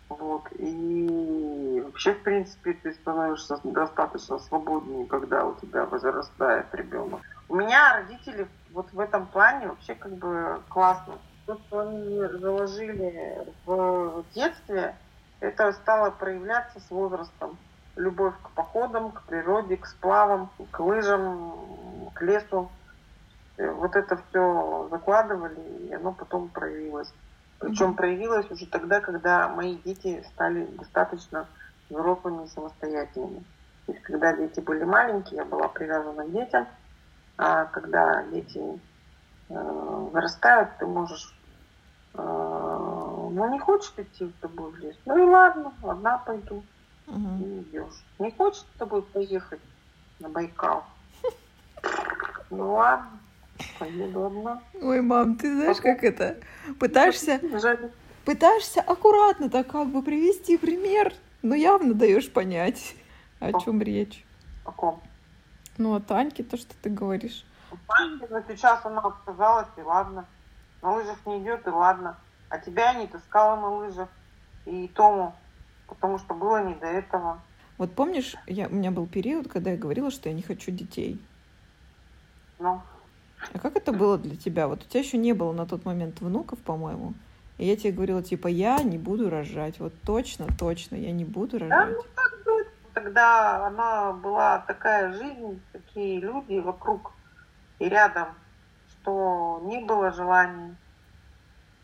вот. 0.08 0.44
И 0.58 1.82
вообще, 1.84 2.14
в 2.14 2.22
принципе, 2.22 2.72
ты 2.74 2.92
становишься 2.92 3.58
достаточно 3.64 4.38
свободнее, 4.38 5.06
когда 5.06 5.44
у 5.46 5.54
тебя 5.56 5.84
возрастает 5.86 6.66
ребенок. 6.74 7.20
У 7.48 7.56
меня 7.56 7.94
родители 7.94 8.46
вот 8.72 8.92
в 8.92 9.00
этом 9.00 9.26
плане 9.26 9.68
вообще 9.68 9.94
как 9.94 10.12
бы 10.12 10.60
классно. 10.68 11.14
То, 11.46 11.56
что 11.58 11.80
они 11.80 12.20
заложили 12.38 13.46
в 13.64 14.24
детстве, 14.34 14.94
это 15.40 15.72
стало 15.72 16.10
проявляться 16.10 16.80
с 16.80 16.90
возрастом. 16.90 17.56
Любовь 17.96 18.34
к 18.42 18.50
походам, 18.50 19.12
к 19.12 19.22
природе, 19.22 19.76
к 19.76 19.86
сплавам, 19.86 20.50
к 20.70 20.80
лыжам, 20.80 22.10
к 22.14 22.22
лесу. 22.22 22.70
Вот 23.56 23.96
это 23.96 24.20
все 24.28 24.88
закладывали, 24.90 25.60
и 25.88 25.94
оно 25.94 26.12
потом 26.12 26.48
проявилось. 26.48 27.12
Причем 27.58 27.96
проявилось 27.96 28.50
уже 28.50 28.66
тогда, 28.66 29.00
когда 29.00 29.48
мои 29.48 29.76
дети 29.82 30.22
стали 30.32 30.66
достаточно 30.66 31.48
взрослыми 31.88 32.44
и 32.44 32.48
самостоятельными. 32.48 33.44
То 33.86 33.92
есть, 33.92 34.04
когда 34.04 34.36
дети 34.36 34.60
были 34.60 34.84
маленькие, 34.84 35.38
я 35.38 35.44
была 35.44 35.68
привязана 35.68 36.24
к 36.24 36.32
детям, 36.32 36.68
а 37.36 37.64
когда 37.66 38.24
дети 38.24 38.60
э, 38.60 38.80
вырастают, 39.48 40.78
ты 40.78 40.86
можешь, 40.86 41.42
э, 42.14 42.22
ну 42.22 43.50
не 43.50 43.58
хочешь 43.58 43.92
идти 43.96 44.28
с 44.28 44.38
тобой 44.38 44.70
в 44.72 44.76
лес, 44.76 44.96
ну 45.06 45.16
и 45.16 45.28
ладно, 45.28 45.74
одна 45.82 46.18
пойду. 46.18 46.66
Мгм. 47.06 47.42
и 47.42 47.62
идешь. 47.62 48.06
Не 48.18 48.30
хочет 48.32 48.66
с 48.66 48.76
тобой 48.76 49.02
поехать 49.02 49.62
на 50.18 50.28
Байкал? 50.28 50.84
Ну 52.50 52.72
ладно, 52.72 53.20
поеду 53.78 54.26
одна. 54.26 54.62
Ой, 54.80 55.00
мам, 55.00 55.36
ты 55.36 55.54
знаешь, 55.54 55.78
как 55.78 56.04
это? 56.04 56.36
Пытаешься, 56.78 57.40
Жаль. 57.58 57.90
пытаешься 58.24 58.80
аккуратно 58.80 59.50
так 59.50 59.68
как 59.68 59.88
бы 59.88 60.02
привести 60.02 60.56
пример, 60.56 61.12
но 61.42 61.54
явно 61.54 61.94
даешь 61.94 62.30
понять, 62.30 62.94
о 63.40 63.58
чем 63.60 63.82
речь. 63.82 64.24
О 64.64 64.72
ком? 64.72 65.00
Ну, 65.76 65.94
о 65.94 66.00
Таньке, 66.00 66.42
то, 66.42 66.56
что 66.56 66.74
ты 66.82 66.90
говоришь. 66.90 67.44
Паньки, 67.86 68.26
но 68.30 68.42
сейчас 68.48 68.84
она 68.84 69.00
отказалась, 69.00 69.68
и 69.76 69.82
ладно. 69.82 70.24
На 70.82 70.94
лыжах 70.94 71.18
не 71.26 71.42
идет, 71.42 71.66
и 71.66 71.70
ладно. 71.70 72.16
А 72.48 72.58
тебя 72.58 72.94
не 72.94 73.06
таскала 73.06 73.56
на 73.56 73.76
лыжах. 73.76 74.08
И 74.64 74.88
Тому, 74.88 75.34
потому 75.86 76.18
что 76.18 76.34
было 76.34 76.62
не 76.64 76.74
до 76.74 76.86
этого. 76.86 77.40
Вот 77.78 77.94
помнишь, 77.94 78.34
я, 78.46 78.66
у 78.66 78.74
меня 78.74 78.90
был 78.90 79.06
период, 79.06 79.48
когда 79.48 79.70
я 79.70 79.76
говорила, 79.76 80.10
что 80.10 80.28
я 80.28 80.34
не 80.34 80.42
хочу 80.42 80.70
детей. 80.70 81.20
Ну, 82.58 82.82
А 83.52 83.58
как 83.58 83.76
это 83.76 83.92
было 83.92 84.18
для 84.18 84.36
тебя? 84.36 84.68
Вот 84.68 84.84
у 84.84 84.88
тебя 84.88 85.00
еще 85.00 85.16
не 85.16 85.32
было 85.32 85.52
на 85.52 85.66
тот 85.66 85.84
момент 85.84 86.20
внуков, 86.20 86.58
по-моему. 86.60 87.14
И 87.58 87.66
я 87.66 87.76
тебе 87.76 87.92
говорила, 87.92 88.22
типа, 88.22 88.48
я 88.48 88.82
не 88.82 88.98
буду 88.98 89.30
рожать. 89.30 89.80
Вот 89.80 89.92
точно, 90.04 90.46
точно, 90.58 90.96
я 90.96 91.12
не 91.12 91.24
буду 91.24 91.58
да, 91.58 91.66
рожать. 91.66 91.96
ну 91.96 92.02
так 92.14 92.44
было. 92.44 92.64
Тогда 92.94 93.66
она 93.66 94.12
была 94.12 94.58
такая 94.60 95.12
жизнь, 95.12 95.60
такие 95.72 96.20
люди 96.20 96.58
вокруг 96.58 97.12
и 97.78 97.88
рядом, 97.88 98.28
что 98.88 99.62
не 99.64 99.84
было 99.84 100.10
желания. 100.10 100.76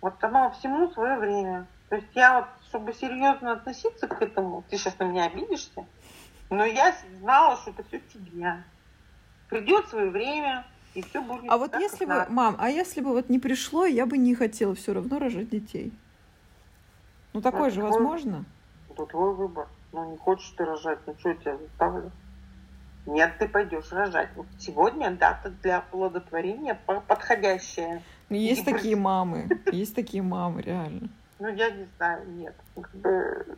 Вот 0.01 0.23
оно 0.23 0.51
всему 0.51 0.91
свое 0.91 1.19
время. 1.19 1.67
То 1.89 1.97
есть 1.97 2.09
я 2.15 2.41
вот, 2.41 2.49
чтобы 2.69 2.93
серьезно 2.93 3.53
относиться 3.53 4.09
к 4.09 4.21
этому, 4.21 4.65
ты 4.69 4.77
сейчас 4.77 4.99
на 4.99 5.05
меня 5.05 5.27
обидишься, 5.27 5.87
но 6.51 6.65
я 6.65 6.95
знала, 7.21 7.57
что 7.57 7.71
это 7.71 7.85
все 7.85 8.01
фигня. 8.01 8.65
Придет 9.49 9.89
свое 9.89 10.11
время, 10.11 10.65
и 10.95 11.03
все 11.03 11.21
будет. 11.21 11.51
А 11.51 11.57
вот 11.59 11.73
так, 11.73 11.81
если 11.81 12.05
бы, 12.05 12.15
надо. 12.15 12.33
мам, 12.33 12.57
а 12.59 12.71
если 12.71 13.01
бы 13.01 13.11
вот 13.11 13.29
не 13.29 13.39
пришло, 13.39 13.85
я 13.87 14.07
бы 14.07 14.17
не 14.17 14.35
хотела 14.35 14.75
все 14.75 14.93
равно 14.95 15.19
рожать 15.19 15.51
детей. 15.51 15.93
Ну, 17.33 17.41
такое 17.41 17.67
Это 17.67 17.75
же 17.75 17.81
твой- 17.81 17.91
возможно. 17.91 18.45
Это 18.91 19.07
твой 19.07 19.35
выбор. 19.35 19.69
Ну, 19.93 20.11
не 20.11 20.17
хочешь 20.17 20.51
ты 20.57 20.65
рожать, 20.65 20.99
ну 21.07 21.15
что 21.19 21.31
я 21.31 21.35
тебя 21.37 21.57
заставлю? 21.57 22.11
Нет, 23.07 23.35
ты 23.39 23.49
пойдешь 23.49 23.93
рожать. 23.93 24.31
Вот 24.35 24.47
сегодня 24.59 25.11
дата 25.11 25.51
для 25.63 25.79
оплодотворения 25.79 26.79
по- 26.87 27.01
подходящая. 27.01 28.03
Ну, 28.31 28.37
есть 28.37 28.63
Иди 28.63 28.73
такие 28.73 28.97
мамы, 28.97 29.49
есть 29.73 29.95
такие 29.95 30.23
мамы, 30.23 30.63
реально. 30.63 31.09
Ну, 31.41 31.49
я 31.49 31.71
не 31.71 31.87
знаю, 31.97 32.27
нет. 32.31 32.55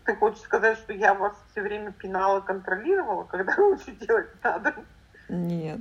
Ты 0.05 0.17
хочешь 0.17 0.41
сказать, 0.41 0.79
что 0.79 0.93
я 0.93 1.15
вас 1.15 1.37
все 1.51 1.61
время 1.61 1.93
пинала, 1.93 2.41
контролировала, 2.41 3.25
когда 3.25 3.55
лучше 3.59 3.93
делать 3.93 4.29
надо? 4.43 4.75
Нет. 5.29 5.81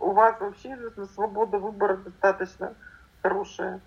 У 0.00 0.12
вас 0.12 0.40
вообще 0.40 0.76
свобода 1.12 1.58
выбора 1.58 1.98
достаточно 1.98 2.74
хорошая. 3.22 3.80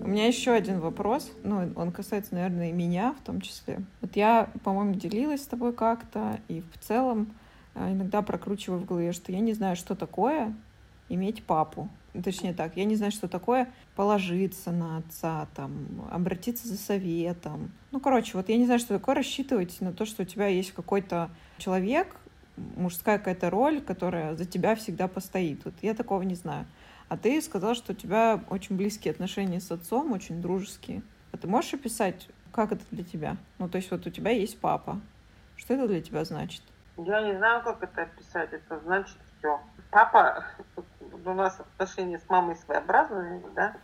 У 0.00 0.08
меня 0.08 0.26
еще 0.26 0.52
один 0.52 0.80
вопрос, 0.80 1.30
ну, 1.42 1.70
он 1.76 1.92
касается, 1.92 2.34
наверное, 2.34 2.70
и 2.70 2.72
меня 2.72 3.12
в 3.20 3.24
том 3.24 3.42
числе. 3.42 3.80
Вот 4.00 4.16
я, 4.16 4.48
по-моему, 4.64 4.94
делилась 4.94 5.42
с 5.42 5.46
тобой 5.46 5.74
как-то, 5.74 6.40
и 6.48 6.62
в 6.62 6.78
целом 6.78 7.34
а, 7.74 7.92
иногда 7.92 8.22
прокручиваю 8.22 8.80
в 8.80 8.86
голове, 8.86 9.12
что 9.12 9.32
я 9.32 9.40
не 9.40 9.52
знаю, 9.52 9.76
что 9.76 9.94
такое 9.94 10.54
иметь 11.10 11.44
папу. 11.44 11.90
Точнее 12.22 12.52
так, 12.52 12.76
я 12.76 12.84
не 12.84 12.96
знаю, 12.96 13.12
что 13.12 13.28
такое 13.28 13.68
положиться 13.94 14.70
на 14.72 14.98
отца, 14.98 15.48
там, 15.54 16.08
обратиться 16.10 16.68
за 16.68 16.76
советом. 16.76 17.72
Ну, 17.90 18.00
короче, 18.00 18.36
вот 18.36 18.48
я 18.48 18.56
не 18.56 18.64
знаю, 18.64 18.80
что 18.80 18.98
такое 18.98 19.14
рассчитывать 19.14 19.80
на 19.80 19.92
то, 19.92 20.04
что 20.04 20.22
у 20.22 20.26
тебя 20.26 20.46
есть 20.46 20.72
какой-то 20.72 21.30
человек, 21.58 22.16
мужская 22.56 23.18
какая-то 23.18 23.50
роль, 23.50 23.80
которая 23.80 24.34
за 24.34 24.44
тебя 24.44 24.74
всегда 24.76 25.08
постоит. 25.08 25.64
Вот 25.64 25.74
я 25.82 25.94
такого 25.94 26.22
не 26.22 26.34
знаю. 26.34 26.66
А 27.08 27.16
ты 27.16 27.40
сказал, 27.40 27.74
что 27.74 27.92
у 27.92 27.96
тебя 27.96 28.42
очень 28.50 28.76
близкие 28.76 29.12
отношения 29.12 29.60
с 29.60 29.70
отцом, 29.70 30.12
очень 30.12 30.42
дружеские. 30.42 31.02
А 31.32 31.36
ты 31.36 31.46
можешь 31.46 31.74
описать, 31.74 32.28
как 32.52 32.72
это 32.72 32.82
для 32.90 33.04
тебя? 33.04 33.36
Ну, 33.58 33.68
то 33.68 33.76
есть 33.76 33.90
вот 33.90 34.06
у 34.06 34.10
тебя 34.10 34.30
есть 34.30 34.58
папа. 34.58 35.00
Что 35.56 35.74
это 35.74 35.86
для 35.86 36.00
тебя 36.00 36.24
значит? 36.24 36.62
Я 36.96 37.22
не 37.22 37.36
знаю, 37.36 37.62
как 37.62 37.82
это 37.82 38.02
описать. 38.02 38.52
Это 38.52 38.80
значит 38.80 39.16
все. 39.38 39.60
Папа, 39.90 40.44
у 41.30 41.34
нас 41.34 41.58
отношения 41.60 42.18
с 42.18 42.28
мамой 42.28 42.56
своеобразные, 42.56 43.42
да? 43.54 43.76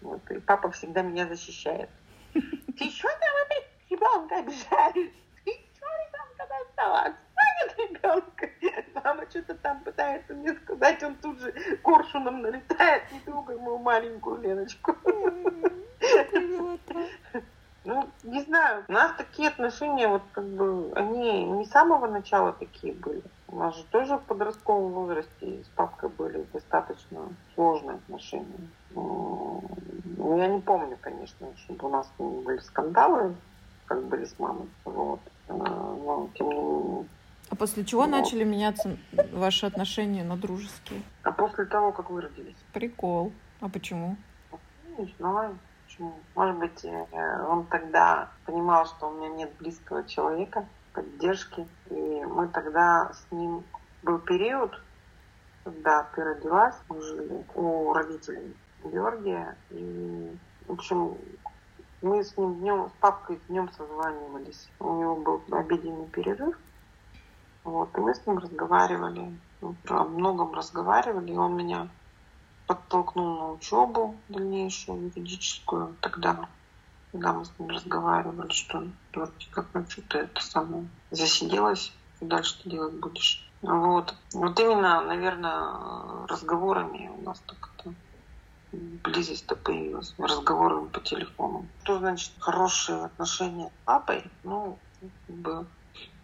Вот, 0.00 0.30
и 0.30 0.38
папа 0.40 0.70
всегда 0.70 1.02
меня 1.02 1.26
защищает. 1.26 1.88
Ты 2.32 2.90
что 2.90 3.08
там 3.08 3.30
опять 3.44 3.68
ребенка 3.90 4.38
обижаешь? 4.38 5.12
Ты 5.44 5.52
что 5.76 5.86
ребенка 5.86 6.46
достала? 6.48 7.00
Отстань 7.00 7.60
от 7.66 7.78
ребенка. 7.78 8.50
Мама 9.02 9.30
что-то 9.30 9.54
там 9.54 9.80
пытается 9.80 10.34
мне 10.34 10.54
сказать, 10.54 11.02
он 11.02 11.14
тут 11.16 11.40
же 11.40 11.52
коршуном 11.82 12.42
налетает, 12.42 13.10
не 13.12 13.20
трогай 13.20 13.56
мою 13.58 13.78
маленькую 13.78 14.40
Леночку. 14.40 14.96
Ну, 17.84 18.08
не 18.22 18.40
знаю. 18.42 18.84
У 18.88 18.92
нас 18.92 19.12
такие 19.16 19.48
отношения, 19.48 20.08
вот 20.08 20.22
как 20.32 20.44
бы, 20.44 20.90
они 20.96 21.44
не 21.44 21.66
с 21.66 21.70
самого 21.70 22.06
начала 22.06 22.52
такие 22.52 22.94
были. 22.94 23.22
У 23.48 23.56
нас 23.58 23.76
же 23.76 23.84
тоже 23.84 24.16
в 24.16 24.22
подростковом 24.22 24.92
возрасте 24.92 25.62
с 25.62 25.68
папкой 25.76 26.08
были 26.10 26.44
достаточно 26.52 27.28
сложные 27.54 27.96
отношения. 27.96 28.68
Ну, 28.94 30.38
я 30.38 30.48
не 30.48 30.60
помню, 30.60 30.96
конечно, 31.00 31.46
чтобы 31.58 31.88
у 31.88 31.90
нас 31.90 32.10
были 32.18 32.58
скандалы, 32.58 33.34
как 33.86 34.02
были 34.04 34.24
с 34.24 34.38
мамой. 34.38 34.68
Вот. 34.84 35.20
А, 35.48 35.54
Но, 35.54 36.28
тем 36.34 36.48
не 36.48 36.54
менее. 36.54 37.04
А 37.50 37.56
после 37.56 37.84
чего 37.84 38.06
Ну. 38.06 38.12
начали 38.12 38.44
меняться 38.44 38.96
ваши 39.32 39.66
отношения 39.66 40.24
на 40.24 40.36
дружеские? 40.36 41.02
А 41.22 41.30
после 41.30 41.66
того, 41.66 41.92
как 41.92 42.10
вы 42.10 42.22
родились? 42.22 42.56
Прикол. 42.72 43.32
А 43.60 43.68
почему? 43.68 44.16
Ну, 44.50 44.58
Не 45.04 45.14
знаю, 45.18 45.58
почему. 45.86 46.14
Может 46.34 46.56
быть, 46.56 46.84
э, 46.84 47.46
он 47.48 47.66
тогда 47.66 48.28
понимал, 48.46 48.86
что 48.86 49.08
у 49.08 49.12
меня 49.12 49.28
нет 49.28 49.50
близкого 49.58 50.04
человека, 50.04 50.64
поддержки. 50.94 51.68
И 51.90 52.24
мы 52.24 52.48
тогда 52.48 53.12
с 53.12 53.26
ним 53.30 53.62
был 54.02 54.18
период, 54.18 54.80
когда 55.64 56.04
ты 56.14 56.24
родилась, 56.24 56.76
мы 56.88 57.02
жили 57.02 57.44
у 57.54 57.92
родителей 57.92 58.56
Георгия. 58.84 59.56
И, 59.70 60.36
в 60.66 60.72
общем, 60.72 61.16
мы 62.02 62.22
с 62.22 62.36
ним 62.36 62.54
днем, 62.56 62.88
с 62.88 63.00
папкой 63.00 63.40
днем 63.48 63.70
созванивались. 63.76 64.68
У 64.78 64.92
него 64.94 65.16
был 65.16 65.42
обеденный 65.50 66.06
перерыв. 66.06 66.58
Вот, 67.64 67.96
и 67.96 68.00
мы 68.00 68.14
с 68.14 68.26
ним 68.26 68.38
разговаривали, 68.38 69.38
ну, 69.62 69.74
о 69.88 70.04
многом 70.04 70.52
разговаривали, 70.52 71.32
и 71.32 71.36
он 71.36 71.56
меня 71.56 71.88
подтолкнул 72.66 73.38
на 73.38 73.52
учебу 73.52 74.16
дальнейшую, 74.28 75.04
юридическую 75.04 75.96
тогда, 76.02 76.46
когда 77.14 77.32
мы 77.32 77.44
с 77.44 77.52
ним 77.60 77.68
разговаривали, 77.68 78.50
что 78.50 78.88
вроде 79.12 79.32
как, 79.52 79.68
ну 79.72 79.86
что 79.88 80.02
ты 80.02 80.18
это 80.18 80.42
самое, 80.42 80.88
засиделась, 81.12 81.92
и 82.20 82.24
дальше 82.24 82.60
ты 82.60 82.70
делать 82.70 82.94
будешь. 82.94 83.48
Вот. 83.62 84.16
Вот 84.32 84.58
именно, 84.58 85.00
наверное, 85.00 86.26
разговорами 86.26 87.12
у 87.16 87.22
нас 87.22 87.40
так 87.46 87.70
это 87.78 87.94
близость-то 88.72 89.54
появилась, 89.54 90.12
разговорами 90.18 90.88
по 90.88 90.98
телефону. 90.98 91.68
Что 91.84 92.00
значит 92.00 92.32
хорошие 92.40 93.04
отношения 93.04 93.68
с 93.68 93.84
папой? 93.84 94.24
Ну, 94.42 94.76
как 95.00 95.36
бы, 95.36 95.66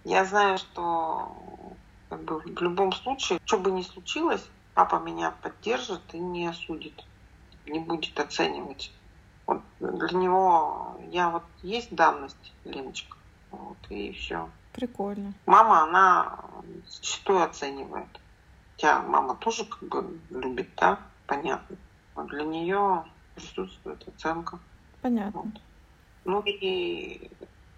я 0.03 0.25
знаю, 0.25 0.59
что 0.59 1.37
как 2.09 2.25
бы, 2.25 2.41
в 2.41 2.61
любом 2.61 2.93
случае, 2.93 3.39
что 3.45 3.59
бы 3.59 3.71
ни 3.71 3.83
случилось, 3.83 4.45
папа 4.75 4.97
меня 4.97 5.31
поддержит 5.41 6.03
и 6.15 6.19
не 6.19 6.49
осудит, 6.49 7.05
не 7.67 7.79
будет 7.79 8.19
оценивать. 8.19 8.91
Вот 9.51 9.63
для 9.81 10.17
него 10.17 10.97
я 11.11 11.29
вот 11.29 11.43
есть 11.65 11.93
данность, 11.93 12.53
Леночка, 12.65 13.17
вот, 13.51 13.79
и 13.89 14.13
все. 14.13 14.49
Прикольно. 14.73 15.33
Мама, 15.45 15.83
она 15.83 16.39
зачастую 16.87 17.43
оценивает. 17.43 18.07
Хотя 18.77 19.03
мама 19.03 19.35
тоже 19.35 19.65
как 19.65 19.83
бы 19.89 20.21
любит, 20.31 20.69
да, 20.77 21.01
понятно. 21.27 21.77
Но 22.15 22.25
для 22.27 22.45
нее 22.45 23.05
присутствует 23.35 24.07
оценка. 24.07 24.61
Понятно. 25.03 25.41
Вот. 25.41 25.61
Ну 26.25 26.43
и 26.47 27.29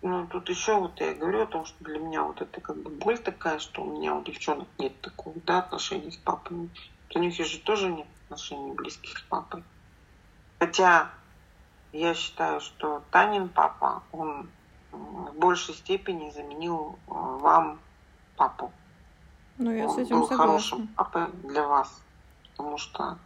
ну, 0.03 0.27
тут 0.27 0.51
еще 0.51 0.79
вот 0.79 1.01
я 1.01 1.15
говорю 1.15 1.45
о 1.45 1.47
том, 1.47 1.65
что 1.65 1.83
для 1.85 2.01
меня 2.01 2.23
вот 2.23 2.43
это 2.43 2.61
как 2.61 2.77
бы 2.77 2.91
боль 2.91 3.17
такая, 3.17 3.61
что 3.61 3.83
у 3.83 3.97
меня 3.97 4.15
у 4.15 4.23
девчонок 4.23 4.69
нет 4.77 5.01
такого, 5.01 5.37
да, 5.47 5.61
отношений 5.61 6.11
с 6.11 6.19
папой. 6.19 6.69
У 7.15 7.19
них 7.19 7.35
же 7.35 7.59
тоже 7.61 7.89
нет 7.89 8.07
отношений 8.25 8.73
близких 8.73 9.17
с 9.17 9.23
папой. 9.23 9.65
Хотя 10.59 11.11
я 11.93 12.15
считаю, 12.15 12.61
что 12.61 13.03
Танин 13.11 13.49
папа, 13.49 14.03
он 14.13 14.51
в 14.91 15.35
большей 15.35 15.75
степени 15.75 16.31
заменил 16.31 16.99
э, 17.07 17.13
вам 17.13 17.81
папу. 18.37 18.73
Ну, 19.59 19.71
я 19.71 19.89
с 19.89 19.93
Он 19.93 19.99
этим 20.01 20.21
был 20.21 20.27
хорошим 20.27 20.79
согласна. 20.79 20.95
папой 20.97 21.51
для 21.51 21.67
вас, 21.67 22.03
потому 22.51 22.79
что 22.79 23.19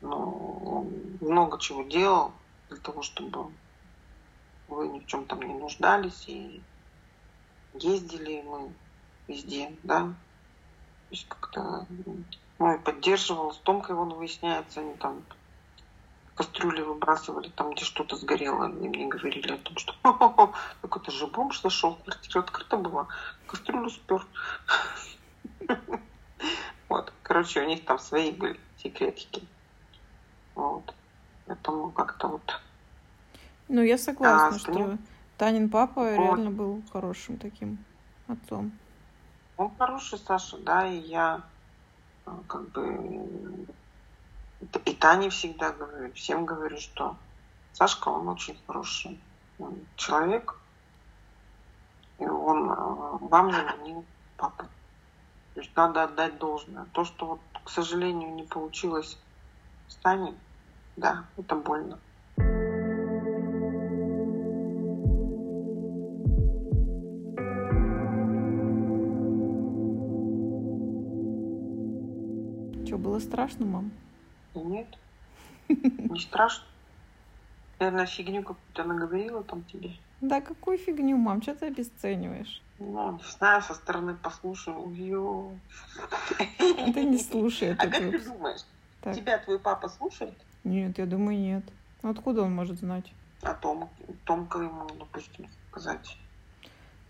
ну, 0.00 0.62
он 0.64 1.28
много 1.28 1.58
чего 1.58 1.82
делал 1.82 2.32
для 2.68 2.78
того, 2.78 3.02
чтобы 3.02 3.52
вы 4.68 4.88
ни 4.88 5.00
в 5.00 5.06
чем 5.06 5.24
там 5.26 5.42
не 5.42 5.54
нуждались 5.54 6.24
и 6.28 6.62
ездили 7.74 8.42
мы 8.42 8.72
везде, 9.28 9.74
да. 9.82 10.00
То 10.00 10.14
есть 11.10 11.28
как-то 11.28 11.86
ну, 12.58 12.74
и 12.74 12.78
поддерживал. 12.78 13.52
С 13.52 13.58
Томкой 13.58 13.96
он 13.96 14.14
выясняется, 14.14 14.80
они 14.80 14.94
там 14.94 15.22
кастрюли 16.34 16.82
выбрасывали 16.82 17.48
там, 17.48 17.72
где 17.72 17.84
что-то 17.84 18.16
сгорело. 18.16 18.66
И 18.68 18.88
мне 18.88 19.06
говорили 19.06 19.52
о 19.52 19.58
том, 19.58 19.76
что 19.76 19.94
так 20.02 20.96
это 20.96 21.10
же 21.10 21.26
бомж 21.26 21.60
зашел, 21.60 21.96
квартира 21.96 22.40
открыта 22.40 22.76
была, 22.76 23.08
кастрюлю 23.46 23.90
спер. 23.90 24.26
Вот, 26.88 27.10
короче, 27.22 27.62
у 27.62 27.66
них 27.66 27.86
там 27.86 27.98
свои 27.98 28.32
были 28.32 28.60
секретики. 28.76 29.48
Вот. 30.54 30.94
Поэтому 31.46 31.90
как-то 31.90 32.28
вот... 32.28 32.60
Ну, 33.68 33.80
я 33.80 33.96
согласна, 33.96 34.56
а, 34.56 34.58
что. 34.58 34.98
Танин 35.38 35.70
папа 35.70 36.14
реально 36.14 36.50
был 36.50 36.82
хорошим 36.92 37.38
таким 37.38 37.82
отцом. 38.28 38.72
Он 39.56 39.70
хороший, 39.78 40.18
Саша, 40.18 40.58
да, 40.58 40.86
и 40.86 40.98
я 40.98 41.42
а, 42.26 42.38
как 42.46 42.68
бы 42.72 43.66
и 44.84 44.94
Тане 44.94 45.30
всегда 45.30 45.72
говорю, 45.72 46.12
всем 46.12 46.44
говорю, 46.44 46.78
что 46.78 47.16
Сашка, 47.72 48.08
он 48.08 48.28
очень 48.28 48.58
хороший 48.66 49.20
человек, 49.96 50.58
и 52.18 52.26
он 52.26 52.70
а, 52.70 53.18
вам 53.20 53.52
заменил 53.52 54.04
папу. 54.36 54.64
То 55.54 55.60
есть 55.60 55.74
надо 55.76 56.04
отдать 56.04 56.38
должное. 56.38 56.86
То, 56.92 57.04
что 57.04 57.26
вот, 57.26 57.40
к 57.64 57.68
сожалению, 57.68 58.34
не 58.34 58.44
получилось 58.44 59.18
с 59.88 59.96
Таней, 59.96 60.34
да, 60.96 61.24
это 61.36 61.56
больно. 61.56 61.98
Что, 72.86 72.98
было 72.98 73.18
страшно, 73.18 73.66
мам? 73.66 73.90
Нет, 74.54 74.86
не 75.68 76.20
страшно. 76.20 76.64
Наверное, 77.78 78.06
фигню 78.06 78.42
какую-то 78.42 78.84
наговорила 78.84 79.42
там 79.42 79.64
тебе. 79.64 79.90
Да 80.20 80.40
какую 80.40 80.78
фигню, 80.78 81.16
мам, 81.16 81.42
что 81.42 81.54
ты 81.54 81.66
обесцениваешь? 81.66 82.62
Ну, 82.78 83.12
не 83.12 83.30
знаю, 83.38 83.62
со 83.62 83.74
стороны 83.74 84.14
послушаю. 84.14 84.92
Ё. 84.94 85.52
Ты 86.58 87.04
не 87.04 87.18
слушай. 87.18 87.74
А 87.74 87.86
как 87.88 87.98
ты 87.98 88.20
думаешь, 88.20 88.60
так. 89.00 89.16
тебя 89.16 89.38
твой 89.38 89.58
папа 89.58 89.88
слушает? 89.88 90.34
Нет, 90.64 90.98
я 90.98 91.06
думаю, 91.06 91.38
нет. 91.38 91.64
Откуда 92.02 92.42
он 92.42 92.54
может 92.54 92.78
знать? 92.78 93.12
А 93.42 93.54
Том, 93.54 93.90
Томка 94.24 94.58
ему, 94.58 94.86
допустим, 94.98 95.48
сказать. 95.70 96.16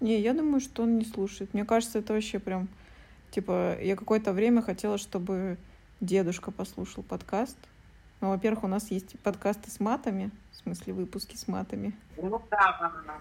Не, 0.00 0.18
я 0.18 0.32
думаю, 0.32 0.60
что 0.60 0.82
он 0.82 0.98
не 0.98 1.04
слушает. 1.04 1.52
Мне 1.52 1.64
кажется, 1.64 1.98
это 1.98 2.14
вообще 2.14 2.38
прям... 2.38 2.68
Типа, 3.30 3.78
я 3.80 3.96
какое-то 3.96 4.32
время 4.32 4.62
хотела, 4.62 4.98
чтобы 4.98 5.58
дедушка 6.02 6.50
послушал 6.50 7.02
подкаст. 7.04 7.56
Ну, 8.20 8.30
во-первых, 8.30 8.64
у 8.64 8.68
нас 8.68 8.90
есть 8.90 9.18
подкасты 9.20 9.70
с 9.70 9.80
матами, 9.80 10.30
в 10.50 10.56
смысле 10.56 10.92
выпуски 10.92 11.36
с 11.36 11.48
матами. 11.48 11.94
Ну 12.16 12.42
да, 12.50 13.20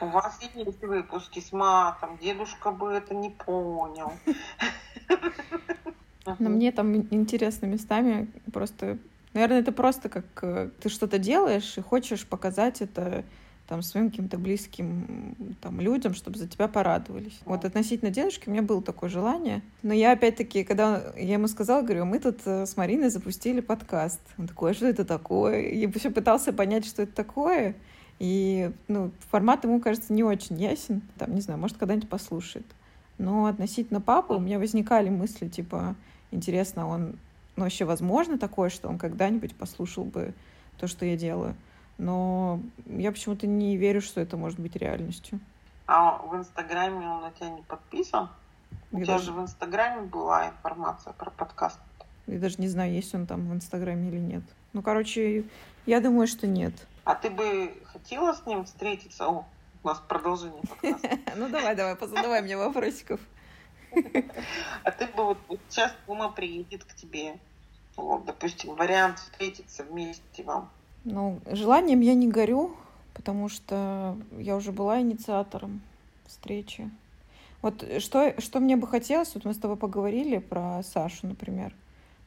у 0.00 0.06
вас 0.06 0.38
есть 0.54 0.82
выпуски 0.82 1.40
с 1.40 1.52
матом, 1.52 2.18
дедушка 2.18 2.70
бы 2.70 2.92
это 2.92 3.14
не 3.14 3.30
понял. 3.30 4.12
Но 6.38 6.50
мне 6.50 6.70
там 6.70 6.94
интересно 6.96 7.66
местами 7.66 8.30
просто... 8.52 8.98
Наверное, 9.32 9.60
это 9.60 9.70
просто 9.72 10.08
как 10.08 10.24
э, 10.42 10.70
ты 10.80 10.88
что-то 10.88 11.18
делаешь 11.18 11.78
и 11.78 11.80
хочешь 11.80 12.26
показать 12.26 12.82
это 12.82 13.24
там, 13.70 13.82
своим 13.82 14.10
каким-то 14.10 14.36
близким 14.36 15.36
там, 15.60 15.80
людям, 15.80 16.12
чтобы 16.12 16.36
за 16.36 16.48
тебя 16.48 16.66
порадовались. 16.66 17.38
Вот 17.44 17.64
относительно 17.64 18.10
дедушки 18.10 18.48
у 18.48 18.50
меня 18.50 18.62
было 18.62 18.82
такое 18.82 19.08
желание. 19.08 19.62
Но 19.84 19.94
я 19.94 20.10
опять-таки, 20.10 20.64
когда 20.64 21.12
я 21.16 21.34
ему 21.34 21.46
сказала, 21.46 21.82
говорю, 21.82 22.04
мы 22.04 22.18
тут 22.18 22.40
э, 22.46 22.66
с 22.66 22.76
Мариной 22.76 23.10
запустили 23.10 23.60
подкаст. 23.60 24.20
Он 24.38 24.48
такой, 24.48 24.72
а 24.72 24.74
что 24.74 24.88
это 24.88 25.04
такое? 25.04 25.60
И 25.60 25.86
все 25.92 26.10
пытался 26.10 26.52
понять, 26.52 26.84
что 26.84 27.02
это 27.02 27.14
такое. 27.14 27.76
И 28.18 28.72
ну, 28.88 29.12
формат 29.30 29.62
ему, 29.62 29.80
кажется, 29.80 30.12
не 30.12 30.24
очень 30.24 30.60
ясен. 30.60 31.02
Там, 31.16 31.32
не 31.32 31.40
знаю, 31.40 31.60
может, 31.60 31.76
когда-нибудь 31.76 32.08
послушает. 32.08 32.66
Но 33.18 33.46
относительно 33.46 34.00
папы 34.00 34.34
у 34.34 34.40
меня 34.40 34.58
возникали 34.58 35.10
мысли, 35.10 35.46
типа, 35.46 35.94
интересно, 36.32 36.88
он 36.88 37.14
ну, 37.54 37.62
вообще 37.62 37.84
возможно 37.84 38.36
такое, 38.36 38.68
что 38.68 38.88
он 38.88 38.98
когда-нибудь 38.98 39.54
послушал 39.54 40.02
бы 40.02 40.34
то, 40.76 40.88
что 40.88 41.06
я 41.06 41.16
делаю 41.16 41.54
но 42.00 42.60
я 42.86 43.12
почему-то 43.12 43.46
не 43.46 43.76
верю, 43.76 44.00
что 44.00 44.20
это 44.20 44.36
может 44.36 44.58
быть 44.58 44.74
реальностью. 44.74 45.38
А 45.86 46.18
в 46.18 46.34
Инстаграме 46.34 47.06
он 47.06 47.20
на 47.20 47.30
тебя 47.30 47.50
не 47.50 47.62
подписан? 47.62 48.30
У 48.90 48.98
я 48.98 49.04
тебя 49.04 49.14
даже... 49.14 49.26
же 49.26 49.32
в 49.32 49.40
Инстаграме 49.40 50.02
была 50.02 50.48
информация 50.48 51.12
про 51.12 51.30
подкаст. 51.30 51.78
Я 52.26 52.38
даже 52.38 52.56
не 52.58 52.68
знаю, 52.68 52.92
есть 52.92 53.14
он 53.14 53.26
там 53.26 53.48
в 53.48 53.54
Инстаграме 53.54 54.08
или 54.08 54.18
нет. 54.18 54.42
Ну, 54.72 54.82
короче, 54.82 55.44
я 55.84 56.00
думаю, 56.00 56.26
что 56.26 56.46
нет. 56.46 56.72
А 57.04 57.14
ты 57.14 57.28
бы 57.28 57.74
хотела 57.84 58.32
с 58.32 58.46
ним 58.46 58.64
встретиться? 58.64 59.26
О, 59.28 59.44
у 59.82 59.86
нас 59.86 60.00
продолжение 60.00 60.62
подкаста. 60.62 61.18
Ну, 61.36 61.48
давай, 61.48 61.76
давай, 61.76 61.96
позадавай 61.96 62.42
мне 62.42 62.56
вопросиков. 62.56 63.20
А 64.84 64.90
ты 64.92 65.06
бы 65.06 65.24
вот 65.24 65.38
сейчас 65.68 65.92
Ума 66.06 66.28
приедет 66.28 66.84
к 66.84 66.94
тебе. 66.94 67.34
Вот, 67.96 68.24
допустим, 68.24 68.74
вариант 68.76 69.18
встретиться 69.18 69.84
вместе 69.84 70.44
вам 70.44 70.70
ну, 71.04 71.40
желанием 71.50 72.00
я 72.00 72.14
не 72.14 72.28
горю, 72.28 72.76
потому 73.14 73.48
что 73.48 74.16
я 74.38 74.56
уже 74.56 74.72
была 74.72 75.00
инициатором 75.00 75.80
встречи. 76.26 76.90
Вот 77.62 77.84
что, 77.98 78.34
что 78.40 78.60
мне 78.60 78.76
бы 78.76 78.86
хотелось, 78.86 79.34
вот 79.34 79.44
мы 79.44 79.54
с 79.54 79.58
тобой 79.58 79.76
поговорили 79.76 80.38
про 80.38 80.82
Сашу, 80.82 81.26
например. 81.26 81.74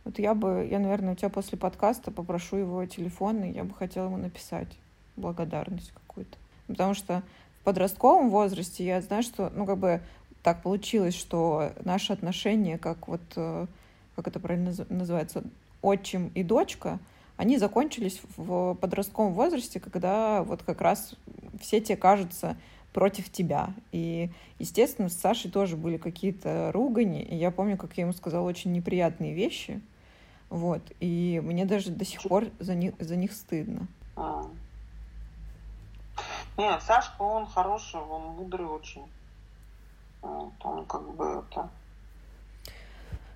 Вот 0.05 0.19
я 0.19 0.36
бы, 0.36 0.67
я, 0.69 0.80
наверное, 0.80 1.13
у 1.13 1.15
тебя 1.15 1.30
после 1.30 1.57
подкаста 1.57 2.11
попрошу 2.11 2.57
его 2.57 2.86
телефон, 2.86 3.43
и 3.43 3.51
я 3.51 3.63
бы 3.63 3.74
хотела 3.74 4.07
ему 4.07 4.17
написать 4.17 4.67
благодарность 5.15 5.91
какую-то. 5.91 6.38
Потому 6.67 6.93
что 6.93 7.24
в 7.61 7.63
подростковом 7.63 8.30
возрасте 8.30 8.86
я 8.86 9.01
знаю, 9.01 9.24
что, 9.24 9.51
ну, 9.55 9.65
как 9.65 9.78
бы 9.78 10.01
так 10.43 10.61
получилось, 10.61 11.15
что 11.15 11.71
наши 11.86 12.11
отношения, 12.11 12.78
как 12.78 13.07
вот, 13.07 13.21
э, 13.38 13.65
как 14.15 14.28
это 14.28 14.39
правильно 14.39 14.74
называется, 14.89 15.43
отчим 15.82 16.32
и 16.36 16.43
дочка— 16.43 16.99
они 17.38 17.57
закончились 17.57 18.21
в 18.38 18.75
подростковом 18.75 19.34
возрасте, 19.34 19.79
когда 19.79 20.43
вот 20.43 20.63
как 20.63 20.81
раз 20.81 21.15
все 21.59 21.81
те 21.81 21.97
кажутся 21.97 22.57
против 22.93 23.31
тебя. 23.31 23.73
И, 23.91 24.29
естественно, 24.59 25.09
с 25.09 25.19
Сашей 25.19 25.49
тоже 25.49 25.75
были 25.75 25.97
какие-то 25.97 26.71
ругани. 26.71 27.21
И 27.23 27.36
я 27.36 27.51
помню, 27.51 27.77
как 27.77 27.97
я 27.97 28.03
ему 28.03 28.13
сказала 28.13 28.47
очень 28.47 28.71
неприятные 28.71 29.34
вещи. 29.34 29.81
Вот. 30.49 30.81
И 30.99 31.41
мне 31.43 31.65
даже 31.65 31.89
до 31.89 32.05
сих 32.05 32.21
пор 32.21 32.45
за 32.59 32.75
них, 32.75 32.93
за 32.99 33.15
них 33.15 33.34
стыдно. 33.34 33.88
А. 34.15 34.45
Нет, 36.57 36.81
Сашка, 36.84 37.23
он 37.23 37.47
хороший, 37.47 37.99
он 37.99 38.36
мудрый 38.36 38.67
очень. 38.67 39.03
Вот, 40.21 40.53
он 40.61 40.86
как 40.86 41.15
бы 41.15 41.43
это... 41.51 41.69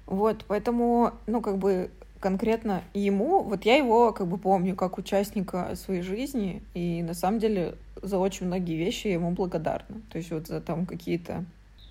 Вот, 0.06 0.46
поэтому, 0.48 1.12
ну, 1.26 1.42
как 1.42 1.58
бы 1.58 1.92
конкретно 2.20 2.84
ему, 2.94 3.44
вот 3.44 3.66
я 3.66 3.76
его 3.76 4.12
как 4.12 4.28
бы 4.28 4.38
помню 4.38 4.76
как 4.76 4.98
участника 4.98 5.76
своей 5.76 6.02
жизни, 6.02 6.62
и 6.74 7.02
на 7.04 7.14
самом 7.14 7.40
деле 7.40 7.76
за 8.02 8.18
очень 8.18 8.48
многие 8.48 8.76
вещи 8.76 9.08
я 9.08 9.14
ему 9.14 9.32
благодарна. 9.32 10.02
То 10.12 10.18
есть 10.18 10.32
вот 10.32 10.48
за 10.48 10.62
там 10.62 10.86
какие-то 10.86 11.46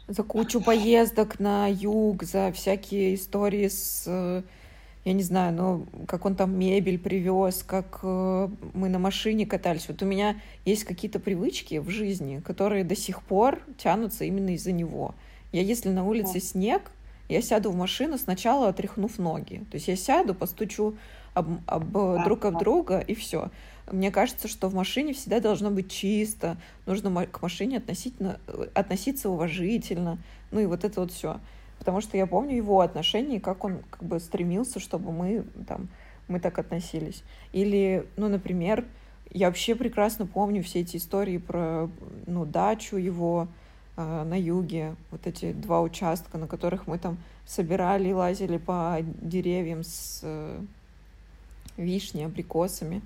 за 0.09 0.23
кучу 0.23 0.61
поездок 0.61 1.41
на 1.41 1.67
юг, 1.69 2.23
за 2.23 2.53
всякие 2.53 3.15
истории 3.15 3.69
с 3.69 4.45
я 5.07 5.13
не 5.13 5.23
знаю, 5.23 5.55
ну, 5.55 5.87
как 6.09 6.25
он 6.27 6.35
там 6.35 6.59
мебель 6.59 6.99
привез, 6.99 7.63
как 7.63 8.01
э, 8.03 8.49
мы 8.75 8.89
на 8.89 8.99
машине 8.99 9.47
катались. 9.47 9.87
Вот 9.87 10.03
у 10.03 10.05
меня 10.05 10.35
есть 10.65 10.83
какие-то 10.83 11.21
привычки 11.21 11.79
в 11.79 11.89
жизни, 11.91 12.43
которые 12.45 12.83
до 12.83 12.97
сих 12.97 13.23
пор 13.23 13.61
тянутся 13.79 14.25
именно 14.25 14.57
из-за 14.57 14.73
него. 14.73 15.15
Я, 15.53 15.63
если 15.63 15.91
на 15.91 16.05
улице 16.05 16.41
снег, 16.41 16.91
я 17.29 17.43
сяду 17.43 17.71
в 17.71 17.77
машину 17.77 18.19
сначала 18.19 18.69
отряхнув 18.69 19.19
ноги. 19.19 19.65
То 19.71 19.77
есть 19.77 19.89
я 19.89 19.97
сяду, 19.97 20.35
постучу 20.35 20.97
об, 21.35 21.49
об 21.67 21.93
друг 22.25 22.45
об 22.45 22.59
друга 22.59 22.99
и 22.99 23.15
все. 23.15 23.51
Мне 23.91 24.11
кажется, 24.11 24.49
что 24.49 24.69
в 24.69 24.75
машине 24.75 25.13
всегда 25.13 25.41
должно 25.41 25.71
быть 25.71 25.91
чисто, 25.91 26.57
нужно 26.87 27.27
к 27.27 27.43
машине 27.43 27.79
относительно, 27.79 28.41
относиться 28.75 29.31
уважительно, 29.31 30.19
ну 30.51 30.61
и 30.61 30.67
вот 30.67 30.85
это 30.85 31.01
вот 31.01 31.13
все. 31.13 31.41
Потому 31.79 32.01
что 32.01 32.17
я 32.17 32.27
помню 32.27 32.57
его 32.57 32.81
отношения, 32.81 33.39
как 33.39 33.65
он 33.65 33.79
как 33.91 34.03
бы 34.03 34.19
стремился, 34.19 34.81
чтобы 34.81 35.13
мы 35.13 35.45
там 35.69 35.89
мы 36.27 36.41
так 36.41 36.59
относились. 36.59 37.23
Или, 37.53 38.05
ну, 38.17 38.27
например, 38.29 38.85
я 39.31 39.47
вообще 39.47 39.77
прекрасно 39.77 40.27
помню 40.27 40.65
все 40.65 40.81
эти 40.81 40.97
истории 40.97 41.39
про 41.39 41.89
ну, 42.27 42.45
дачу 42.45 42.97
его, 42.97 43.47
Э, 43.47 43.47
на 43.97 44.39
юге, 44.39 44.95
вот 45.11 45.27
эти 45.27 45.53
два 45.53 45.81
участка, 45.81 46.39
на 46.39 46.47
которых 46.47 46.87
мы 46.87 46.99
там 46.99 47.19
собирали 47.47 48.09
и 48.09 48.13
лазили 48.13 48.59
по 48.59 48.99
деревьям 49.03 49.83
с 49.83 50.21
э, 50.23 50.61
вишней, 51.77 52.27
абрикосами. 52.27 53.01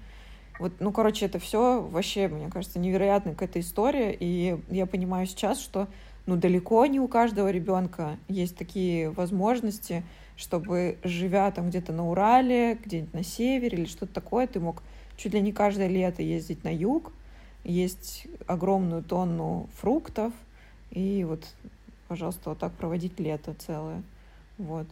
Вот, 0.58 0.72
ну, 0.80 0.92
короче, 0.92 1.26
это 1.26 1.38
все 1.38 1.80
вообще, 1.80 2.28
мне 2.28 2.50
кажется, 2.50 2.78
невероятная 2.78 3.34
какая-то 3.34 3.60
история. 3.60 4.14
И 4.18 4.58
я 4.68 4.86
понимаю 4.86 5.26
сейчас, 5.26 5.60
что 5.60 5.88
ну, 6.26 6.36
далеко 6.36 6.84
не 6.86 7.00
у 7.00 7.08
каждого 7.08 7.50
ребенка 7.50 8.18
есть 8.28 8.56
такие 8.56 9.10
возможности, 9.10 10.02
чтобы, 10.36 10.98
живя 11.02 11.50
там 11.50 11.70
где-то 11.70 11.92
на 11.92 12.08
Урале, 12.08 12.78
где-нибудь 12.84 13.14
на 13.14 13.24
севере 13.24 13.78
или 13.78 13.86
что-то 13.86 14.14
такое, 14.14 14.46
ты 14.46 14.60
мог 14.60 14.82
чуть 15.16 15.34
ли 15.34 15.40
не 15.40 15.52
каждое 15.52 15.88
лето 15.88 16.22
ездить 16.22 16.64
на 16.64 16.74
юг, 16.74 17.12
есть 17.64 18.26
огромную 18.46 19.02
тонну 19.02 19.68
фруктов, 19.80 20.32
и 20.90 21.24
вот, 21.24 21.46
пожалуйста, 22.08 22.50
вот 22.50 22.58
так 22.58 22.72
проводить 22.72 23.18
лето 23.20 23.54
целое. 23.54 24.02
Вот. 24.58 24.86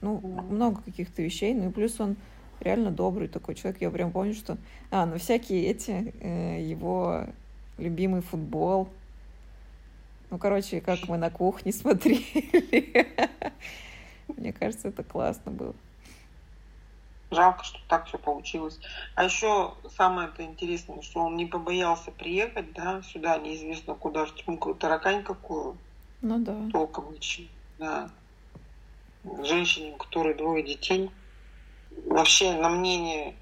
Ну, 0.00 0.18
много 0.20 0.82
каких-то 0.82 1.22
вещей. 1.22 1.54
Ну 1.54 1.70
и 1.70 1.72
плюс 1.72 1.98
он 2.00 2.16
реально 2.60 2.90
добрый 2.90 3.28
такой 3.28 3.54
человек. 3.54 3.80
Я 3.80 3.90
прям 3.90 4.12
помню, 4.12 4.34
что... 4.34 4.58
А, 4.90 5.06
ну 5.06 5.18
всякие 5.18 5.66
эти, 5.66 6.14
э, 6.20 6.62
его 6.62 7.26
любимый 7.78 8.20
футбол. 8.20 8.88
Ну, 10.30 10.38
короче, 10.38 10.80
как 10.80 11.08
мы 11.08 11.16
на 11.16 11.30
кухне 11.30 11.72
смотрели. 11.72 13.08
Мне 14.36 14.52
кажется, 14.52 14.88
это 14.88 15.02
классно 15.02 15.50
было. 15.50 15.74
Жалко, 17.30 17.62
что 17.62 17.78
так 17.88 18.06
все 18.06 18.16
получилось. 18.18 18.80
А 19.14 19.24
еще 19.24 19.74
самое 19.96 20.28
это 20.28 20.42
интересное, 20.44 21.02
что 21.02 21.20
он 21.20 21.36
не 21.36 21.44
побоялся 21.44 22.10
приехать, 22.10 22.72
да, 22.72 23.02
сюда 23.02 23.36
неизвестно 23.38 23.94
куда, 23.94 24.24
в 24.24 24.34
тьму 24.34 24.56
таракань 24.74 25.22
какую. 25.22 25.76
Ну 26.22 26.38
да. 26.38 26.56
Толком 26.72 27.12
ничего. 27.12 27.48
Да. 27.78 28.10
Женщине, 29.42 29.92
у 29.92 29.96
которой 29.96 30.34
двое 30.34 30.62
детей. 30.62 31.10
Вообще 32.06 32.54
на 32.54 32.70
мнение 32.70 33.34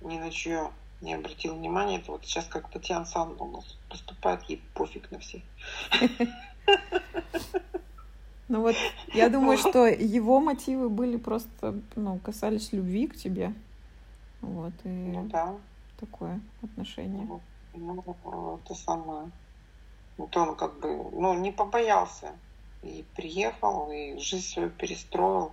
ни 0.00 0.18
на 0.18 0.30
чье 0.30 0.70
не 1.00 1.14
обратил 1.14 1.54
внимания. 1.54 1.98
Это 1.98 2.12
вот 2.12 2.24
сейчас 2.24 2.46
как 2.46 2.70
Татьяна 2.70 3.04
Санна 3.04 3.36
у 3.38 3.50
нас 3.50 3.64
поступает, 3.88 4.42
ей 4.44 4.62
пофиг 4.74 5.10
на 5.10 5.20
всех. 5.20 5.42
Ну 8.54 8.60
вот, 8.60 8.76
я 9.12 9.28
думаю, 9.28 9.58
что 9.58 9.86
его 9.86 10.38
мотивы 10.38 10.88
были 10.88 11.16
просто, 11.16 11.74
ну, 11.96 12.20
касались 12.20 12.72
любви 12.72 13.08
к 13.08 13.16
тебе. 13.16 13.52
Вот, 14.42 14.72
и 14.84 14.88
ну, 14.88 15.24
да. 15.24 15.56
такое 15.98 16.40
отношение. 16.62 17.26
Ну, 17.26 17.40
ну, 17.74 18.60
это 18.62 18.74
самое. 18.76 19.32
Вот 20.18 20.36
он 20.36 20.54
как 20.54 20.78
бы, 20.78 20.88
ну, 21.10 21.34
не 21.34 21.50
побоялся. 21.50 22.30
И 22.84 23.04
приехал, 23.16 23.90
и 23.90 24.20
жизнь 24.20 24.46
свою 24.46 24.70
перестроил. 24.70 25.50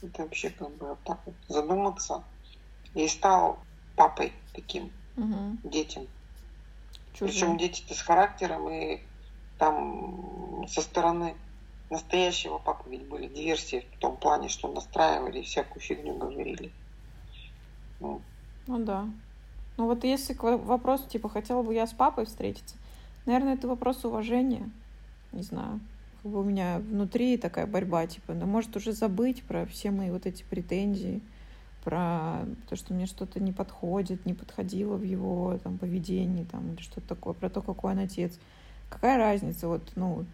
Это 0.00 0.22
вообще 0.22 0.48
как 0.48 0.70
бы 0.76 0.88
вот 0.88 1.00
так 1.04 1.18
вот 1.26 1.34
задуматься. 1.48 2.24
И 2.94 3.06
стал 3.06 3.58
папой 3.96 4.32
таким 4.54 4.90
угу. 5.18 5.58
детям. 5.62 6.06
Причем 7.18 7.58
дети-то 7.58 7.92
с 7.92 8.00
характером 8.00 8.70
и 8.70 9.00
там 9.58 10.66
со 10.68 10.80
стороны 10.80 11.36
настоящего 11.94 12.58
папы 12.58 12.90
ведь 12.90 13.06
были 13.06 13.28
диверсии 13.28 13.86
в 13.96 13.98
том 13.98 14.16
плане, 14.16 14.48
что 14.48 14.72
настраивали 14.72 15.38
и 15.38 15.42
всякую 15.42 15.80
фигню 15.80 16.16
говорили. 16.16 16.72
Ну. 18.00 18.20
ну 18.66 18.78
да. 18.84 19.06
Ну 19.76 19.86
вот 19.86 20.04
если 20.04 20.34
к 20.34 20.42
вопросу, 20.42 21.08
типа, 21.08 21.28
хотела 21.28 21.62
бы 21.62 21.72
я 21.72 21.86
с 21.86 21.92
папой 21.92 22.26
встретиться, 22.26 22.76
наверное, 23.26 23.54
это 23.54 23.68
вопрос 23.68 24.04
уважения. 24.04 24.70
Не 25.32 25.42
знаю. 25.42 25.80
Как 26.22 26.32
бы 26.32 26.40
у 26.40 26.44
меня 26.44 26.78
внутри 26.78 27.36
такая 27.36 27.66
борьба, 27.66 28.06
типа, 28.06 28.34
ну, 28.34 28.46
может 28.46 28.76
уже 28.76 28.92
забыть 28.92 29.42
про 29.44 29.64
все 29.66 29.90
мои 29.90 30.10
вот 30.10 30.26
эти 30.26 30.42
претензии, 30.42 31.20
про 31.84 32.40
то, 32.68 32.76
что 32.76 32.94
мне 32.94 33.06
что-то 33.06 33.40
не 33.40 33.52
подходит, 33.52 34.26
не 34.26 34.34
подходило 34.34 34.96
в 34.96 35.04
его 35.04 35.58
там 35.62 35.78
поведении, 35.78 36.44
там, 36.44 36.72
или 36.72 36.82
что-то 36.82 37.08
такое, 37.08 37.34
про 37.34 37.50
то, 37.50 37.62
какой 37.62 37.92
он 37.92 37.98
отец. 38.00 38.38
Какая 38.88 39.18
разница, 39.18 39.68
вот, 39.68 39.82
ну, 39.96 40.24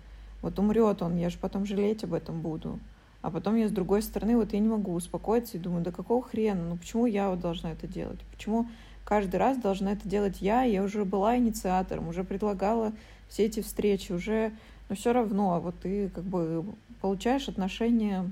вот 0.43 0.59
умрет 0.59 1.03
он, 1.03 1.17
я 1.17 1.31
же 1.31 1.39
потом 1.39 1.67
жалеть 1.67 2.05
об 2.05 2.15
этом 2.15 2.41
буду. 2.41 2.79
А 3.23 3.31
потом 3.31 3.57
я 3.57 3.69
с 3.69 3.73
другой 3.73 4.03
стороны, 4.03 4.37
вот 4.37 4.53
я 4.53 4.59
не 4.61 4.69
могу 4.69 4.95
успокоиться 4.95 5.57
и 5.57 5.61
думаю, 5.61 5.83
да 5.83 5.93
какого 5.93 6.23
хрена, 6.23 6.63
ну 6.63 6.77
почему 6.77 7.07
я 7.07 7.29
вот 7.29 7.41
должна 7.41 7.73
это 7.73 7.87
делать? 7.87 8.21
Почему 8.33 8.67
каждый 9.05 9.37
раз 9.37 9.59
должна 9.59 9.93
это 9.93 10.09
делать 10.09 10.41
я? 10.41 10.63
Я 10.63 10.83
уже 10.83 11.05
была 11.05 11.37
инициатором, 11.37 12.09
уже 12.09 12.25
предлагала 12.25 12.93
все 13.29 13.45
эти 13.45 13.61
встречи, 13.61 14.13
уже, 14.13 14.53
но 14.89 14.97
все 14.97 15.13
равно, 15.13 15.55
а 15.55 15.61
вот 15.61 15.75
ты 15.81 16.09
как 16.09 16.25
бы 16.25 16.65
получаешь 17.03 17.49
отношение 17.49 18.31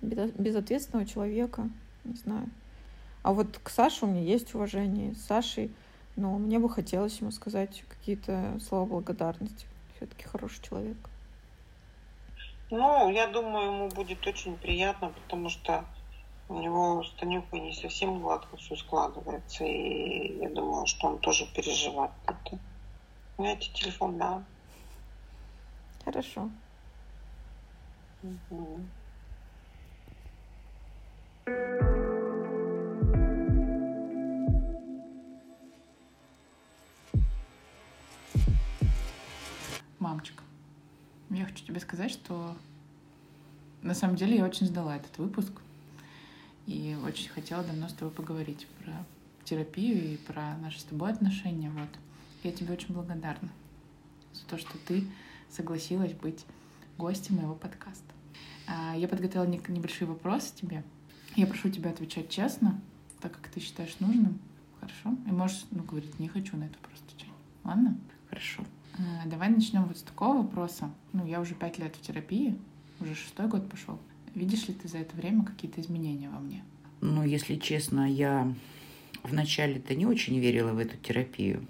безответственного 0.00 1.06
человека, 1.06 1.68
не 2.04 2.14
знаю. 2.14 2.48
А 3.22 3.32
вот 3.32 3.58
к 3.62 3.68
Саше 3.68 4.06
у 4.06 4.08
меня 4.08 4.22
есть 4.22 4.54
уважение. 4.54 5.14
С 5.14 5.22
Сашей, 5.22 5.72
но 6.14 6.38
мне 6.38 6.60
бы 6.60 6.70
хотелось 6.70 7.20
ему 7.20 7.32
сказать 7.32 7.84
какие-то 7.88 8.58
слова 8.66 8.86
благодарности. 8.86 9.66
Все-таки 9.96 10.24
хороший 10.24 10.62
человек. 10.62 10.96
Ну, 12.70 13.10
я 13.10 13.26
думаю, 13.28 13.66
ему 13.66 13.88
будет 13.88 14.26
очень 14.26 14.56
приятно, 14.58 15.08
потому 15.08 15.48
что 15.48 15.84
у 16.50 16.60
него 16.60 17.02
с 17.02 17.10
Танюкой 17.12 17.60
не 17.60 17.72
совсем 17.72 18.20
гладко 18.20 18.56
все 18.56 18.76
складывается, 18.76 19.64
и 19.64 20.38
я 20.38 20.50
думаю, 20.50 20.86
что 20.86 21.08
он 21.08 21.18
тоже 21.18 21.46
переживает 21.54 22.10
это. 22.26 22.58
Эти 23.38 23.70
телефон, 23.72 24.18
да. 24.18 24.44
Хорошо. 26.04 26.50
Угу. 28.22 28.80
Мамочка. 39.98 40.47
Я 41.30 41.44
хочу 41.44 41.64
тебе 41.64 41.80
сказать, 41.80 42.10
что 42.10 42.56
на 43.82 43.94
самом 43.94 44.16
деле 44.16 44.36
я 44.36 44.44
очень 44.44 44.66
ждала 44.66 44.96
этот 44.96 45.16
выпуск 45.18 45.52
и 46.66 46.96
очень 47.04 47.28
хотела 47.28 47.62
давно 47.62 47.88
с 47.88 47.92
тобой 47.92 48.12
поговорить 48.12 48.66
про 48.82 48.92
терапию 49.44 50.14
и 50.14 50.16
про 50.16 50.56
наши 50.58 50.80
с 50.80 50.84
тобой 50.84 51.12
отношения. 51.12 51.70
Вот. 51.70 51.88
Я 52.42 52.52
тебе 52.52 52.72
очень 52.72 52.94
благодарна 52.94 53.50
за 54.32 54.44
то, 54.46 54.58
что 54.58 54.78
ты 54.86 55.04
согласилась 55.50 56.12
быть 56.12 56.44
гостем 56.96 57.36
моего 57.36 57.54
подкаста. 57.54 58.12
А, 58.66 58.96
я 58.96 59.08
подготовила 59.08 59.46
небольшие 59.46 60.08
вопросы 60.08 60.54
тебе. 60.54 60.84
Я 61.36 61.46
прошу 61.46 61.70
тебя 61.70 61.90
отвечать 61.90 62.30
честно, 62.30 62.80
так 63.20 63.32
как 63.32 63.48
ты 63.48 63.60
считаешь 63.60 63.96
нужным. 64.00 64.38
Хорошо? 64.80 65.16
И 65.26 65.30
можешь 65.30 65.64
ну, 65.70 65.82
говорить, 65.82 66.18
не 66.18 66.28
хочу 66.28 66.56
на 66.56 66.64
это 66.64 66.78
просто 66.78 67.04
отвечать. 67.06 67.32
Ладно? 67.64 67.98
Хорошо. 68.28 68.64
Э, 68.98 69.26
давай 69.26 69.48
начнем 69.48 69.84
вот 69.84 69.98
с 69.98 70.02
такого 70.02 70.38
вопроса. 70.42 70.90
Ну, 71.12 71.26
я 71.26 71.40
уже 71.40 71.54
пять 71.54 71.78
лет 71.78 71.94
в 71.96 72.00
терапии, 72.00 72.56
уже 73.00 73.14
шестой 73.14 73.46
год 73.46 73.68
пошел. 73.68 73.98
Видишь 74.34 74.68
ли 74.68 74.74
ты 74.74 74.88
за 74.88 74.98
это 74.98 75.16
время 75.16 75.44
какие-то 75.44 75.80
изменения 75.80 76.28
во 76.28 76.38
мне? 76.38 76.62
Ну, 77.00 77.24
если 77.24 77.56
честно, 77.56 78.10
я 78.10 78.52
вначале-то 79.22 79.94
не 79.94 80.06
очень 80.06 80.38
верила 80.38 80.72
в 80.72 80.78
эту 80.78 80.96
терапию. 80.96 81.64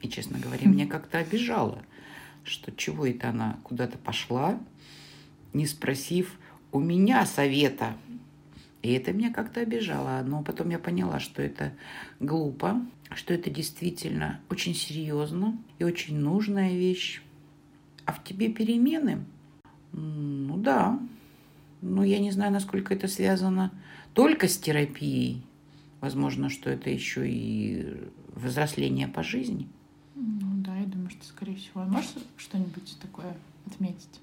И, 0.00 0.08
честно 0.08 0.38
говоря, 0.38 0.66
меня 0.66 0.86
как-то 0.86 1.18
обижало, 1.18 1.82
что 2.44 2.72
чего 2.72 3.06
это 3.06 3.30
она 3.30 3.58
куда-то 3.64 3.98
пошла, 3.98 4.58
не 5.52 5.66
спросив 5.66 6.38
у 6.72 6.78
меня 6.78 7.26
совета. 7.26 7.96
И 8.82 8.92
это 8.92 9.12
меня 9.12 9.32
как-то 9.32 9.60
обижало. 9.60 10.22
Но 10.24 10.42
потом 10.42 10.70
я 10.70 10.78
поняла, 10.78 11.20
что 11.20 11.42
это 11.42 11.72
глупо, 12.18 12.80
что 13.14 13.34
это 13.34 13.50
действительно 13.50 14.40
очень 14.48 14.74
серьезно 14.74 15.58
и 15.78 15.84
очень 15.84 16.18
нужная 16.18 16.72
вещь. 16.72 17.22
А 18.06 18.12
в 18.12 18.24
тебе 18.24 18.48
перемены? 18.48 19.24
Ну 19.92 20.56
да. 20.56 20.98
Ну, 21.82 22.02
я 22.02 22.18
не 22.18 22.30
знаю, 22.30 22.52
насколько 22.52 22.94
это 22.94 23.08
связано 23.08 23.72
только 24.14 24.48
с 24.48 24.58
терапией. 24.58 25.44
Возможно, 26.00 26.48
что 26.48 26.70
это 26.70 26.90
еще 26.90 27.28
и 27.28 27.94
взросление 28.34 29.08
по 29.08 29.22
жизни. 29.22 29.68
Ну 30.14 30.62
да, 30.62 30.76
я 30.76 30.86
думаю, 30.86 31.10
что, 31.10 31.24
скорее 31.24 31.56
всего. 31.56 31.82
Можешь 31.84 32.10
что-нибудь 32.36 32.96
такое 33.00 33.36
отметить? 33.66 34.20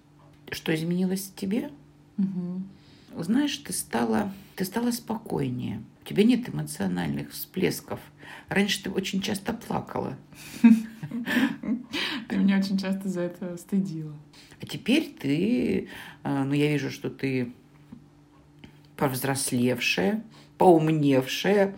Что 0.52 0.74
изменилось 0.74 1.28
в 1.28 1.36
тебе? 1.36 1.72
Угу. 2.18 3.24
Знаешь, 3.24 3.58
ты 3.58 3.74
стала, 3.74 4.32
ты 4.58 4.66
стала 4.66 4.90
спокойнее. 4.90 5.84
У 6.02 6.06
тебя 6.06 6.24
нет 6.24 6.50
эмоциональных 6.50 7.32
всплесков. 7.32 8.00
Раньше 8.50 8.84
ты 8.84 8.90
очень 8.90 9.22
часто 9.22 9.54
плакала. 9.54 10.18
Ты 12.28 12.36
меня 12.36 12.58
очень 12.58 12.78
часто 12.78 13.08
за 13.08 13.22
это 13.22 13.56
стыдила. 13.56 14.16
А 14.60 14.66
теперь 14.66 15.16
ты, 15.18 15.90
а, 16.24 16.44
ну 16.44 16.54
я 16.54 16.72
вижу, 16.72 16.90
что 16.90 17.10
ты 17.10 17.54
повзрослевшая, 18.98 20.24
поумневшая, 20.58 21.78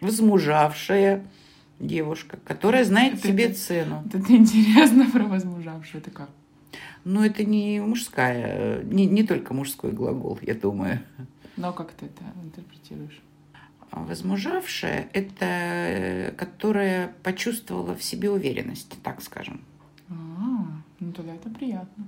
возмужавшая 0.00 1.24
девушка, 1.78 2.38
которая 2.44 2.84
знает 2.84 3.14
это, 3.14 3.28
себе 3.28 3.52
цену. 3.52 4.02
Это, 4.06 4.18
это 4.18 4.34
интересно 4.34 5.08
про 5.10 5.24
возмужавшую, 5.24 6.02
это 6.02 6.10
как? 6.10 6.30
Ну, 7.04 7.22
это 7.22 7.44
не 7.44 7.80
мужская, 7.80 8.82
не, 8.82 9.06
не 9.06 9.22
только 9.22 9.54
мужской 9.54 9.92
глагол, 9.92 10.38
я 10.42 10.54
думаю. 10.54 11.00
Но 11.58 11.72
как 11.72 11.92
ты 11.92 12.06
это 12.06 12.24
интерпретируешь? 12.42 13.20
возмужавшая– 13.90 15.08
это 15.12 16.34
которая 16.36 17.14
почувствовала 17.22 17.94
в 17.94 18.02
себе 18.02 18.30
уверенность, 18.30 18.94
так 19.02 19.22
скажем. 19.22 19.62
А, 20.10 20.14
ну 21.00 21.12
тогда 21.12 21.34
это 21.34 21.48
приятно. 21.50 22.06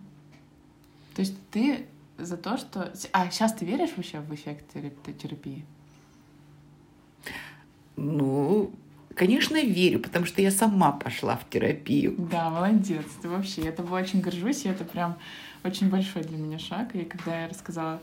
То 1.15 1.23
есть 1.23 1.37
ты 1.51 1.87
за 2.19 2.37
то, 2.37 2.57
что... 2.57 2.93
А 3.13 3.31
сейчас 3.31 3.55
ты 3.55 3.65
веришь 3.65 3.91
вообще 3.97 4.21
в 4.21 4.33
эффект 4.35 4.67
терапии? 5.19 5.65
Ну, 7.97 8.71
конечно, 9.15 9.57
верю, 9.61 10.01
потому 10.01 10.27
что 10.27 10.43
я 10.43 10.51
сама 10.51 10.93
пошла 10.93 11.37
в 11.37 11.49
терапию. 11.49 12.15
Да, 12.19 12.51
молодец. 12.51 13.05
Ты 13.23 13.29
вообще, 13.29 13.63
я 13.63 13.73
тобой 13.73 14.03
очень 14.03 14.21
горжусь, 14.21 14.65
и 14.65 14.69
это 14.69 14.85
прям 14.85 15.19
очень 15.65 15.89
большой 15.89 16.23
для 16.23 16.39
меня 16.39 16.59
шаг. 16.59 16.95
И 16.95 17.05
когда 17.05 17.43
я 17.43 17.49
рассказала 17.49 18.01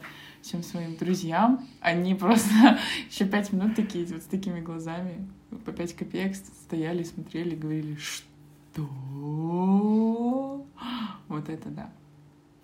всем 0.47 0.63
своим 0.63 0.95
друзьям, 0.95 1.67
они 1.81 2.15
просто 2.15 2.79
еще 3.09 3.25
пять 3.25 3.51
минут 3.51 3.75
такие, 3.75 4.05
вот 4.05 4.23
с 4.23 4.25
такими 4.25 4.61
глазами, 4.61 5.27
по 5.65 5.73
пять 5.73 5.93
копеек 5.93 6.35
стояли, 6.35 7.03
смотрели, 7.03 7.55
говорили, 7.55 7.95
что? 7.95 8.25
Вот 11.27 11.49
это 11.49 11.69
да. 11.69 11.91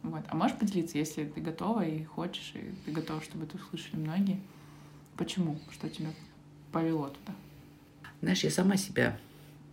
Вот. 0.04 0.24
А 0.30 0.36
можешь 0.36 0.58
поделиться, 0.58 0.98
если 0.98 1.26
ты 1.26 1.42
готова 1.42 1.86
и 1.86 2.06
хочешь, 2.06 2.54
и 2.56 2.74
ты 2.86 2.92
готова, 2.92 3.22
чтобы 3.22 3.44
это 3.44 3.58
услышали 3.58 3.98
многие? 4.00 4.40
Почему? 5.18 5.60
Что 5.70 5.90
тебя 5.90 6.12
повело 6.72 7.10
туда? 7.10 7.36
Знаешь, 8.22 8.46
я 8.46 8.52
сама 8.52 8.78
себя 8.78 9.20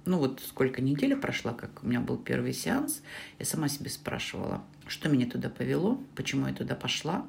ну 0.07 0.19
вот 0.19 0.41
сколько 0.45 0.83
неделя 0.83 1.17
прошла, 1.17 1.53
как 1.53 1.85
у 1.85 1.87
меня 1.87 2.01
был 2.01 2.17
первый 2.17 2.53
сеанс, 2.53 3.03
я 3.39 3.45
сама 3.45 3.69
себе 3.69 3.91
спрашивала, 3.91 4.65
что 4.89 5.09
меня 5.09 5.27
туда 5.27 5.49
повело, 5.51 6.01
почему 6.17 6.49
я 6.49 6.55
туда 6.55 6.75
пошла. 6.75 7.27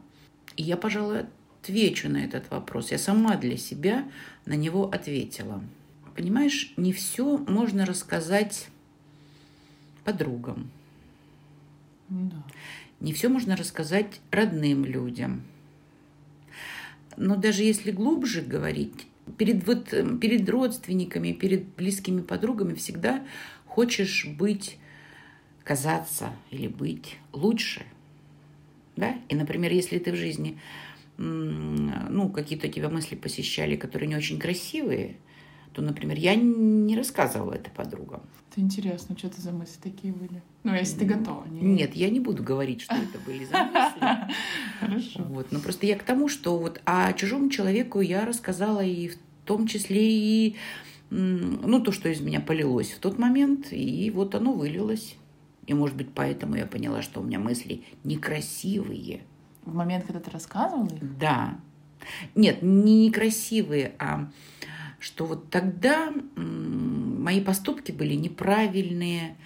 И 0.56 0.64
я, 0.64 0.78
пожалуй, 0.78 1.26
отвечу 1.62 2.10
на 2.10 2.24
этот 2.24 2.50
вопрос. 2.52 2.92
Я 2.92 2.98
сама 2.98 3.38
для 3.38 3.58
себя 3.58 4.10
на 4.46 4.54
него 4.54 4.90
ответила. 4.90 5.64
Понимаешь, 6.16 6.74
не 6.78 6.92
все 6.94 7.38
можно 7.38 7.86
рассказать 7.86 8.68
подругам. 10.04 10.70
Да. 12.10 12.44
Не 13.00 13.14
все 13.14 13.30
можно 13.30 13.56
рассказать 13.56 14.20
родным 14.30 14.86
людям. 14.86 15.44
Но 17.18 17.36
даже 17.36 17.64
если 17.64 17.92
глубже 17.92 18.42
говорить, 18.42 19.08
перед, 19.38 19.66
вот, 19.66 19.94
эм, 19.94 20.20
перед 20.20 20.48
родственниками, 20.50 21.32
перед 21.32 21.68
близкими 21.76 22.22
подругами 22.22 22.74
всегда 22.74 23.24
хочешь 23.66 24.26
быть, 24.26 24.78
казаться 25.64 26.34
или 26.50 26.68
быть 26.68 27.18
лучше. 27.34 27.84
Да? 29.02 29.16
И, 29.28 29.36
например, 29.36 29.74
если 29.74 30.00
ты 30.00 30.14
в 30.14 30.16
жизни, 30.16 30.58
ну, 31.18 32.30
какие-то 32.30 32.70
тебя 32.70 32.90
мысли 32.90 33.16
посещали, 33.16 33.76
которые 33.76 34.08
не 34.08 34.16
очень 34.16 34.40
красивые– 34.40 35.18
то, 35.74 35.82
например, 35.82 36.18
я 36.18 36.36
не 36.36 36.96
рассказывала 36.98 37.54
это 37.54 37.70
подругам. 37.72 38.22
Это 38.52 38.60
интересно, 38.60 39.18
что 39.18 39.28
это 39.28 39.40
за 39.40 39.52
мысли 39.52 39.80
такие 39.82 40.12
были? 40.12 40.44
Ну, 40.64 40.76
если 40.76 41.00
ты 41.00 41.06
готова. 41.06 41.46
Не... 41.48 41.62
Нет, 41.62 41.96
я 41.96 42.10
не 42.10 42.20
буду 42.20 42.44
говорить, 42.44 42.82
что 42.82 42.96
это 42.96 43.18
были 43.26 43.46
за 43.46 43.64
мысли. 43.64 44.36
Хорошо. 44.80 45.24
Вот, 45.30 45.52
но 45.52 45.60
просто 45.60 45.86
я 45.86 45.98
к 45.98 46.04
тому, 46.04 46.28
что 46.28 46.58
вот 46.58 46.82
о 46.86 47.14
чужому 47.14 47.50
человеку 47.50 48.02
я 48.02 48.26
рассказала 48.26 48.82
и 48.82 49.10
в 49.10 49.16
том 49.46 49.68
числе 49.68 50.02
и 50.02 50.56
ну, 51.10 51.82
то, 51.82 51.92
что 51.92 52.10
из 52.10 52.20
меня 52.22 52.42
полилось 52.42 52.92
в 52.92 53.00
тот 53.00 53.18
момент, 53.18 53.68
и 53.72 54.12
вот 54.14 54.36
оно 54.36 54.54
вылилось. 54.54 55.16
И, 55.72 55.74
может 55.74 55.96
быть, 55.96 56.14
поэтому 56.14 56.58
я 56.58 56.66
поняла, 56.66 57.02
что 57.02 57.22
у 57.22 57.24
меня 57.24 57.40
мысли 57.40 57.86
некрасивые. 58.04 59.22
В 59.64 59.74
момент, 59.74 60.06
когда 60.06 60.20
ты 60.20 60.30
рассказывала 60.30 60.86
их? 60.86 61.18
Да. 61.18 61.58
Нет, 62.36 62.62
не 62.62 63.08
некрасивые, 63.08 63.94
а 63.98 64.30
что 65.00 65.26
вот 65.26 65.50
тогда 65.50 66.12
мои 66.36 67.40
поступки 67.40 67.94
были 67.94 68.16
неправильные, 68.16 69.38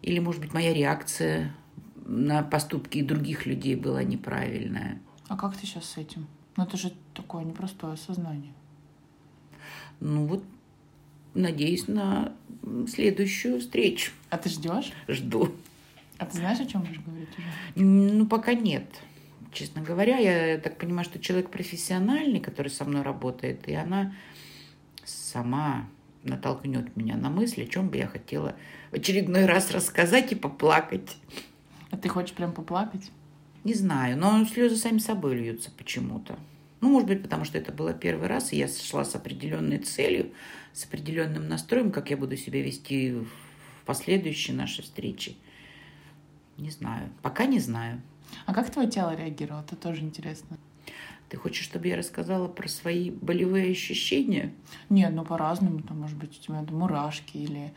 или, 0.00 0.20
может 0.20 0.40
быть, 0.40 0.54
моя 0.54 0.72
реакция 0.72 1.52
на 2.06 2.44
поступки 2.44 3.02
других 3.02 3.44
людей 3.44 3.74
была 3.74 4.04
неправильная. 4.04 5.00
А 5.26 5.36
как 5.36 5.56
ты 5.56 5.66
сейчас 5.66 5.86
с 5.86 5.96
этим? 5.96 6.28
Ну, 6.56 6.62
это 6.62 6.76
же 6.76 6.92
такое 7.14 7.42
непростое 7.42 7.94
осознание. 7.94 8.54
Ну 9.98 10.26
вот, 10.26 10.44
надеюсь 11.34 11.88
на 11.88 12.32
следующую 12.88 13.60
встречу. 13.60 14.12
А 14.30 14.38
ты 14.38 14.48
ждешь? 14.48 14.92
Жду. 15.08 15.54
А 16.18 16.26
ты 16.26 16.38
знаешь, 16.38 16.60
о 16.60 16.66
чем 16.66 16.82
будешь 16.82 17.00
говорить 17.00 17.28
уже? 17.36 17.84
Ну, 17.84 18.26
пока 18.26 18.54
нет. 18.54 18.86
Честно 19.52 19.82
говоря, 19.82 20.18
я 20.18 20.58
так 20.58 20.78
понимаю, 20.78 21.04
что 21.04 21.18
человек 21.18 21.50
профессиональный, 21.50 22.40
который 22.40 22.68
со 22.68 22.84
мной 22.84 23.02
работает, 23.02 23.68
и 23.68 23.74
она 23.74 24.14
сама 25.04 25.88
натолкнет 26.22 26.96
меня 26.96 27.16
на 27.16 27.30
мысль, 27.30 27.64
о 27.64 27.66
чем 27.66 27.88
бы 27.88 27.98
я 27.98 28.06
хотела 28.06 28.56
в 28.90 28.94
очередной 28.94 29.46
раз 29.46 29.70
рассказать 29.70 30.32
и 30.32 30.34
поплакать. 30.34 31.16
А 31.90 31.96
ты 31.96 32.08
хочешь 32.08 32.34
прям 32.34 32.52
поплакать? 32.52 33.10
Не 33.62 33.74
знаю, 33.74 34.18
но 34.18 34.44
слезы 34.44 34.76
сами 34.76 34.98
собой 34.98 35.36
льются 35.36 35.70
почему-то. 35.76 36.38
Ну, 36.84 36.90
может 36.90 37.08
быть, 37.08 37.22
потому 37.22 37.46
что 37.46 37.56
это 37.56 37.72
было 37.72 37.94
первый 37.94 38.28
раз, 38.28 38.52
и 38.52 38.58
я 38.58 38.68
шла 38.68 39.06
с 39.06 39.14
определенной 39.14 39.78
целью, 39.78 40.34
с 40.74 40.84
определенным 40.84 41.48
настроем, 41.48 41.90
как 41.90 42.10
я 42.10 42.18
буду 42.18 42.36
себя 42.36 42.60
вести 42.60 43.12
в 43.12 43.26
последующие 43.86 44.54
наши 44.54 44.82
встречи. 44.82 45.34
Не 46.58 46.68
знаю. 46.68 47.08
Пока 47.22 47.46
не 47.46 47.58
знаю. 47.58 48.02
А 48.44 48.52
как 48.52 48.70
твое 48.70 48.90
тело 48.90 49.16
реагировало? 49.16 49.62
Это 49.62 49.76
тоже 49.76 50.02
интересно. 50.02 50.58
Ты 51.30 51.38
хочешь, 51.38 51.64
чтобы 51.64 51.88
я 51.88 51.96
рассказала 51.96 52.48
про 52.48 52.68
свои 52.68 53.10
болевые 53.10 53.72
ощущения? 53.72 54.52
Нет, 54.90 55.14
ну 55.14 55.24
по-разному. 55.24 55.80
Там, 55.80 56.02
может 56.02 56.18
быть, 56.18 56.38
у 56.38 56.42
тебя 56.42 56.62
там, 56.64 56.76
мурашки 56.76 57.38
или 57.38 57.72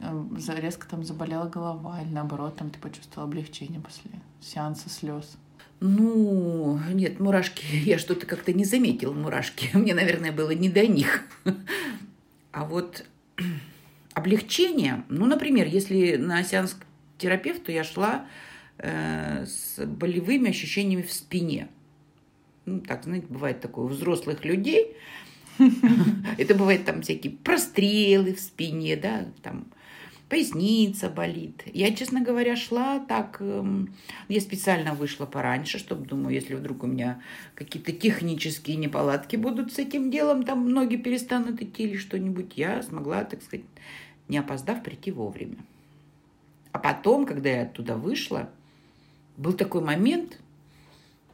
э, 0.00 0.60
резко 0.60 0.86
там 0.86 1.02
заболела 1.02 1.48
голова, 1.48 2.00
или 2.02 2.10
наоборот, 2.10 2.54
там 2.54 2.70
ты 2.70 2.78
почувствовала 2.78 3.28
облегчение 3.28 3.80
после 3.80 4.12
сеанса 4.40 4.88
слез. 4.88 5.36
Ну, 5.80 6.80
нет, 6.92 7.20
мурашки, 7.20 7.64
я 7.84 7.98
что-то 7.98 8.26
как-то 8.26 8.52
не 8.52 8.64
заметила 8.64 9.12
мурашки. 9.12 9.70
Мне, 9.76 9.94
наверное, 9.94 10.32
было 10.32 10.50
не 10.50 10.68
до 10.68 10.86
них. 10.86 11.22
А 12.50 12.64
вот 12.64 13.04
облегчение, 14.14 15.04
ну, 15.08 15.26
например, 15.26 15.68
если 15.68 16.16
на 16.16 16.42
сеанс 16.42 16.72
к 16.72 16.84
терапевту 17.18 17.70
я 17.70 17.84
шла 17.84 18.26
э, 18.78 19.44
с 19.46 19.84
болевыми 19.84 20.50
ощущениями 20.50 21.02
в 21.02 21.12
спине– 21.12 21.68
ну, 22.68 22.80
так, 22.80 23.04
знаете, 23.04 23.26
бывает 23.28 23.60
такое 23.60 23.86
у 23.86 23.88
взрослых 23.88 24.44
людей, 24.44 24.94
это 26.38 26.54
бывает 26.54 26.84
там 26.84 27.02
всякие 27.02 27.32
прострелы 27.32 28.34
в 28.34 28.40
спине, 28.40 28.96
да, 28.96 29.26
там 29.42 29.66
поясница 30.28 31.08
болит. 31.08 31.62
Я, 31.66 31.94
честно 31.94 32.20
говоря, 32.20 32.56
шла 32.56 32.98
так, 33.00 33.38
эм, 33.40 33.94
я 34.28 34.40
специально 34.40 34.94
вышла 34.94 35.26
пораньше, 35.26 35.78
чтобы, 35.78 36.06
думаю, 36.06 36.34
если 36.34 36.54
вдруг 36.54 36.82
у 36.82 36.86
меня 36.86 37.22
какие-то 37.54 37.92
технические 37.92 38.76
неполадки 38.76 39.36
будут 39.36 39.72
с 39.72 39.78
этим 39.78 40.10
делом, 40.10 40.42
там 40.42 40.68
ноги 40.68 40.96
перестанут 40.96 41.62
идти 41.62 41.84
или 41.84 41.96
что-нибудь, 41.96 42.52
я 42.56 42.82
смогла, 42.82 43.24
так 43.24 43.42
сказать, 43.42 43.64
не 44.28 44.38
опоздав, 44.38 44.82
прийти 44.82 45.10
вовремя. 45.10 45.56
А 46.72 46.78
потом, 46.78 47.24
когда 47.24 47.48
я 47.48 47.62
оттуда 47.62 47.96
вышла, 47.96 48.50
был 49.38 49.54
такой 49.54 49.80
момент, 49.80 50.38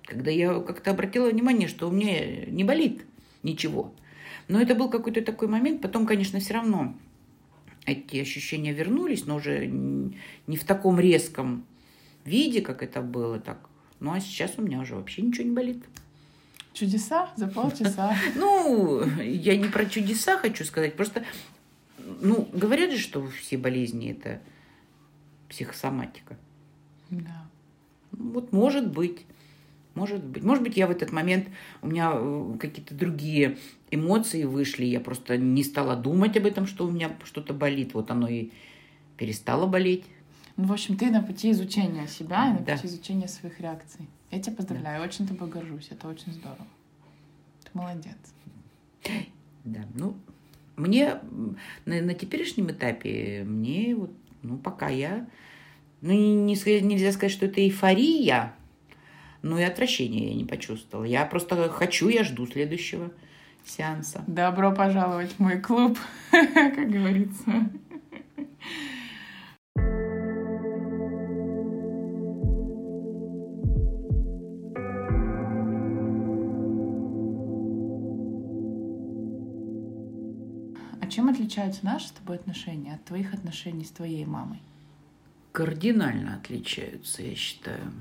когда 0.05 0.31
я 0.31 0.61
как-то 0.61 0.93
обратила 0.93 1.29
внимание, 1.29 1.67
что 1.67 1.89
у 1.89 1.93
меня 1.93 2.47
не 2.47 2.63
болит 2.63 3.05
ничего. 3.43 3.93
Но 4.47 4.61
это 4.61 4.75
был 4.75 4.89
какой-то 4.89 5.23
такой 5.23 5.49
момент. 5.49 5.81
Потом, 5.81 6.07
конечно, 6.07 6.39
все 6.39 6.55
равно 6.55 6.95
эти 7.87 8.17
ощущения 8.17 8.73
вернулись, 8.73 9.27
но 9.27 9.37
уже 9.37 9.67
не 9.67 10.57
в 10.57 10.65
таком 10.65 10.99
резком 10.99 11.65
виде, 12.25 12.61
как 12.61 12.83
это 12.83 13.03
было. 13.03 13.39
Так. 13.39 13.69
Ну, 14.01 14.13
а 14.13 14.21
сейчас 14.21 14.55
у 14.57 14.63
меня 14.63 14.81
уже 14.81 14.95
вообще 14.95 15.23
ничего 15.23 15.45
не 15.45 15.55
болит. 15.55 15.85
Чудеса 16.73 17.31
за 17.37 17.47
полчаса. 17.47 18.17
Ну, 18.35 19.05
я 19.21 19.57
не 19.57 19.69
про 19.69 19.87
чудеса 19.87 20.39
хочу 20.39 20.65
сказать. 20.65 20.97
Просто, 20.97 21.25
ну, 22.21 22.49
говорят 22.53 22.91
же, 22.91 22.99
что 22.99 23.27
все 23.29 23.57
болезни– 23.57 24.11
это 24.13 24.41
психосоматика. 25.49 26.37
Да. 27.11 27.47
Вот 28.13 28.53
может 28.53 28.91
быть. 28.91 29.25
Может 29.95 30.25
быть. 30.25 30.43
Может 30.43 30.65
быть, 30.65 30.77
я 30.77 30.89
в 30.89 30.91
этот 30.91 31.13
момент, 31.13 31.49
у 31.83 31.87
меня 31.87 32.13
э, 32.15 32.57
какие-то 32.59 32.95
другие 32.95 33.59
эмоции 33.95 34.45
вышли, 34.45 34.85
я 34.85 35.01
просто 35.01 35.37
не 35.37 35.63
стала 35.63 35.97
думать 35.97 36.37
об 36.37 36.47
этом, 36.47 36.67
что 36.67 36.87
у 36.87 36.91
меня 36.91 37.11
что-то 37.25 37.55
болит. 37.55 37.95
Вот 37.95 38.11
оно 38.11 38.29
и 38.29 38.51
перестало 39.17 39.67
болеть. 39.67 40.05
Ну, 40.57 40.67
в 40.67 40.73
общем, 40.73 40.97
ты 40.97 41.11
на 41.11 41.23
пути 41.23 41.51
изучения 41.51 42.07
себя 42.07 42.51
и 42.51 42.53
на 42.53 42.61
да. 42.61 42.77
пути 42.77 42.87
изучения 42.87 43.29
своих 43.29 43.61
реакций. 43.61 44.07
Я 44.31 44.41
тебя 44.41 44.57
поздравляю, 44.57 45.01
да. 45.01 45.09
очень 45.09 45.27
тобой 45.27 45.49
горжусь, 45.49 45.89
это 45.91 46.09
очень 46.09 46.33
здорово. 46.33 46.67
Ты 47.65 47.71
молодец. 47.73 48.17
Да, 49.65 49.81
ну, 49.95 50.15
мне 50.77 51.19
на, 51.87 52.03
на 52.03 52.15
теперешнем 52.15 52.71
этапе, 52.71 53.45
мне 53.45 53.95
вот, 53.95 54.11
ну, 54.43 54.59
пока 54.59 54.89
я, 54.89 55.27
ну, 56.01 56.13
не, 56.13 56.55
нельзя 56.81 57.13
сказать, 57.13 57.33
что 57.33 57.47
это 57.47 57.61
эйфория, 57.61 58.55
но 59.43 59.59
и 59.59 59.63
отвращения 59.63 60.29
я 60.29 60.35
не 60.35 60.45
почувствовала. 60.45 61.05
Я 61.05 61.25
просто 61.27 61.69
хочу, 61.69 62.09
я 62.09 62.25
жду 62.25 62.47
следующего 62.47 63.11
сеанса. 63.65 64.23
Добро 64.27 64.73
пожаловать 64.73 65.33
в 65.33 65.41
мой 65.41 65.61
клуб, 65.61 65.99
как 66.31 66.91
говорится. 66.91 67.69
А 81.01 81.07
чем 81.07 81.29
отличаются 81.29 81.85
наши 81.85 82.09
с 82.09 82.13
тобой 82.13 82.37
отношения 82.37 82.95
от 82.95 83.05
твоих 83.05 83.35
отношений 83.35 83.85
с 83.85 83.91
твоей 83.91 84.25
мамой? 84.25 84.61
Кардинально 85.53 86.37
отличаются, 86.37 87.23
я 87.23 87.35
считаю. 87.35 87.93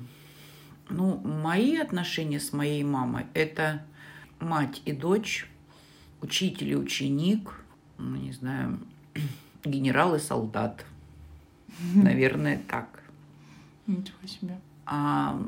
Ну, 0.89 1.17
мои 1.17 1.77
отношения 1.77 2.39
с 2.39 2.51
моей 2.53 2.83
мамой– 2.83 3.25
это 3.33 3.83
мать 4.39 4.81
и 4.85 4.91
дочь, 4.91 5.47
учитель 6.23 6.71
и 6.71 6.75
ученик, 6.75 7.53
ну, 7.97 8.15
не 8.15 8.31
знаю, 8.31 8.79
генерал 9.63 10.15
и 10.15 10.19
солдат. 10.19 10.85
Наверное, 11.95 12.61
так. 12.67 13.03
Ничего 13.87 14.25
себе. 14.25 14.59
А 14.85 15.39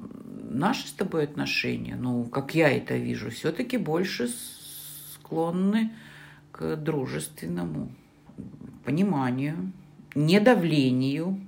наши 0.50 0.88
с 0.88 0.92
тобой 0.92 1.24
отношения, 1.24 1.96
ну, 1.96 2.26
как 2.26 2.56
я 2.56 2.70
это 2.70 2.96
вижу, 2.96 3.30
все-таки 3.30 3.78
больше 3.78 4.30
склонны 5.14 5.92
к 6.52 6.76
дружественному 6.78 7.92
пониманию, 8.84 9.72
недавлению. 10.14 11.40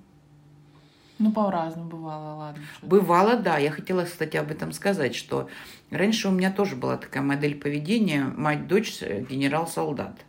Ну, 1.20 1.32
по-разному 1.32 1.90
бывало, 1.90 2.36
ладно. 2.36 2.64
Бывало, 2.82 3.38
да. 3.38 3.58
Я 3.58 3.72
хотела, 3.72 4.04
кстати, 4.04 4.38
об 4.38 4.52
этом 4.52 4.72
сказать, 4.72 5.16
что 5.16 5.50
раньше 5.90 6.28
у 6.28 6.32
меня 6.32 6.52
тоже 6.52 6.76
была 6.76 6.98
такая 6.98 7.24
модель 7.24 7.56
поведения 7.56 8.24
мать-дочь, 8.24 8.98
э, 9.02 9.26
генерал-солдат. 9.28 10.26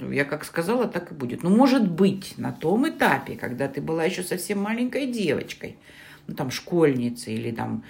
Я 0.00 0.24
как 0.24 0.44
сказала, 0.44 0.88
так 0.88 1.12
и 1.12 1.14
будет. 1.14 1.42
Ну, 1.42 1.56
может 1.56 1.88
быть, 1.88 2.34
на 2.36 2.52
том 2.52 2.88
этапе, 2.88 3.36
когда 3.36 3.68
ты 3.68 3.80
была 3.80 4.04
еще 4.04 4.22
совсем 4.22 4.60
маленькой 4.60 5.06
девочкой, 5.06 5.78
ну, 6.26 6.34
там, 6.34 6.50
школьницей 6.50 7.34
или 7.34 7.52
там 7.52 7.84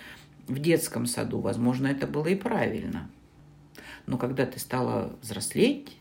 в 0.47 0.59
детском 0.59 1.07
саду, 1.07 1.41
возможно, 1.41 1.87
это 1.87 2.07
было 2.07 2.27
и 2.27 2.35
правильно. 2.35 3.09
Но 4.07 4.17
когда 4.17 4.47
ты 4.47 4.59
стала 4.59 5.17
взрослеть, 5.23 5.98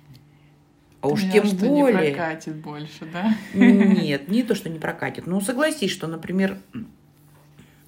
а 1.01 1.07
уж 1.07 1.21
тем 1.21 1.45
что 1.45 1.65
более... 1.65 2.09
не 2.09 2.15
прокатит 2.15 2.55
больше, 2.55 3.05
да? 3.11 3.35
Нет, 3.53 4.27
не 4.27 4.43
то, 4.43 4.55
что 4.55 4.69
не 4.69 4.79
прокатит. 4.79 5.27
Ну, 5.27 5.39
согласись, 5.41 5.91
что, 5.91 6.07
например, 6.07 6.57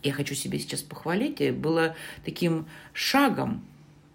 я 0.04 0.14
хочу 0.14 0.36
себе 0.36 0.60
сейчас 0.60 0.82
похвалить, 0.82 1.42
э, 1.42 1.52
было 1.52 1.96
таким 2.24 2.68
шагом 2.94 3.64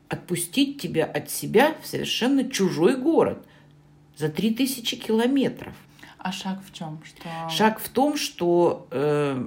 отпустить 0.08 0.80
тебя 0.80 1.04
от 1.04 1.30
себя 1.30 1.74
в 1.82 1.86
совершенно 1.86 2.48
чужой 2.48 2.96
город 2.96 3.44
за 4.16 4.28
3000 4.28 4.96
километров. 4.96 5.74
А 6.18 6.32
шаг 6.32 6.60
в 6.64 6.72
чем? 6.72 7.00
Что... 7.04 7.28
Шаг 7.50 7.80
в 7.80 7.88
том, 7.88 8.16
что 8.16 8.86
э, 8.90 9.46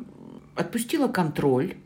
отпустила 0.55 1.07
контроль, 1.07 1.77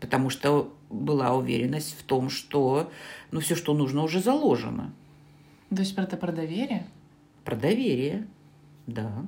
потому 0.00 0.30
что 0.30 0.72
была 0.88 1.34
уверенность 1.34 1.98
в 1.98 2.02
том, 2.04 2.30
что 2.30 2.90
ну, 3.32 3.40
все, 3.40 3.56
что 3.56 3.74
нужно, 3.74 4.02
уже 4.02 4.20
заложено. 4.20 4.92
То 5.70 5.80
есть 5.80 5.96
это 5.96 6.16
про 6.16 6.32
доверие? 6.32 6.86
Про 7.44 7.56
доверие, 7.56 8.26
да. 8.86 9.24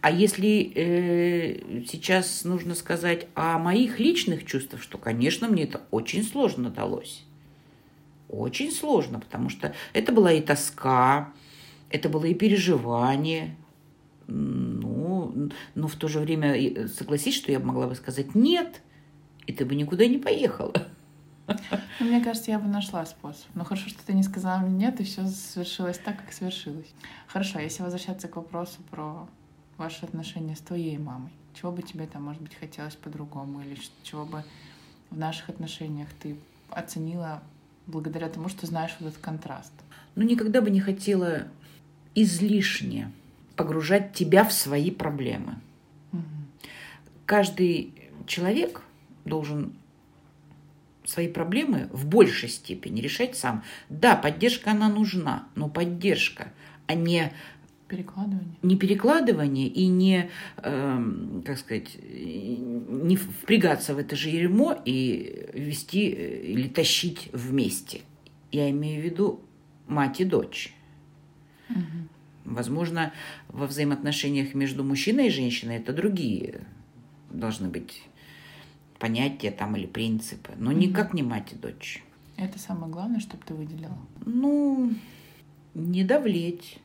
А 0.00 0.10
если 0.10 0.72
э, 0.74 1.84
сейчас 1.86 2.44
нужно 2.44 2.74
сказать 2.74 3.26
о 3.34 3.58
моих 3.58 4.00
личных 4.00 4.46
чувствах, 4.46 4.82
что, 4.82 4.96
конечно, 4.96 5.46
мне 5.46 5.64
это 5.64 5.82
очень 5.90 6.24
сложно 6.24 6.70
далось. 6.70 7.24
Очень 8.28 8.72
сложно, 8.72 9.20
потому 9.20 9.50
что 9.50 9.74
это 9.92 10.12
была 10.12 10.32
и 10.32 10.40
тоска, 10.40 11.32
это 11.90 12.08
было 12.08 12.24
и 12.24 12.34
переживание. 12.34 13.56
Ну, 14.26 15.50
но 15.74 15.88
в 15.88 15.96
то 15.96 16.08
же 16.08 16.20
время 16.20 16.54
э, 16.54 16.88
согласись, 16.88 17.34
что 17.34 17.52
я 17.52 17.58
могла 17.58 17.86
бы 17.86 17.94
сказать 17.94 18.34
нет, 18.34 18.80
и 19.46 19.52
ты 19.52 19.66
бы 19.66 19.74
никуда 19.74 20.06
не 20.06 20.18
поехала. 20.18 20.72
Ну, 22.00 22.06
мне 22.06 22.22
кажется, 22.22 22.50
я 22.50 22.58
бы 22.58 22.68
нашла 22.68 23.04
способ. 23.06 23.46
Но 23.54 23.64
хорошо, 23.64 23.88
что 23.88 24.04
ты 24.04 24.12
не 24.12 24.22
сказала 24.22 24.58
мне 24.60 24.86
нет, 24.86 25.00
и 25.00 25.04
все 25.04 25.26
свершилось 25.26 25.98
так, 25.98 26.18
как 26.18 26.32
свершилось. 26.32 26.92
Хорошо, 27.26 27.58
а 27.58 27.62
если 27.62 27.82
возвращаться 27.82 28.28
к 28.28 28.36
вопросу 28.36 28.80
про 28.90 29.28
ваши 29.76 30.04
отношения 30.04 30.56
с 30.56 30.60
твоей 30.60 30.98
мамой, 30.98 31.30
чего 31.54 31.72
бы 31.72 31.82
тебе 31.82 32.06
там, 32.06 32.24
может 32.24 32.42
быть, 32.42 32.54
хотелось 32.54 32.94
по-другому, 32.94 33.60
или 33.62 33.78
чего 34.02 34.24
бы 34.24 34.44
в 35.10 35.18
наших 35.18 35.48
отношениях 35.48 36.08
ты 36.20 36.36
оценила 36.70 37.42
благодаря 37.86 38.28
тому, 38.28 38.48
что 38.48 38.66
знаешь 38.66 38.96
вот 39.00 39.08
этот 39.08 39.20
контраст? 39.20 39.72
Ну, 40.14 40.22
никогда 40.22 40.60
бы 40.60 40.70
не 40.70 40.80
хотела 40.80 41.48
излишне 42.14 43.10
погружать 43.56 44.12
тебя 44.12 44.44
в 44.44 44.52
свои 44.52 44.90
проблемы. 44.90 45.56
Каждый 47.26 47.94
человек 48.26 48.82
должен 49.24 49.72
свои 51.10 51.28
проблемы 51.28 51.88
в 51.92 52.06
большей 52.06 52.48
степени 52.48 53.00
решать 53.00 53.36
сам. 53.36 53.64
Да, 53.88 54.16
поддержка 54.16 54.70
она 54.70 54.88
нужна, 54.88 55.48
но 55.54 55.68
поддержка, 55.68 56.52
а 56.86 56.94
не 56.94 57.32
Перекладывание? 57.88 58.54
не 58.62 58.76
перекладывание 58.76 59.66
и 59.66 59.88
не, 59.88 60.30
эм, 60.58 61.42
как 61.44 61.58
сказать, 61.58 61.98
не 62.00 63.16
впрягаться 63.16 63.96
в 63.96 63.98
это 63.98 64.14
же 64.14 64.28
ермо 64.28 64.80
и 64.84 65.48
вести 65.52 66.12
э, 66.12 66.42
или 66.42 66.68
тащить 66.68 67.30
вместе. 67.32 68.02
Я 68.52 68.70
имею 68.70 69.02
в 69.02 69.04
виду 69.04 69.40
мать 69.88 70.20
и 70.20 70.24
дочь. 70.24 70.72
Возможно, 72.44 73.12
во 73.48 73.66
взаимоотношениях 73.66 74.54
между 74.54 74.84
мужчиной 74.84 75.26
и 75.26 75.30
женщиной 75.30 75.76
это 75.76 75.92
другие 75.92 76.60
должны 77.30 77.68
быть 77.68 78.02
понятия 79.00 79.50
там 79.50 79.74
или 79.74 79.86
принципы, 79.86 80.52
но 80.56 80.70
никак 80.70 81.14
не 81.14 81.24
мать 81.24 81.52
и 81.52 81.56
дочь. 81.56 82.04
Это 82.36 82.58
самое 82.58 82.92
главное, 82.92 83.18
чтобы 83.18 83.42
ты 83.44 83.54
выделила. 83.54 83.98
Ну, 84.24 84.92
не 85.74 86.04
давлеть. 86.04 86.78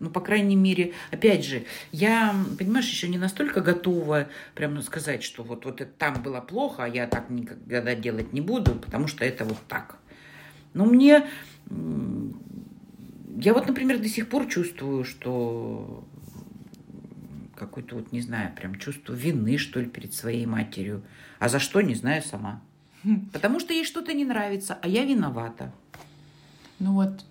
Ну, 0.00 0.08
по 0.08 0.20
крайней 0.20 0.56
мере, 0.56 0.94
опять 1.10 1.44
же, 1.44 1.64
я, 1.92 2.34
понимаешь, 2.58 2.88
еще 2.88 3.06
не 3.08 3.18
настолько 3.18 3.60
готова 3.60 4.28
прямо 4.54 4.80
сказать, 4.80 5.22
что 5.22 5.42
вот, 5.42 5.66
вот 5.66 5.82
это 5.82 5.92
там 5.98 6.22
было 6.22 6.40
плохо, 6.40 6.84
а 6.84 6.88
я 6.88 7.06
так 7.06 7.28
никогда 7.28 7.94
делать 7.94 8.32
не 8.32 8.40
буду, 8.40 8.74
потому 8.74 9.06
что 9.06 9.24
это 9.24 9.44
вот 9.44 9.58
так. 9.68 9.98
Но 10.72 10.86
мне... 10.86 11.26
Я 13.42 13.54
вот, 13.54 13.66
например, 13.68 13.98
до 13.98 14.08
сих 14.08 14.28
пор 14.28 14.46
чувствую, 14.46 15.04
что 15.04 16.04
какое-то 17.60 17.96
вот, 17.96 18.12
не 18.12 18.20
знаю, 18.20 18.54
прям 18.54 18.76
чувство 18.76 19.12
вины, 19.12 19.58
что 19.58 19.80
ли, 19.80 19.86
перед 19.86 20.14
своей 20.14 20.46
матерью. 20.46 21.04
А 21.38 21.48
за 21.48 21.58
что, 21.58 21.80
не 21.80 21.94
знаю 21.94 22.22
сама. 22.22 22.62
Потому 23.32 23.60
что 23.60 23.72
ей 23.72 23.84
что-то 23.84 24.12
не 24.12 24.24
нравится, 24.24 24.78
а 24.82 24.88
я 24.88 25.04
виновата. 25.04 25.72
Ну 26.78 26.94
вот, 26.94 27.24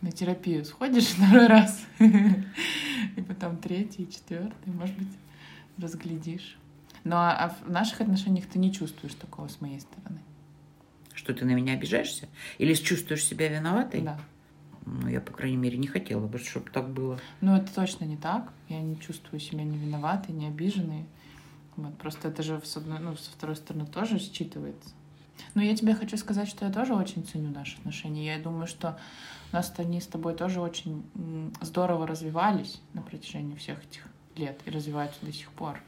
на 0.00 0.12
терапию 0.12 0.64
сходишь 0.64 1.06
второй 1.16 1.48
раз, 1.48 1.84
и 1.98 3.22
потом 3.26 3.56
третий, 3.56 4.08
четвертый, 4.10 4.72
может 4.72 4.96
быть, 4.96 5.08
разглядишь. 5.78 6.56
Ну 7.02 7.16
а, 7.16 7.32
а 7.32 7.48
в 7.48 7.70
наших 7.70 8.00
отношениях 8.00 8.46
ты 8.46 8.58
не 8.58 8.72
чувствуешь 8.72 9.14
такого 9.14 9.48
с 9.48 9.60
моей 9.60 9.80
стороны. 9.80 10.20
Что 11.12 11.34
ты 11.34 11.44
на 11.44 11.52
меня 11.52 11.74
обижаешься? 11.74 12.28
Или 12.58 12.74
чувствуешь 12.74 13.24
себя 13.24 13.48
виноватой? 13.48 14.00
Да. 14.02 14.18
Ну, 14.86 15.08
я, 15.08 15.20
по 15.20 15.32
крайней 15.32 15.56
мере, 15.56 15.78
не 15.78 15.86
хотела 15.86 16.26
бы, 16.26 16.38
чтобы 16.38 16.70
так 16.70 16.90
было. 16.90 17.18
Ну 17.40 17.56
это 17.56 17.74
точно 17.74 18.04
не 18.04 18.16
так. 18.16 18.52
Я 18.68 18.80
не 18.80 18.98
чувствую 19.00 19.40
себя 19.40 19.64
не 19.64 19.78
виноватой, 19.78 20.34
не 20.34 20.46
обиженной. 20.46 21.06
Вот, 21.76 21.96
просто 21.98 22.28
это 22.28 22.42
же 22.42 22.60
с 22.62 22.76
одной, 22.76 22.98
ну, 23.00 23.16
со 23.16 23.30
второй 23.30 23.56
стороны 23.56 23.86
тоже 23.86 24.16
считывается. 24.16 24.90
Но 25.54 25.62
я 25.62 25.74
тебе 25.74 25.94
хочу 25.94 26.16
сказать, 26.16 26.48
что 26.48 26.66
я 26.66 26.72
тоже 26.72 26.94
очень 26.94 27.24
ценю 27.24 27.50
наши 27.50 27.76
отношения. 27.78 28.26
Я 28.26 28.42
думаю, 28.42 28.66
что 28.66 28.98
у 29.52 29.56
нас 29.56 29.72
они 29.78 30.00
с 30.00 30.06
тобой 30.06 30.34
тоже 30.34 30.60
очень 30.60 31.04
здорово 31.60 32.06
развивались 32.06 32.80
на 32.92 33.02
протяжении 33.02 33.56
всех 33.56 33.82
этих 33.84 34.06
лет 34.36 34.60
и 34.66 34.70
развиваются 34.70 35.24
до 35.24 35.32
сих 35.32 35.50
пор. 35.50 35.80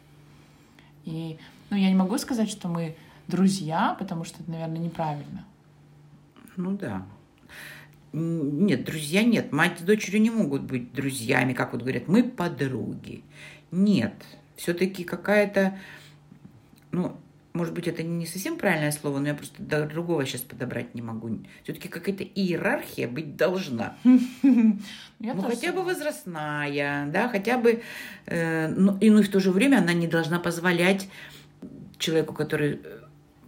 И, 1.05 1.38
ну, 1.70 1.76
я 1.76 1.88
не 1.88 1.94
могу 1.94 2.18
сказать, 2.18 2.51
что 2.51 2.68
мы 2.68 2.97
друзья, 3.28 3.94
потому 3.99 4.24
что 4.24 4.42
это, 4.42 4.51
наверное, 4.51 4.78
неправильно. 4.78 5.44
Ну 6.57 6.76
да. 6.76 7.07
Нет, 8.19 8.85
друзья 8.85 9.23
нет. 9.23 9.53
Мать 9.53 9.79
с 9.79 9.83
дочерью 9.83 10.23
не 10.23 10.31
могут 10.31 10.62
быть 10.62 10.91
друзьями, 10.95 11.53
как 11.53 11.73
вот 11.73 11.83
говорят, 11.83 12.09
мы 12.09 12.25
подруги. 12.25 13.23
Нет. 13.71 14.14
Все-таки 14.57 15.05
какая-то, 15.05 15.79
ну, 16.93 17.14
может 17.53 17.75
быть, 17.75 17.87
это 17.89 18.03
не 18.03 18.25
совсем 18.25 18.57
правильное 18.57 18.91
слово, 18.91 19.19
но 19.19 19.29
я 19.29 19.35
просто 19.35 19.62
до 19.62 19.85
другого 19.85 20.25
сейчас 20.25 20.41
подобрать 20.41 20.95
не 20.95 21.03
могу. 21.03 21.41
Все-таки 21.62 21.89
какая-то 21.89 22.25
иерархия 22.25 23.07
быть 23.07 23.37
должна. 23.37 23.97
Ну, 25.19 25.43
хотя 25.43 25.73
бы 25.73 25.83
возрастная, 25.83 27.07
да, 27.07 27.29
хотя 27.29 27.57
бы, 27.57 27.83
э, 28.27 28.69
ну, 28.69 28.99
и, 28.99 29.09
ну, 29.09 29.21
и 29.21 29.23
в 29.23 29.31
то 29.31 29.41
же 29.41 29.51
время 29.51 29.79
она 29.79 29.95
не 29.95 30.07
должна 30.07 30.39
позволять 30.39 31.09
человеку, 31.99 32.35
который 32.35 32.81
э, 32.85 32.99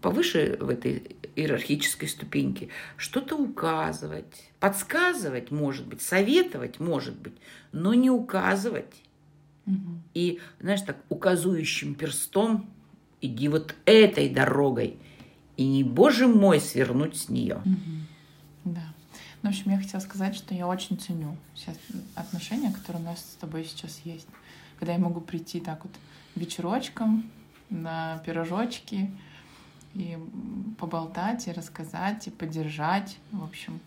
повыше 0.00 0.56
в 0.58 0.70
этой 0.70 1.17
иерархической 1.38 2.08
ступеньки. 2.08 2.68
Что-то 2.96 3.36
указывать, 3.36 4.50
подсказывать, 4.60 5.50
может 5.50 5.86
быть, 5.86 6.02
советовать, 6.02 6.80
может 6.80 7.18
быть, 7.18 7.34
но 7.72 7.94
не 7.94 8.10
указывать. 8.10 9.02
Мгм. 9.66 10.02
И, 10.14 10.40
знаешь, 10.60 10.82
так 10.82 10.96
указующим 11.08 11.94
перстом 11.94 12.68
иди 13.20 13.48
вот 13.48 13.74
этой 13.84 14.28
дорогой. 14.28 14.96
И 15.56 15.66
не, 15.66 15.84
боже 15.84 16.26
мой, 16.26 16.60
свернуть 16.60 17.16
с 17.16 17.28
нее. 17.28 17.60
Мгм. 17.64 18.06
Да. 18.64 18.94
Ну, 19.42 19.50
в 19.50 19.52
общем, 19.52 19.70
я 19.70 19.78
хотела 19.78 20.00
сказать, 20.00 20.34
что 20.34 20.54
я 20.54 20.66
очень 20.66 20.98
ценю 20.98 21.36
сейчас 21.54 21.76
отношения, 22.14 22.72
которые 22.72 23.02
у 23.02 23.06
нас 23.06 23.20
с 23.20 23.36
тобой 23.40 23.64
сейчас 23.64 24.00
есть. 24.04 24.26
Когда 24.78 24.92
я 24.92 24.98
могу 24.98 25.20
прийти 25.20 25.60
так 25.60 25.84
вот 25.84 25.92
вечерочком 26.34 27.30
на 27.70 28.18
пирожочки 28.24 29.10
и 29.94 30.18
поболтать, 30.78 31.46
и 31.48 31.52
рассказать, 31.52 32.26
и 32.26 32.30
поддержать. 32.30 33.18
В 33.32 33.42
общем, 33.42 33.80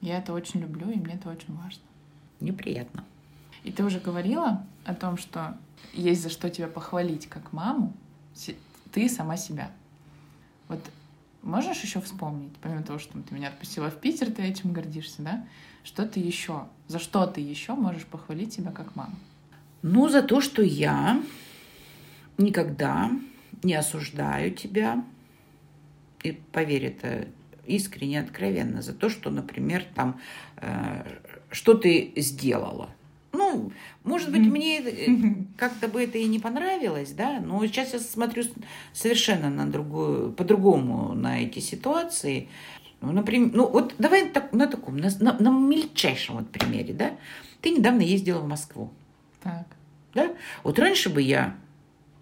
я 0.00 0.18
это 0.18 0.32
очень 0.32 0.60
люблю, 0.60 0.90
и 0.90 0.96
мне 0.96 1.14
это 1.14 1.30
очень 1.30 1.54
важно. 1.56 1.82
Неприятно. 2.40 3.04
И 3.64 3.72
ты 3.72 3.84
уже 3.84 3.98
говорила 3.98 4.64
о 4.84 4.94
том, 4.94 5.16
что 5.16 5.58
есть 5.92 6.22
за 6.22 6.30
что 6.30 6.50
тебя 6.50 6.68
похвалить 6.68 7.26
как 7.26 7.52
маму, 7.52 7.92
ты 8.92 9.08
сама 9.08 9.36
себя. 9.36 9.70
Вот 10.68 10.80
можешь 11.42 11.80
еще 11.82 12.00
вспомнить, 12.00 12.52
помимо 12.60 12.82
того, 12.82 12.98
что 12.98 13.20
ты 13.20 13.34
меня 13.34 13.48
отпустила 13.48 13.90
в 13.90 14.00
Питер, 14.00 14.30
ты 14.30 14.42
этим 14.42 14.72
гордишься, 14.72 15.22
да? 15.22 15.46
Что 15.84 16.06
ты 16.06 16.20
еще, 16.20 16.66
за 16.88 16.98
что 16.98 17.26
ты 17.26 17.40
еще 17.40 17.74
можешь 17.74 18.04
похвалить 18.04 18.52
себя 18.52 18.70
как 18.72 18.96
маму? 18.96 19.16
Ну, 19.82 20.08
за 20.08 20.22
то, 20.22 20.40
что 20.40 20.62
я 20.62 21.22
никогда 22.38 23.10
не 23.62 23.74
осуждаю 23.74 24.52
тебя. 24.52 25.04
И 26.22 26.32
поверь, 26.52 26.86
это 26.86 27.28
искренне, 27.66 28.20
откровенно. 28.20 28.82
За 28.82 28.92
то, 28.92 29.08
что, 29.08 29.30
например, 29.30 29.84
там, 29.94 30.20
э, 30.56 31.04
что 31.50 31.74
ты 31.74 32.12
сделала. 32.16 32.90
Ну, 33.32 33.70
может 34.02 34.30
быть, 34.30 34.40
мне 34.40 34.80
э, 34.80 35.08
как-то 35.56 35.88
бы 35.88 36.02
это 36.02 36.16
и 36.18 36.26
не 36.26 36.38
понравилось, 36.38 37.12
да, 37.12 37.40
но 37.40 37.64
сейчас 37.66 37.92
я 37.92 37.98
смотрю 37.98 38.44
совершенно 38.92 39.50
на 39.50 39.66
другую, 39.70 40.32
по-другому 40.32 41.12
на 41.12 41.42
эти 41.42 41.58
ситуации. 41.58 42.48
Ну, 43.02 43.12
например, 43.12 43.50
ну 43.52 43.68
вот 43.68 43.94
давай 43.98 44.30
так, 44.30 44.52
на 44.52 44.66
таком, 44.66 44.96
на, 44.96 45.10
на- 45.20 45.38
на 45.38 45.50
мельчайшем 45.50 46.36
вот 46.36 46.50
примере, 46.50 46.94
да. 46.94 47.12
Ты 47.60 47.70
недавно 47.70 48.00
ездила 48.00 48.40
в 48.40 48.48
Москву. 48.48 48.90
Так. 49.42 49.66
Да? 50.14 50.34
Вот 50.62 50.78
раньше 50.78 51.10
бы 51.10 51.20
я 51.20 51.56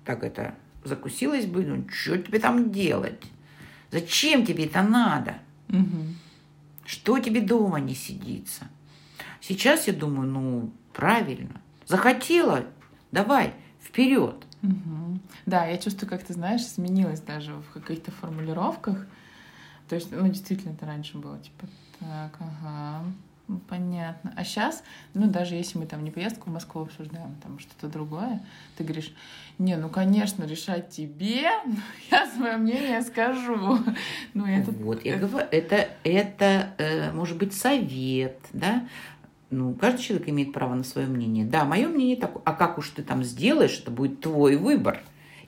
так 0.04 0.24
это 0.24 0.56
закусилась 0.82 1.46
бы, 1.46 1.64
ну 1.64 1.88
что 1.88 2.18
тебе 2.18 2.40
там 2.40 2.72
делать? 2.72 3.22
Зачем 3.94 4.44
тебе 4.44 4.64
это 4.64 4.82
надо? 4.82 5.36
Мгм. 5.68 6.16
Что 6.84 7.20
тебе 7.20 7.40
дома 7.40 7.78
не 7.78 7.94
сидится? 7.94 8.66
Сейчас 9.40 9.86
я 9.86 9.92
думаю, 9.92 10.28
ну, 10.28 10.72
правильно. 10.92 11.60
Захотела? 11.86 12.64
Давай, 13.12 13.54
вперед. 13.80 14.34
Мгм. 14.62 15.20
Да, 15.46 15.66
я 15.66 15.78
чувствую, 15.78 16.10
как 16.10 16.24
ты 16.24 16.32
знаешь, 16.32 16.62
изменилось 16.62 17.20
даже 17.20 17.52
в 17.54 17.70
каких-то 17.72 18.10
формулировках. 18.10 19.06
То 19.88 19.94
есть, 19.94 20.10
ну, 20.10 20.26
действительно, 20.26 20.72
это 20.72 20.86
раньше 20.86 21.16
было 21.16 21.38
типа, 21.38 21.68
так, 22.00 22.36
ага, 22.40 23.04
понятно. 23.68 24.32
А 24.36 24.44
сейчас, 24.44 24.82
ну, 25.12 25.26
даже 25.28 25.54
если 25.54 25.78
мы 25.78 25.86
там 25.86 26.02
не 26.04 26.10
поездку 26.10 26.50
в 26.50 26.52
Москву 26.52 26.82
обсуждаем, 26.82 27.34
там 27.42 27.58
что-то 27.58 27.88
другое, 27.88 28.42
ты 28.76 28.84
говоришь, 28.84 29.12
не, 29.58 29.76
ну, 29.76 29.88
конечно, 29.88 30.44
решать 30.44 30.90
тебе, 30.90 31.50
но 31.66 31.76
я 32.10 32.26
свое 32.26 32.56
мнение 32.56 33.02
скажу. 33.02 33.78
Ну, 34.32 34.46
это... 34.46 34.70
вот, 34.70 35.04
я 35.04 35.16
говорю, 35.16 35.46
это, 35.50 35.88
это 36.04 36.74
э, 36.78 37.12
может 37.12 37.38
быть 37.38 37.54
совет, 37.54 38.38
да? 38.52 38.86
Ну, 39.50 39.74
каждый 39.74 40.02
человек 40.02 40.28
имеет 40.28 40.52
право 40.52 40.74
на 40.74 40.82
свое 40.82 41.06
мнение. 41.06 41.44
Да, 41.44 41.64
мое 41.64 41.88
мнение 41.88 42.16
такое. 42.16 42.42
А 42.44 42.54
как 42.54 42.78
уж 42.78 42.88
ты 42.90 43.02
там 43.02 43.22
сделаешь, 43.22 43.78
это 43.78 43.90
будет 43.90 44.20
твой 44.20 44.56
выбор. 44.56 45.02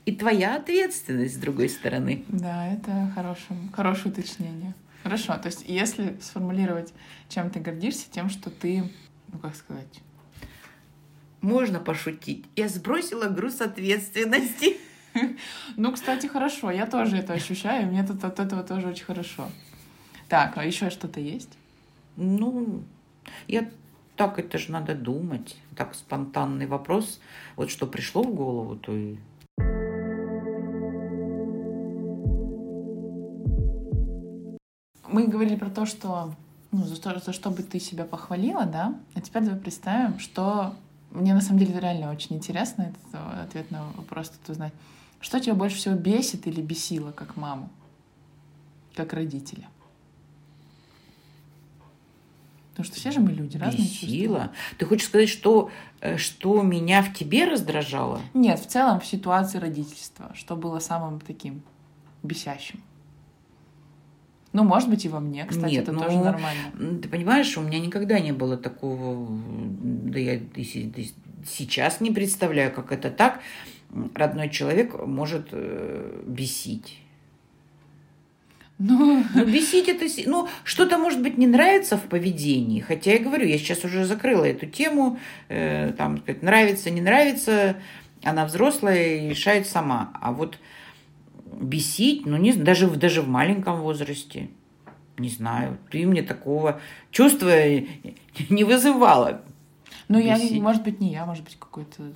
И 0.05 0.15
твоя 0.15 0.55
ответственность, 0.55 1.35
с 1.35 1.39
другой 1.39 1.69
стороны. 1.69 2.25
Да, 2.29 2.69
это 2.69 3.11
хорошее, 3.15 3.59
хорошее 3.73 4.13
уточнение. 4.13 4.75
Хорошо, 5.07 5.37
то 5.37 5.47
есть 5.47 5.63
если 5.69 6.19
сформулировать, 6.21 6.93
чем 7.29 7.49
ты 7.49 7.61
гордишься, 7.61 8.11
тем, 8.11 8.29
что 8.29 8.51
ты, 8.51 8.91
ну, 9.33 9.39
как 9.39 9.55
сказать, 9.55 10.01
Можно 11.41 11.79
пошутить. 11.79 12.45
Я 12.57 12.69
сбросила 12.69 13.29
груз 13.29 13.61
ответственности. 13.61 14.79
Ну, 15.77 15.93
кстати, 15.93 16.27
хорошо, 16.27 16.73
я 16.73 16.87
тоже 16.87 17.17
это 17.19 17.35
ощущаю, 17.35 17.87
мне 17.87 18.05
тут 18.05 18.23
от 18.25 18.41
этого 18.41 18.63
тоже 18.65 18.89
очень 18.89 19.05
хорошо. 19.05 19.49
Так, 20.29 20.59
а 20.59 20.65
еще 20.65 20.91
что-то 20.91 21.21
есть? 21.21 21.57
Ну, 22.17 22.83
я 23.47 23.71
так 24.17 24.41
это 24.41 24.59
же 24.59 24.73
надо 24.73 24.95
думать. 24.95 25.57
Так 25.77 25.95
спонтанный 25.95 26.67
вопрос. 26.67 27.21
Вот 27.55 27.71
что 27.71 27.87
пришло 27.87 28.25
в 28.25 28.35
голову, 28.35 28.75
то 28.77 28.93
и... 28.95 29.17
Мы 35.17 35.29
говорили 35.29 35.57
про 35.57 35.71
то, 35.71 35.87
что 35.87 36.35
ну, 36.73 36.85
за, 36.85 36.95
что, 36.95 37.19
за 37.19 37.33
что 37.33 37.51
бы 37.51 37.63
ты 37.63 37.81
себя 37.81 38.05
похвалила, 38.05 38.67
да? 38.67 38.95
А 39.15 39.23
теперь 39.23 39.45
давай 39.45 39.59
представим, 39.59 40.19
что 40.19 40.75
мне 41.11 41.33
на 41.33 41.41
самом 41.41 41.59
деле 41.59 41.81
реально 41.81 42.13
очень 42.13 42.37
интересно 42.37 42.83
этот 42.83 43.15
э, 43.15 43.43
ответ 43.45 43.71
на 43.71 43.85
вопрос 43.97 44.29
тут 44.29 44.51
узнать. 44.51 44.75
Что 45.23 45.41
тебя 45.41 45.55
больше 45.55 45.77
всего 45.79 45.95
бесит 45.95 46.47
или 46.47 46.61
бесило 46.61 47.13
как 47.13 47.35
маму, 47.37 47.71
как 48.95 49.15
родителя? 49.15 49.67
Потому 52.73 52.85
что 52.85 52.97
все 52.97 53.11
же 53.11 53.21
мы 53.21 53.33
люди, 53.33 53.57
разные 53.57 53.89
чувства. 53.89 54.07
Бесило. 54.07 54.53
Ты 54.77 54.85
хочешь 54.85 55.07
сказать, 55.07 55.31
что, 55.31 55.71
э, 56.03 56.19
что 56.19 56.61
меня 56.61 57.03
в 57.03 57.15
тебе 57.15 57.47
раздражало? 57.47 58.21
Нет, 58.35 58.61
в 58.61 58.67
целом 58.67 59.01
в 59.01 59.07
ситуации 59.07 59.57
родительства, 59.57 60.31
что 60.35 60.57
было 60.57 60.79
самым 60.79 61.21
таким 61.21 61.63
бесящим. 62.23 62.83
Ну, 64.53 64.65
может 64.65 64.89
быть, 64.89 65.05
и 65.05 65.09
во 65.09 65.21
мне, 65.21 65.45
кстати, 65.45 65.73
Нет, 65.73 65.83
это 65.83 65.93
ну, 65.93 66.01
тоже 66.01 66.19
нормально. 66.19 67.01
Ты 67.03 67.09
понимаешь, 67.09 67.57
у 67.59 67.63
меня 67.63 67.79
никогда 67.79 68.21
не 68.21 68.33
было 68.33 68.57
такого, 68.57 69.29
да 69.83 70.19
я 70.19 70.35
и 70.35 70.63
и 70.63 71.11
сейчас 71.47 72.01
не 72.01 72.11
представляю, 72.11 72.73
как 72.73 72.93
это 72.93 73.11
так. 73.11 73.41
Родной 74.15 74.49
человек 74.49 74.95
может 75.07 75.49
э, 75.53 76.23
бесить. 76.27 77.01
Ну, 78.79 79.25
Ну, 79.35 79.45
бесить 79.47 79.89
это... 79.89 80.05
Ну, 80.27 80.49
что-то, 80.65 80.99
может 80.99 81.23
быть, 81.23 81.39
не 81.39 81.47
нравится 81.47 81.97
в 81.97 82.03
поведении. 82.03 82.81
Хотя 82.81 83.13
я 83.13 83.19
говорю, 83.19 83.47
я 83.47 83.59
сейчас 83.59 83.85
уже 83.85 84.05
закрыла 84.05 84.45
эту 84.45 84.67
тему. 84.67 85.19
э, 85.49 85.93
там, 85.97 86.19
сказать, 86.19 86.43
нравится, 86.43 86.91
не 86.91 87.01
нравится. 87.01 87.77
Она 88.23 88.45
взрослая 88.45 89.17
и 89.17 89.31
решает 89.31 89.67
сама. 89.67 90.11
А 90.21 90.33
вот 90.33 90.59
бесить, 91.61 92.27
ну, 92.27 92.37
не, 92.37 92.53
даже, 92.53 92.89
даже 92.89 93.23
в 93.23 93.29
маленьком 93.29 93.81
возрасте. 93.81 94.49
Не 95.19 95.29
знаю. 95.29 95.79
Ты 95.91 96.07
мне 96.07 96.23
такого 96.23 96.81
чувства 97.11 97.51
не 98.51 98.65
вызывала. 98.65 99.41
ну 100.09 100.19
я, 100.19 100.37
может 100.61 100.83
быть, 100.85 101.01
не 101.01 101.13
я, 101.13 101.25
может 101.27 101.45
быть, 101.45 101.57
какой-то... 101.59 102.13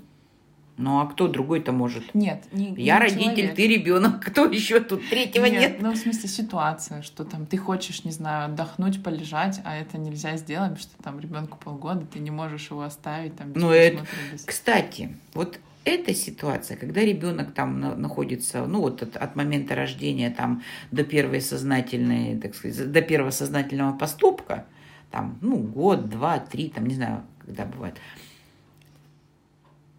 Ну, 0.77 0.99
а 1.01 1.07
кто 1.07 1.29
другой-то 1.29 1.73
может? 1.73 2.15
Нет, 2.15 2.45
не, 2.53 2.73
Я 2.75 2.95
не 2.95 3.01
родитель, 3.01 3.35
человек. 3.35 3.55
ты 3.55 3.67
ребенок. 3.67 4.21
Кто 4.25 4.47
еще 4.47 4.81
тут? 4.81 5.07
Третьего 5.11 5.45
нет. 5.45 5.77
Ну, 5.83 5.93
в 5.93 5.97
смысле, 5.97 6.27
ситуация, 6.27 7.03
что 7.03 7.25
там 7.27 7.45
ты 7.45 7.59
хочешь, 7.59 8.05
не 8.05 8.13
знаю, 8.13 8.47
отдохнуть, 8.47 9.03
полежать, 9.03 9.61
а 9.65 9.77
это 9.77 9.99
нельзя 9.99 10.39
сделать, 10.39 10.71
потому 10.71 10.79
что 10.81 11.03
там 11.03 11.21
ребенку 11.21 11.59
полгода, 11.63 12.07
ты 12.07 12.19
не 12.19 12.31
можешь 12.31 12.71
его 12.71 12.81
оставить 12.81 13.37
там 13.37 13.53
Ну, 13.55 13.71
это- 13.71 13.99
присмотра, 13.99 14.33
без- 14.33 14.45
Кстати, 14.47 15.15
вот 15.35 15.59
эта 15.85 16.15
ситуация, 16.15 16.77
когда 16.77 17.01
ребенок 17.01 17.55
там 17.55 17.81
на- 17.81 17.97
находится, 17.97 18.67
ну 18.67 18.81
вот 18.81 19.03
от, 19.03 19.17
от 19.17 19.37
момента 19.37 19.75
рождения 19.75 20.31
там 20.31 20.63
до 20.91 21.05
первой 21.05 21.41
сознательной, 21.41 22.39
так 22.39 22.55
сказать, 22.55 22.93
до 22.93 23.03
первого 23.03 23.31
сознательного 23.31 23.97
поступка, 23.97 24.67
там, 25.11 25.39
ну, 25.41 25.57
год, 25.57 26.09
два, 26.09 26.39
три, 26.39 26.69
там, 26.69 26.87
не 26.87 26.95
знаю, 26.95 27.25
когда 27.45 27.65
бывает. 27.65 27.97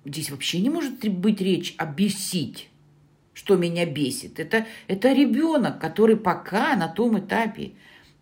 Здесь 0.06 0.32
вообще 0.32 0.62
не 0.62 0.70
может 0.70 1.08
быть 1.10 1.42
речь 1.42 1.76
о 1.78 1.86
бесить, 1.86 2.70
что 3.34 3.58
меня 3.58 3.86
бесит. 3.86 4.40
Это, 4.40 4.66
это 4.88 5.12
ребенок, 5.14 5.80
который 5.80 6.16
пока 6.16 6.76
на 6.76 6.88
том 6.88 7.20
этапе 7.20 7.74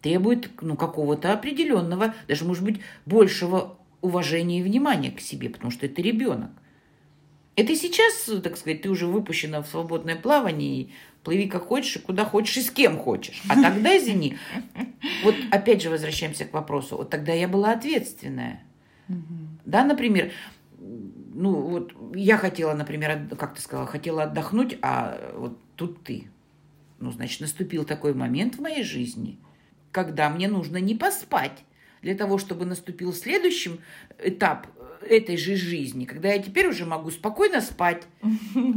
требует 0.01 0.49
ну, 0.61 0.75
какого-то 0.75 1.33
определенного, 1.33 2.13
даже, 2.27 2.45
может 2.45 2.63
быть, 2.63 2.81
большего 3.05 3.77
уважения 4.01 4.59
и 4.59 4.63
внимания 4.63 5.11
к 5.11 5.19
себе, 5.19 5.49
потому 5.49 5.71
что 5.71 5.85
это 5.85 6.01
ребенок. 6.01 6.51
Это 7.59 7.75
сейчас, 7.75 8.29
так 8.41 8.55
сказать, 8.55 8.83
ты 8.83 8.89
уже 8.89 9.05
выпущена 9.05 9.61
в 9.61 9.67
свободное 9.67 10.15
плавание, 10.15 10.83
и 10.83 10.89
плыви 11.25 11.49
как 11.49 11.63
хочешь, 11.63 11.97
и 11.97 11.99
куда 11.99 12.23
хочешь, 12.23 12.55
и 12.55 12.61
с 12.61 12.71
кем 12.71 12.97
хочешь. 12.97 13.41
А 13.49 13.61
тогда, 13.61 13.97
извини, 13.97 14.37
вот 15.25 15.35
опять 15.51 15.81
же 15.81 15.89
возвращаемся 15.89 16.45
к 16.45 16.53
вопросу, 16.53 16.95
вот 16.95 17.09
тогда 17.09 17.33
я 17.33 17.49
была 17.49 17.73
ответственная. 17.73 18.63
Да, 19.65 19.83
например, 19.83 20.31
ну 20.77 21.53
вот 21.55 21.91
я 22.15 22.37
хотела, 22.37 22.73
например, 22.73 23.27
как 23.37 23.55
ты 23.55 23.61
сказала, 23.61 23.87
хотела 23.87 24.23
отдохнуть, 24.23 24.77
а 24.81 25.33
вот 25.35 25.59
тут 25.75 26.01
ты. 26.03 26.29
Ну, 26.99 27.11
значит, 27.11 27.41
наступил 27.41 27.83
такой 27.83 28.13
момент 28.13 28.55
в 28.55 28.61
моей 28.61 28.83
жизни, 28.83 29.37
когда 29.91 30.29
мне 30.29 30.47
нужно 30.47 30.77
не 30.77 30.95
поспать 30.95 31.65
для 32.01 32.15
того, 32.15 32.37
чтобы 32.37 32.63
наступил 32.63 33.11
следующий 33.11 33.81
этап 34.17 34.67
этой 35.03 35.37
же 35.37 35.55
жизни, 35.55 36.05
когда 36.05 36.33
я 36.33 36.39
теперь 36.39 36.67
уже 36.67 36.85
могу 36.85 37.11
спокойно 37.11 37.61
спать, 37.61 38.03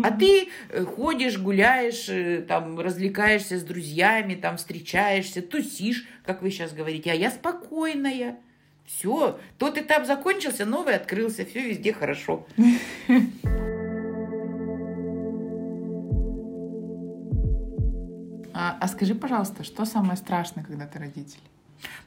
а 0.03 0.11
ты 0.11 0.49
э, 0.69 0.85
ходишь, 0.85 1.39
гуляешь, 1.39 2.09
э, 2.09 2.43
там, 2.43 2.79
развлекаешься 2.79 3.59
с 3.59 3.63
друзьями, 3.63 4.35
там, 4.35 4.57
встречаешься, 4.57 5.43
тусишь, 5.43 6.07
как 6.25 6.43
вы 6.43 6.51
сейчас 6.51 6.73
говорите, 6.73 7.11
а 7.11 7.15
я 7.15 7.31
спокойная. 7.31 8.39
Все, 8.85 9.39
тот 9.59 9.79
этап 9.79 10.07
закончился, 10.07 10.67
новый 10.67 10.97
открылся, 10.97 11.45
все 11.47 11.61
везде 11.69 11.93
хорошо. 11.93 12.47
А, 18.55 18.77
а 18.81 18.89
скажи, 18.89 19.15
пожалуйста, 19.15 19.65
что 19.65 19.85
самое 19.85 20.17
страшное, 20.17 20.63
когда 20.63 20.87
ты 20.87 20.99
родитель? 20.99 21.41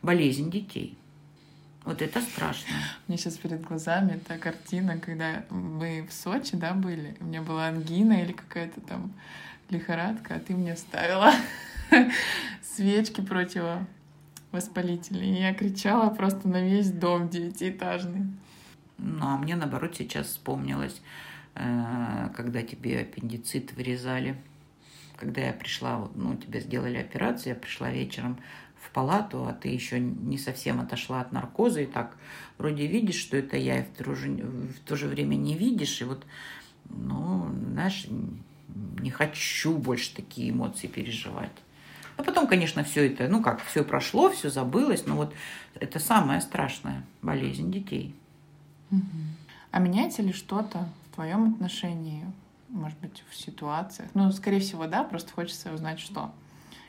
Болезнь 0.01 0.51
детей. 0.51 0.97
Вот 1.85 2.01
это 2.01 2.19
страшно. 2.19 2.73
Меня 3.07 3.19
сейчас 3.19 3.37
перед 3.37 3.61
глазами 3.61 4.19
та 4.27 4.39
картина, 4.39 4.97
когда 4.97 5.45
мы 5.51 6.07
в 6.09 6.13
Сочи, 6.13 6.55
да, 6.55 6.73
были. 6.73 7.15
У 7.19 7.25
меня 7.25 7.43
была 7.43 7.67
ангина 7.67 8.23
или 8.23 8.31
какая-то 8.31 8.81
там 8.81 9.13
лихорадка, 9.69 10.33
а 10.35 10.39
ты 10.39 10.55
мне 10.55 10.75
ставила 10.75 11.31
свечки 12.63 13.21
противовоспалительные. 13.21 15.37
И 15.37 15.41
я 15.41 15.53
кричала 15.53 16.09
просто 16.09 16.47
на 16.47 16.67
весь 16.67 16.89
дом 16.89 17.29
девятиэтажный. 17.29 18.31
Ну, 18.97 19.23
а 19.23 19.37
мне, 19.37 19.55
наоборот, 19.55 19.95
сейчас 19.95 20.25
вспомнилось, 20.27 20.99
э, 21.53 22.29
когда 22.35 22.63
тебе 22.63 23.01
аппендицит 23.01 23.73
вырезали. 23.73 24.35
Когда 25.17 25.41
я 25.41 25.53
пришла, 25.53 26.09
ну, 26.15 26.35
тебе 26.35 26.61
сделали 26.61 26.97
операцию, 26.97 27.53
я 27.53 27.59
пришла 27.59 27.91
вечером 27.91 28.39
в 28.85 28.91
палату, 28.91 29.45
а 29.45 29.53
ты 29.53 29.69
еще 29.69 29.99
не 29.99 30.37
совсем 30.37 30.79
отошла 30.79 31.21
от 31.21 31.31
наркоза, 31.31 31.81
и 31.81 31.85
так 31.85 32.15
вроде 32.57 32.87
видишь, 32.87 33.19
что 33.19 33.37
это 33.37 33.57
я, 33.57 33.79
и 33.79 33.83
в 33.83 33.89
то 33.89 34.15
же, 34.15 34.29
в 34.31 34.79
то 34.85 34.95
же 34.95 35.07
время 35.07 35.35
не 35.35 35.55
видишь, 35.55 36.01
и 36.01 36.05
вот, 36.05 36.25
ну, 36.89 37.49
знаешь, 37.71 38.07
не 38.99 39.09
хочу 39.09 39.77
больше 39.77 40.15
такие 40.15 40.51
эмоции 40.51 40.87
переживать. 40.87 41.51
А 42.17 42.23
потом, 42.23 42.47
конечно, 42.47 42.83
все 42.83 43.07
это, 43.07 43.27
ну 43.27 43.41
как, 43.41 43.61
все 43.63 43.83
прошло, 43.83 44.29
все 44.29 44.49
забылось, 44.49 45.05
но 45.05 45.15
вот 45.15 45.33
это 45.75 45.99
самая 45.99 46.39
страшная 46.39 47.03
болезнь 47.21 47.71
детей. 47.71 48.15
А 49.71 49.79
меняется 49.79 50.21
ли 50.21 50.31
что-то 50.31 50.87
в 51.09 51.15
твоем 51.15 51.53
отношении, 51.53 52.23
может 52.69 52.97
быть, 52.99 53.23
в 53.29 53.35
ситуациях? 53.35 54.09
Ну, 54.13 54.31
скорее 54.31 54.61
всего, 54.61 54.87
да, 54.87 55.03
просто 55.03 55.33
хочется 55.33 55.73
узнать, 55.73 55.99
что. 55.99 56.31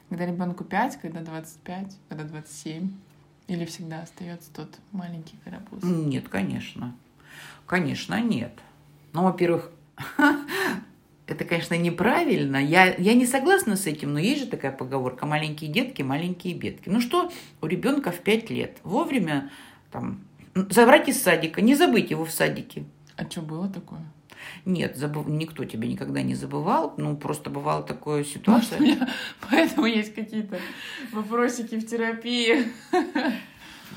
Когда 0.09 0.27
ребенку 0.27 0.65
5, 0.65 1.01
когда 1.01 1.21
25, 1.21 1.97
когда 2.09 2.25
27? 2.25 2.93
Или 3.49 3.65
всегда 3.65 4.03
остается 4.03 4.53
тот 4.53 4.79
маленький 4.93 5.37
карапуз? 5.45 5.83
Нет, 5.83 6.29
конечно. 6.29 6.97
Конечно, 7.67 8.21
нет. 8.21 8.53
Ну, 9.13 9.25
во-первых, 9.25 9.71
это, 11.27 11.45
конечно, 11.45 11.75
неправильно. 11.75 12.57
Я, 12.57 12.95
я 12.95 13.15
не 13.15 13.27
согласна 13.27 13.77
с 13.77 13.87
этим, 13.87 14.13
но 14.13 14.19
есть 14.19 14.45
же 14.45 14.47
такая 14.47 14.73
поговорка 14.73 15.27
«маленькие 15.27 15.71
детки, 15.71 16.03
маленькие 16.03 16.55
бедки». 16.55 16.89
Ну 16.89 17.01
что, 17.01 17.31
у 17.61 17.67
ребенка 17.67 18.11
в 18.11 18.21
5 18.21 18.51
лет 18.51 18.79
вовремя 18.83 19.51
там, 19.91 20.21
забрать 20.71 21.09
из 21.09 21.23
садика, 21.23 21.61
не 21.61 21.75
забыть 21.75 22.11
его 22.11 22.25
в 22.25 22.31
садике. 22.31 22.85
А 23.17 23.25
что 23.29 23.43
было 23.43 23.69
такое? 23.69 24.05
Нет, 24.65 24.97
забыв... 24.97 25.27
никто 25.27 25.65
тебя 25.65 25.89
никогда 25.89 26.23
не 26.23 26.35
забывал. 26.35 26.95
Ну, 26.97 27.17
просто 27.17 27.51
бывала 27.51 27.83
такая 27.83 28.25
ситуация. 28.25 28.81
Может, 28.81 28.81
у 28.81 28.83
меня 28.83 29.09
поэтому 29.51 29.87
есть 29.87 30.15
какие-то 30.15 30.59
вопросики 31.13 31.77
в 31.77 31.87
терапии. 31.87 32.65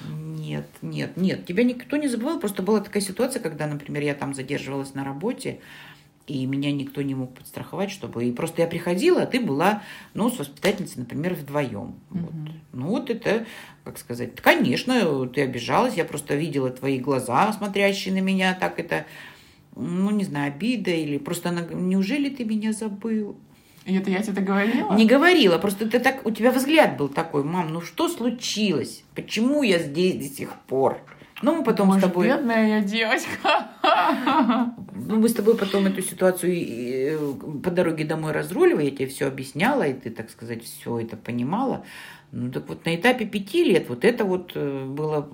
Нет, 0.09 0.67
нет, 0.81 1.17
нет. 1.17 1.45
Тебя 1.45 1.63
никто 1.63 1.97
не 1.97 2.07
забывал. 2.07 2.39
Просто 2.39 2.63
была 2.63 2.79
такая 2.79 3.01
ситуация, 3.01 3.41
когда, 3.41 3.67
например, 3.67 4.03
я 4.03 4.15
там 4.15 4.33
задерживалась 4.33 4.93
на 4.93 5.03
работе, 5.03 5.59
и 6.29 6.45
меня 6.45 6.71
никто 6.71 7.01
не 7.01 7.15
мог 7.15 7.33
подстраховать, 7.33 7.89
чтобы... 7.89 8.25
И 8.25 8.31
просто 8.31 8.61
я 8.61 8.67
приходила, 8.67 9.23
а 9.23 9.25
ты 9.25 9.39
была, 9.39 9.81
ну, 10.13 10.29
с 10.29 10.37
воспитательницей, 10.37 10.99
например, 10.99 11.33
вдвоем. 11.33 11.95
Mm-hmm. 12.11 12.19
Вот. 12.19 12.33
Ну, 12.73 12.87
вот 12.87 13.09
это, 13.09 13.45
как 13.83 13.97
сказать, 13.97 14.35
конечно, 14.35 15.27
ты 15.27 15.41
обижалась, 15.41 15.95
я 15.95 16.05
просто 16.05 16.35
видела 16.35 16.69
твои 16.69 16.99
глаза, 16.99 17.51
смотрящие 17.51 18.13
на 18.13 18.19
меня, 18.19 18.53
так 18.53 18.79
это 18.79 19.05
ну, 19.75 20.09
не 20.11 20.23
знаю, 20.23 20.53
обида 20.53 20.91
или 20.91 21.17
просто 21.17 21.49
она, 21.49 21.61
неужели 21.61 22.29
ты 22.29 22.45
меня 22.45 22.73
забыл? 22.73 23.37
И 23.85 23.95
это 23.95 24.11
я 24.11 24.21
тебе 24.21 24.33
это 24.33 24.41
говорила? 24.41 24.93
Не 24.93 25.05
говорила, 25.05 25.57
просто 25.57 25.89
ты 25.89 25.99
так, 25.99 26.25
у 26.25 26.31
тебя 26.31 26.51
взгляд 26.51 26.97
был 26.97 27.07
такой, 27.07 27.43
мам, 27.43 27.73
ну 27.73 27.81
что 27.81 28.07
случилось? 28.07 29.03
Почему 29.15 29.63
я 29.63 29.79
здесь 29.79 30.15
до 30.15 30.35
сих 30.35 30.53
пор? 30.67 31.01
Ну, 31.41 31.55
мы 31.55 31.63
потом 31.63 31.87
Боже, 31.87 31.99
с 31.99 32.03
тобой... 32.03 32.27
бедная 32.27 32.67
я 32.67 32.81
девочка. 32.81 33.69
Ну, 34.93 35.15
мы 35.15 35.29
с 35.29 35.33
тобой 35.33 35.55
потом 35.55 35.85
эту 35.85 36.01
ситуацию 36.01 36.53
э, 36.53 37.17
по 37.63 37.71
дороге 37.71 38.03
домой 38.03 38.33
разруливали, 38.33 38.85
я 38.85 38.91
тебе 38.91 39.07
все 39.07 39.27
объясняла, 39.27 39.83
и 39.83 39.93
ты, 39.93 40.09
так 40.09 40.29
сказать, 40.29 40.63
все 40.63 40.99
это 40.99 41.15
понимала. 41.15 41.85
Ну 42.31 42.51
так 42.51 42.69
вот 42.69 42.85
на 42.85 42.95
этапе 42.95 43.25
пяти 43.25 43.63
лет 43.63 43.89
вот 43.89 44.05
это 44.05 44.23
вот 44.23 44.51
э, 44.53 44.85
было, 44.85 45.27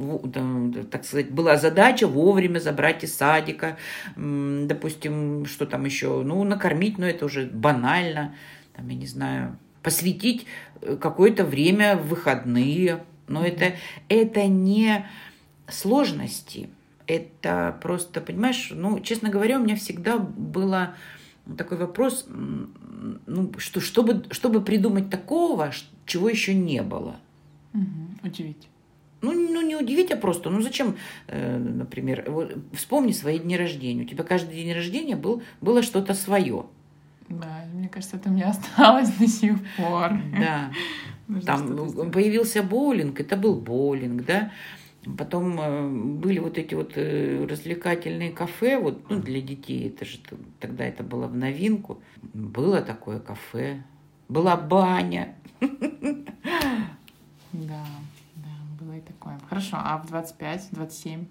так 0.89 1.03
сказать, 1.03 1.29
была 1.29 1.57
задача 1.57 2.07
вовремя 2.07 2.59
забрать 2.59 3.03
из 3.03 3.15
садика, 3.15 3.77
допустим, 4.15 5.45
что 5.45 5.65
там 5.65 5.83
еще, 5.83 6.21
ну 6.23 6.41
накормить, 6.45 6.97
но 6.97 7.05
это 7.05 7.25
уже 7.25 7.47
банально, 7.47 8.33
там, 8.73 8.87
я 8.87 8.95
не 8.95 9.07
знаю, 9.07 9.57
посвятить 9.83 10.45
э, 10.81 10.95
какое-то 10.95 11.43
время 11.43 11.97
в 11.97 12.07
выходные, 12.07 13.03
но 13.27 13.45
это, 13.45 13.73
это 14.07 14.47
не 14.47 15.05
сложности, 15.67 16.69
это 17.07 17.77
просто, 17.81 18.21
понимаешь, 18.21 18.69
ну, 18.73 19.01
честно 19.01 19.29
говоря, 19.29 19.59
у 19.59 19.63
меня 19.63 19.75
всегда 19.75 20.17
было 20.17 20.95
такой 21.57 21.77
вопрос, 21.77 22.27
ну, 22.27 23.51
что, 23.57 23.79
чтобы, 23.79 24.25
чтобы 24.31 24.61
придумать 24.61 25.09
такого, 25.09 25.71
чего 26.05 26.29
еще 26.29 26.53
не 26.53 26.81
было. 26.81 27.15
Угу. 27.73 28.27
Удивить. 28.27 28.67
Ну, 29.21 29.31
ну, 29.31 29.61
не 29.61 29.75
удивить, 29.75 30.11
а 30.11 30.17
просто, 30.17 30.49
ну, 30.49 30.61
зачем, 30.61 30.95
э, 31.27 31.57
например, 31.57 32.25
вот, 32.27 32.57
вспомни 32.73 33.11
свои 33.11 33.39
дни 33.39 33.57
рождения. 33.57 34.03
У 34.03 34.07
тебя 34.07 34.23
каждый 34.23 34.55
день 34.55 34.73
рождения 34.73 35.15
был, 35.15 35.41
было 35.61 35.81
что-то 35.81 36.13
свое. 36.13 36.65
Да, 37.29 37.65
мне 37.73 37.89
кажется, 37.89 38.17
это 38.17 38.29
мне 38.29 38.43
осталось 38.45 39.09
до 39.09 39.27
сих 39.27 39.55
пор. 39.77 40.11
Да. 40.39 40.71
Там 41.45 42.11
появился 42.11 42.61
боулинг, 42.61 43.19
это 43.19 43.35
был 43.35 43.55
боулинг, 43.55 44.25
да. 44.25 44.51
Потом 45.17 45.59
э, 45.59 45.87
были 45.87 46.39
вот 46.39 46.57
эти 46.57 46.73
вот 46.73 46.93
э, 46.95 47.45
развлекательные 47.47 48.31
кафе, 48.31 48.79
вот 48.79 49.09
ну, 49.09 49.21
для 49.21 49.39
детей, 49.39 49.87
это 49.87 50.03
же 50.03 50.17
тогда 50.59 50.83
это 50.85 51.03
было 51.03 51.27
в 51.27 51.35
новинку. 51.35 52.01
Было 52.33 52.81
такое 52.81 53.19
кафе, 53.19 53.83
была 54.27 54.57
баня. 54.57 55.35
Да, 57.53 57.85
да, 58.35 58.49
было 58.77 58.97
и 58.97 58.99
такое. 58.99 59.39
Хорошо, 59.47 59.77
а 59.79 59.97
в 59.99 60.07
25, 60.07 60.71
27? 60.71 61.25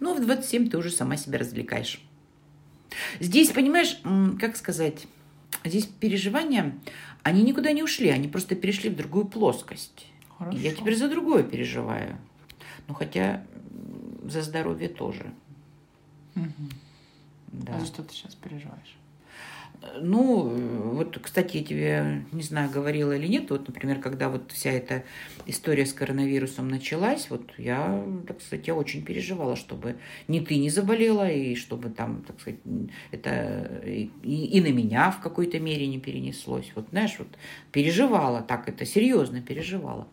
Ну, 0.00 0.14
в 0.14 0.20
27 0.20 0.70
ты 0.70 0.76
уже 0.76 0.90
сама 0.90 1.16
себя 1.16 1.38
развлекаешь. 1.38 2.02
Здесь, 3.20 3.50
понимаешь, 3.50 4.00
как 4.40 4.56
сказать, 4.56 5.06
здесь 5.64 5.86
переживания, 5.86 6.74
они 7.22 7.44
никуда 7.44 7.70
не 7.70 7.84
ушли, 7.84 8.08
они 8.08 8.26
просто 8.26 8.56
перешли 8.56 8.90
в 8.90 8.96
другую 8.96 9.26
плоскость. 9.26 10.08
Хорошо. 10.36 10.58
Я 10.58 10.74
теперь 10.74 10.96
за 10.96 11.08
другое 11.08 11.44
переживаю. 11.44 12.18
Ну, 12.88 12.94
хотя 12.94 13.42
за 14.24 14.42
здоровье 14.42 14.88
тоже. 14.88 15.32
Угу. 16.34 16.70
Да. 17.52 17.76
А 17.76 17.80
за 17.80 17.86
что 17.86 18.02
ты 18.02 18.12
сейчас 18.12 18.34
переживаешь? 18.34 18.96
Ну, 20.00 20.94
вот, 20.94 21.18
кстати, 21.18 21.58
я 21.58 21.64
тебе, 21.64 22.24
не 22.32 22.42
знаю, 22.42 22.70
говорила 22.70 23.12
или 23.12 23.26
нет, 23.26 23.50
вот, 23.50 23.68
например, 23.68 24.00
когда 24.00 24.28
вот 24.28 24.50
вся 24.52 24.70
эта 24.70 25.04
история 25.44 25.86
с 25.86 25.92
коронавирусом 25.92 26.68
началась, 26.68 27.28
вот 27.30 27.52
я, 27.58 28.04
так 28.26 28.40
сказать, 28.40 28.66
я 28.66 28.74
очень 28.74 29.04
переживала, 29.04 29.54
чтобы 29.54 29.96
ни 30.28 30.40
ты 30.40 30.56
не 30.56 30.70
заболела, 30.70 31.30
и 31.30 31.54
чтобы 31.54 31.90
там, 31.90 32.22
так 32.22 32.40
сказать, 32.40 32.60
это 33.10 33.82
и, 33.84 34.10
и 34.22 34.60
на 34.60 34.72
меня 34.72 35.10
в 35.10 35.20
какой-то 35.20 35.60
мере 35.60 35.86
не 35.86 36.00
перенеслось. 36.00 36.72
Вот, 36.74 36.88
знаешь, 36.90 37.14
вот 37.18 37.28
переживала 37.70 38.42
так, 38.42 38.68
это 38.68 38.86
серьезно 38.86 39.42
переживала. 39.42 40.08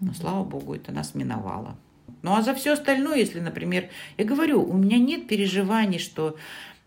Но, 0.00 0.14
слава 0.14 0.44
богу, 0.44 0.74
это 0.74 0.92
нас 0.92 1.14
миновало. 1.14 1.76
Ну 2.22 2.34
а 2.34 2.42
за 2.42 2.54
все 2.54 2.72
остальное, 2.72 3.18
если, 3.18 3.40
например, 3.40 3.88
я 4.16 4.24
говорю, 4.24 4.62
у 4.62 4.76
меня 4.76 4.98
нет 4.98 5.26
переживаний, 5.26 5.98
что 5.98 6.36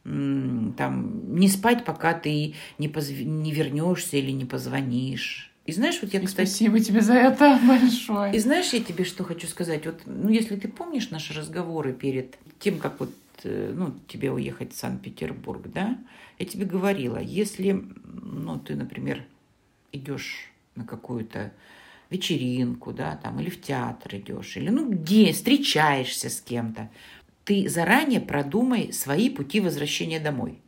там 0.04 1.36
не 1.36 1.48
спать, 1.48 1.84
пока 1.84 2.14
ты 2.14 2.54
не, 2.78 2.88
позв... 2.88 3.12
не 3.12 3.52
вернешься 3.52 4.18
или 4.18 4.32
не 4.32 4.46
позвонишь. 4.46 5.52
И 5.66 5.72
знаешь, 5.72 5.98
вот 6.02 6.14
я, 6.14 6.20
и 6.20 6.26
кстати... 6.26 6.48
Спасибо 6.48 6.80
тебе 6.80 7.02
за 7.02 7.14
это 7.14 7.60
большое. 7.68 8.36
И 8.36 8.40
знаешь, 8.40 8.72
я 8.72 8.82
тебе 8.82 9.04
что 9.04 9.24
хочу 9.24 9.48
сказать? 9.48 9.86
Вот, 9.86 10.02
ну, 10.06 10.30
если 10.30 10.58
ты 10.58 10.68
помнишь 10.68 11.10
наши 11.10 11.34
разговоры 11.34 11.92
перед 11.92 12.38
тем, 12.60 12.78
как 12.78 13.00
вот, 13.00 13.12
э, 13.44 13.74
ну, 13.76 13.96
тебе 14.08 14.32
уехать 14.32 14.74
в 14.74 14.78
Санкт-Петербург, 14.78 15.64
да, 15.74 15.98
я 16.38 16.46
тебе 16.46 16.66
говорила, 16.66 17.18
если, 17.18 17.84
ну, 18.04 18.60
ты, 18.60 18.76
например, 18.76 19.26
идешь 19.92 20.52
на 20.76 20.86
какую-то 20.86 21.52
вечеринку, 22.16 22.94
да, 22.94 23.20
там, 23.22 23.40
или 23.40 23.50
в 23.50 23.62
театр 23.62 24.16
идешь, 24.16 24.58
или, 24.58 24.70
ну, 24.70 24.90
где 24.90 25.32
встречаешься 25.32 26.30
с 26.30 26.42
кем-то, 26.42 26.90
ты 27.44 27.70
заранее 27.70 28.22
продумай 28.22 28.92
свои 28.92 29.30
пути 29.30 29.60
возвращения 29.60 30.20
домой. 30.20 30.60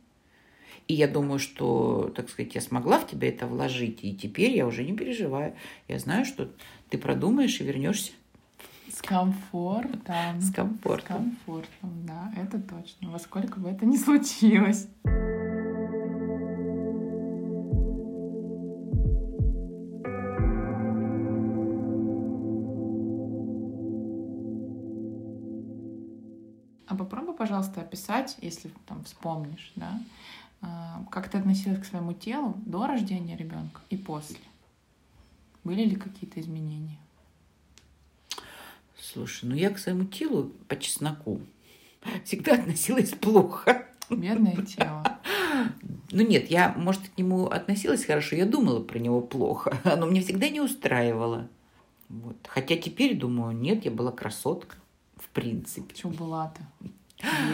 И 0.86 0.94
я 0.94 1.06
думаю, 1.06 1.38
что, 1.38 2.12
так 2.16 2.30
сказать, 2.30 2.54
я 2.54 2.60
смогла 2.60 2.98
в 2.98 3.06
тебя 3.06 3.28
это 3.28 3.46
вложить, 3.46 3.98
и 4.02 4.14
теперь 4.14 4.56
я 4.56 4.66
уже 4.66 4.84
не 4.84 4.96
переживаю. 4.96 5.54
Я 5.86 5.98
знаю, 5.98 6.24
что 6.24 6.50
ты 6.88 6.96
продумаешь 6.96 7.60
и 7.60 7.64
вернешься. 7.64 8.12
С 8.90 9.02
комфортом. 9.02 10.40
С 10.40 10.50
комфортом. 10.50 11.36
С 11.42 11.46
комфортом, 11.46 12.06
да, 12.06 12.32
это 12.36 12.58
точно. 12.58 13.10
Во 13.10 13.18
сколько 13.18 13.60
бы 13.60 13.68
это 13.68 13.84
ни 13.84 13.96
случилось. 13.96 14.88
Пожалуйста, 27.48 27.80
описать, 27.80 28.36
если 28.42 28.70
там 28.86 29.02
вспомнишь, 29.04 29.72
да, 29.74 29.98
а, 30.60 31.02
как 31.10 31.30
ты 31.30 31.38
относилась 31.38 31.80
к 31.80 31.86
своему 31.86 32.12
телу 32.12 32.54
до 32.66 32.86
рождения 32.86 33.38
ребенка 33.38 33.80
и 33.88 33.96
после? 33.96 34.36
Были 35.64 35.84
ли 35.84 35.96
какие-то 35.96 36.40
изменения? 36.40 36.98
Слушай, 39.00 39.46
ну 39.46 39.54
я 39.54 39.70
к 39.70 39.78
своему 39.78 40.04
телу 40.04 40.52
по 40.68 40.78
чесноку 40.78 41.40
всегда 42.24 42.52
относилась 42.52 43.10
плохо. 43.10 43.86
Бедное 44.10 44.56
тело. 44.56 45.18
Ну 46.10 46.22
нет, 46.22 46.50
я, 46.50 46.74
может, 46.76 47.08
к 47.08 47.16
нему 47.16 47.46
относилась 47.46 48.04
хорошо, 48.04 48.36
я 48.36 48.44
думала 48.44 48.82
про 48.82 48.98
него 48.98 49.22
плохо. 49.22 49.78
Оно 49.84 50.04
меня 50.04 50.20
всегда 50.20 50.50
не 50.50 50.60
устраивало. 50.60 51.48
Вот. 52.10 52.36
Хотя 52.46 52.76
теперь 52.76 53.16
думаю, 53.16 53.56
нет, 53.56 53.86
я 53.86 53.90
была 53.90 54.12
красотка, 54.12 54.76
в 55.16 55.30
принципе. 55.30 55.94
Чего 55.94 56.12
была-то? 56.12 56.60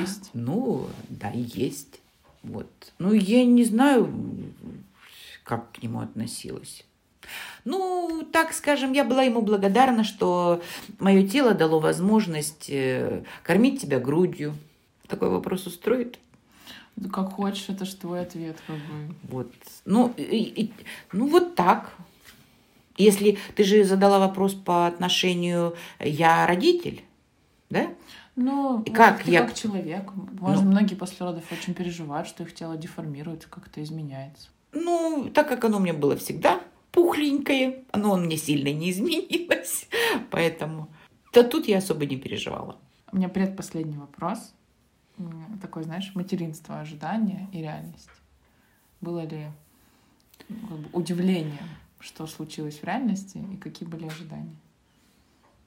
Есть. 0.00 0.30
Ну, 0.34 0.86
да, 1.08 1.30
есть. 1.30 2.00
Вот. 2.42 2.70
Ну, 2.98 3.12
я 3.12 3.44
не 3.44 3.64
знаю, 3.64 4.12
как 5.42 5.72
к 5.72 5.82
нему 5.82 6.00
относилась. 6.00 6.84
Ну, 7.64 8.26
так 8.32 8.52
скажем, 8.52 8.92
я 8.92 9.04
была 9.04 9.22
ему 9.22 9.40
благодарна, 9.40 10.04
что 10.04 10.62
мое 10.98 11.26
тело 11.26 11.54
дало 11.54 11.80
возможность 11.80 12.68
э, 12.68 13.24
кормить 13.42 13.80
тебя 13.80 13.98
грудью. 13.98 14.54
Такой 15.08 15.30
вопрос 15.30 15.66
устроит? 15.66 16.18
Да 16.96 17.08
как 17.08 17.32
хочешь, 17.32 17.68
это 17.68 17.84
же 17.84 17.96
твой 17.96 18.20
ответ, 18.20 18.56
как 18.66 18.76
бы. 18.76 19.14
Вот. 19.24 19.52
Ну, 19.84 20.12
и, 20.16 20.22
и, 20.22 20.72
ну 21.12 21.26
вот 21.28 21.54
так. 21.54 21.92
Если 22.96 23.38
ты 23.56 23.64
же 23.64 23.82
задала 23.82 24.20
вопрос 24.20 24.54
по 24.54 24.86
отношению 24.86 25.74
я 25.98 26.46
родитель, 26.46 27.02
да? 27.68 27.88
Ну, 28.36 28.82
И 28.82 28.90
как 28.90 29.26
я- 29.28 29.44
как 29.44 29.54
человек. 29.54 30.10
Возможно, 30.14 30.64
Ну. 30.64 30.70
многие 30.72 30.94
после 30.96 31.24
родов 31.24 31.44
очень 31.52 31.72
переживают, 31.74 32.26
что 32.28 32.42
их 32.42 32.54
тело 32.54 32.76
деформируется, 32.76 33.48
как-то 33.48 33.82
изменяется. 33.82 34.48
Ну, 34.72 35.30
так 35.32 35.48
как 35.48 35.64
оно 35.64 35.76
у 35.76 35.80
меня 35.80 35.94
было 35.94 36.16
всегда 36.16 36.60
пухленькое, 36.90 37.84
оно 37.92 38.14
у 38.14 38.16
меня 38.16 38.36
сильно 38.36 38.72
не 38.72 38.90
изменилось, 38.90 39.88
поэтому... 40.30 40.88
Да 41.32 41.42
тут 41.44 41.66
я 41.68 41.78
особо 41.78 42.06
не 42.06 42.16
переживала. 42.16 42.76
У 43.12 43.16
меня 43.16 43.28
предпоследний 43.28 43.98
вопрос. 43.98 44.52
Такой, 45.62 45.84
знаешь, 45.84 46.10
материнство, 46.14 46.80
ожидания 46.80 47.48
и 47.52 47.58
реальность. 47.58 48.08
Было 49.00 49.20
ли 49.24 49.46
как 50.48 50.78
бы, 50.78 50.88
удивление, 50.92 51.62
что 52.00 52.26
случилось 52.26 52.80
в 52.80 52.84
реальности, 52.84 53.38
и 53.52 53.56
какие 53.56 53.88
были 53.88 54.06
ожидания? 54.06 54.56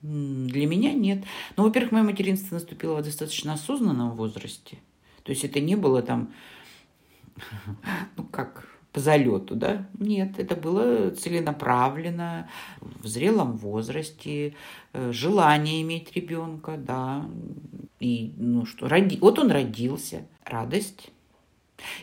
Для 0.02 0.68
меня 0.68 0.94
нет. 0.94 1.24
Ну, 1.56 1.64
во-первых, 1.64 1.92
мое 1.92 2.04
материнство 2.04 2.56
наступило 2.56 2.98
в 2.98 3.04
достаточно 3.04 3.54
осознанном 3.54 4.12
возрасте. 4.12 4.78
То 5.24 5.32
есть 5.32 5.44
это 5.44 5.60
не 5.60 5.76
было 5.76 6.02
там, 6.02 6.32
ну 8.18 8.24
как, 8.24 8.68
по 8.94 9.00
залету, 9.00 9.56
да? 9.56 9.88
Нет, 10.00 10.40
это 10.40 10.56
было 10.56 11.12
целенаправленно, 11.12 12.50
в 12.80 13.08
зрелом 13.08 13.58
возрасте, 13.58 14.56
э, 14.94 15.12
желание 15.12 15.82
иметь 15.82 16.16
ребенка, 16.16 16.78
да. 16.78 17.26
И, 18.00 18.34
ну 18.38 18.66
что, 18.66 18.88
роди... 18.88 19.18
вот 19.20 19.40
он 19.40 19.52
родился, 19.52 20.28
радость. 20.46 21.12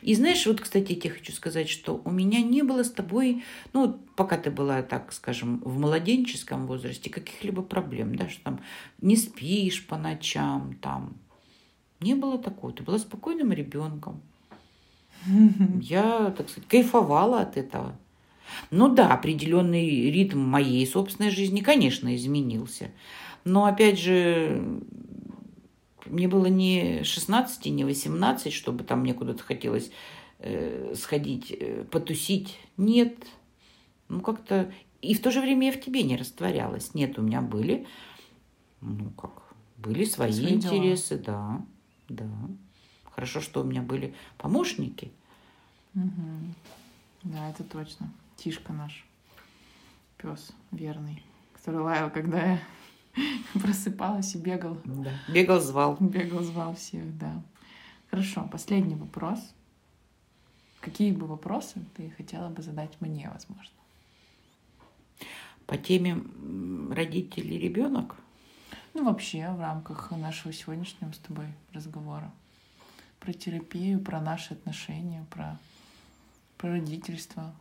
И 0.03 0.15
знаешь, 0.15 0.47
вот, 0.47 0.61
кстати, 0.61 0.93
я 0.93 1.01
тебе 1.01 1.15
хочу 1.15 1.33
сказать, 1.33 1.69
что 1.69 2.01
у 2.05 2.11
меня 2.11 2.43
не 2.43 2.63
было 2.63 2.85
с 2.85 2.91
тобой, 2.91 3.45
ну, 3.73 3.99
пока 4.17 4.39
ты 4.39 4.51
была, 4.51 4.83
так 4.83 5.13
скажем, 5.13 5.61
в 5.65 5.79
младенческом 5.79 6.67
возрасте, 6.67 7.11
каких-либо 7.11 7.63
проблем, 7.63 8.15
да, 8.15 8.29
что 8.29 8.43
там 8.45 8.61
не 9.01 9.17
спишь 9.17 9.87
по 9.87 9.97
ночам, 9.97 10.77
там. 10.81 11.15
Не 12.01 12.15
было 12.15 12.39
такого. 12.39 12.73
Ты 12.73 12.83
была 12.83 12.99
спокойным 12.99 13.53
ребенком. 13.53 14.21
Я, 15.81 16.33
так 16.37 16.49
сказать, 16.49 16.69
кайфовала 16.69 17.41
от 17.41 17.57
этого. 17.57 17.97
Ну 18.71 18.89
да, 18.89 19.13
определенный 19.13 20.11
ритм 20.11 20.39
моей 20.39 20.87
собственной 20.87 21.31
жизни, 21.31 21.61
конечно, 21.61 22.15
изменился. 22.15 22.91
Но 23.45 23.65
опять 23.65 23.99
же, 23.99 24.63
мне 26.07 26.29
было 26.29 26.47
не 26.47 27.03
16, 27.05 27.67
не 27.67 27.85
18, 27.85 28.53
чтобы 28.53 28.85
там 28.85 29.01
мне 29.01 29.15
куда-то 29.15 29.43
хотелось 29.43 29.91
э, 30.39 30.95
сходить, 30.97 31.51
э, 31.51 31.85
потусить. 31.91 32.59
Нет. 32.77 33.17
Ну, 34.09 34.21
как-то... 34.21 34.73
И 35.01 35.15
в 35.15 35.21
то 35.21 35.31
же 35.31 35.41
время 35.41 35.67
я 35.67 35.73
в 35.73 35.81
тебе 35.81 36.03
не 36.03 36.17
растворялась. 36.17 36.95
Нет, 36.95 37.19
у 37.19 37.23
меня 37.23 37.41
были, 37.43 37.87
ну, 38.81 39.11
как, 39.11 39.55
были 39.77 40.05
свои, 40.05 40.33
Свои 40.33 40.57
дела. 40.57 40.75
интересы, 40.77 41.19
да, 41.19 41.63
да. 42.09 42.29
Хорошо, 43.05 43.41
что 43.41 43.61
у 43.61 43.65
меня 43.65 43.83
были 43.83 44.15
помощники. 44.39 45.13
Мгм. 45.93 46.55
Да, 47.23 47.51
это 47.51 47.65
точно. 47.65 48.13
Тишка 48.37 48.73
наш. 48.73 49.05
Пес 50.17 50.53
верный, 50.73 51.23
который 51.55 51.81
лаял, 51.81 52.11
когда 52.11 52.53
я 52.53 52.61
просыпалась 53.55 54.35
и 54.35 54.39
бегал. 54.39 54.79
Да. 54.85 55.13
Бегал, 55.29 55.61
звал. 55.61 55.97
Бегал, 56.01 56.43
звал 56.43 56.75
всех, 56.75 57.17
да. 57.19 57.43
Хорошо, 58.11 58.49
последний 58.51 58.95
вопрос. 58.95 59.39
Какие 60.81 61.13
бы 61.13 61.27
вопросы 61.27 61.85
ты 61.97 62.11
хотела 62.11 62.49
бы 62.49 62.63
задать 62.63 63.01
мне, 63.01 63.31
возможно? 63.33 63.73
По 65.67 65.79
теме 65.79 66.11
м, 66.13 66.93
родитель 66.93 67.53
и 67.53 67.59
ребенок. 67.59 68.17
Ну, 68.93 69.05
вообще, 69.05 69.51
в 69.51 69.61
рамках 69.61 70.11
нашего 70.11 70.53
сегодняшнего 70.53 71.11
с 71.13 71.19
тобой 71.19 71.47
разговора. 71.73 72.31
Про 73.19 73.33
терапию, 73.33 73.99
про 73.99 74.21
наши 74.21 74.53
отношения, 74.53 75.25
про, 75.31 75.59
про 76.59 76.73
родительство, 76.73 77.55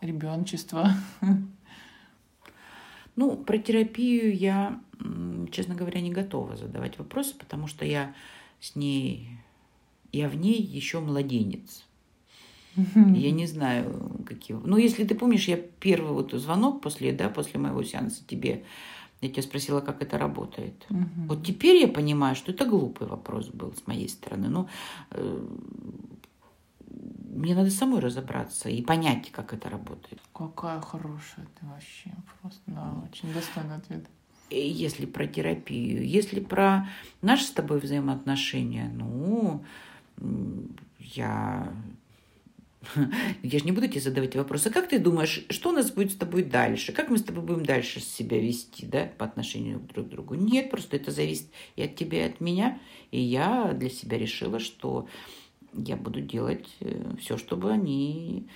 ребенчество. 0.00 0.90
Ну, 3.16 3.36
про 3.36 3.58
терапию 3.58 4.36
я, 4.36 4.80
честно 5.50 5.74
говоря, 5.74 6.00
не 6.00 6.10
готова 6.10 6.56
задавать 6.56 6.98
вопросы, 6.98 7.34
потому 7.36 7.66
что 7.66 7.84
я 7.84 8.14
с 8.60 8.76
ней, 8.76 9.30
я 10.12 10.28
в 10.28 10.36
ней 10.36 10.60
еще 10.60 11.00
младенец. 11.00 11.84
Я 12.76 13.30
не 13.30 13.46
знаю, 13.46 14.22
какие... 14.26 14.56
Ну, 14.56 14.76
если 14.76 15.04
ты 15.04 15.14
помнишь, 15.14 15.48
я 15.48 15.56
первый 15.56 16.12
вот 16.12 16.32
звонок 16.32 16.82
после, 16.82 17.12
да, 17.12 17.30
после 17.30 17.58
моего 17.58 17.82
сеанса 17.82 18.22
тебе, 18.26 18.64
я 19.22 19.30
тебя 19.30 19.42
спросила, 19.42 19.80
как 19.80 20.02
это 20.02 20.18
работает. 20.18 20.84
Мгм. 20.90 21.26
Вот 21.28 21.42
теперь 21.42 21.76
я 21.76 21.88
понимаю, 21.88 22.36
что 22.36 22.52
это 22.52 22.66
глупый 22.66 23.08
вопрос 23.08 23.48
был 23.48 23.72
с 23.72 23.86
моей 23.86 24.10
стороны. 24.10 24.48
Ну, 24.48 24.68
э, 25.12 25.46
мне 27.36 27.54
надо 27.54 27.70
самой 27.70 28.00
разобраться 28.00 28.68
и 28.68 28.82
понять, 28.82 29.30
как 29.30 29.52
это 29.52 29.68
работает. 29.68 30.20
Какая 30.32 30.80
хорошая 30.80 31.46
ты 31.58 31.66
вообще. 31.66 32.10
Просто, 32.40 32.62
да, 32.66 32.94
очень 33.10 33.32
достойный 33.32 33.76
ответ. 33.76 34.06
Если 34.50 35.06
про 35.06 35.26
терапию, 35.26 36.06
если 36.06 36.40
про 36.40 36.88
наши 37.20 37.44
с 37.44 37.50
тобой 37.50 37.80
взаимоотношения, 37.80 38.90
ну, 38.94 39.64
я... 40.98 41.72
Я 43.42 43.58
же 43.58 43.64
не 43.64 43.72
буду 43.72 43.88
тебе 43.88 44.00
задавать 44.00 44.36
вопросы. 44.36 44.70
Как 44.70 44.88
ты 44.88 45.00
думаешь, 45.00 45.44
что 45.50 45.70
у 45.70 45.72
нас 45.72 45.90
будет 45.90 46.12
с 46.12 46.16
тобой 46.16 46.44
дальше? 46.44 46.92
Как 46.92 47.10
мы 47.10 47.18
с 47.18 47.24
тобой 47.24 47.42
будем 47.42 47.66
дальше 47.66 47.98
себя 47.98 48.38
вести, 48.38 48.86
да, 48.86 49.10
по 49.18 49.24
отношению 49.24 49.80
друг 49.80 50.06
к 50.06 50.10
другу? 50.10 50.34
Нет, 50.34 50.70
просто 50.70 50.96
это 50.96 51.10
зависит 51.10 51.48
и 51.74 51.82
от 51.82 51.96
тебя, 51.96 52.24
и 52.24 52.30
от 52.30 52.40
меня. 52.40 52.78
И 53.10 53.20
я 53.20 53.72
для 53.72 53.90
себя 53.90 54.16
решила, 54.16 54.60
что 54.60 55.08
я 55.72 55.96
буду 55.96 56.20
делать 56.20 56.68
все, 57.20 57.36
чтобы 57.36 57.72
они, 57.72 58.48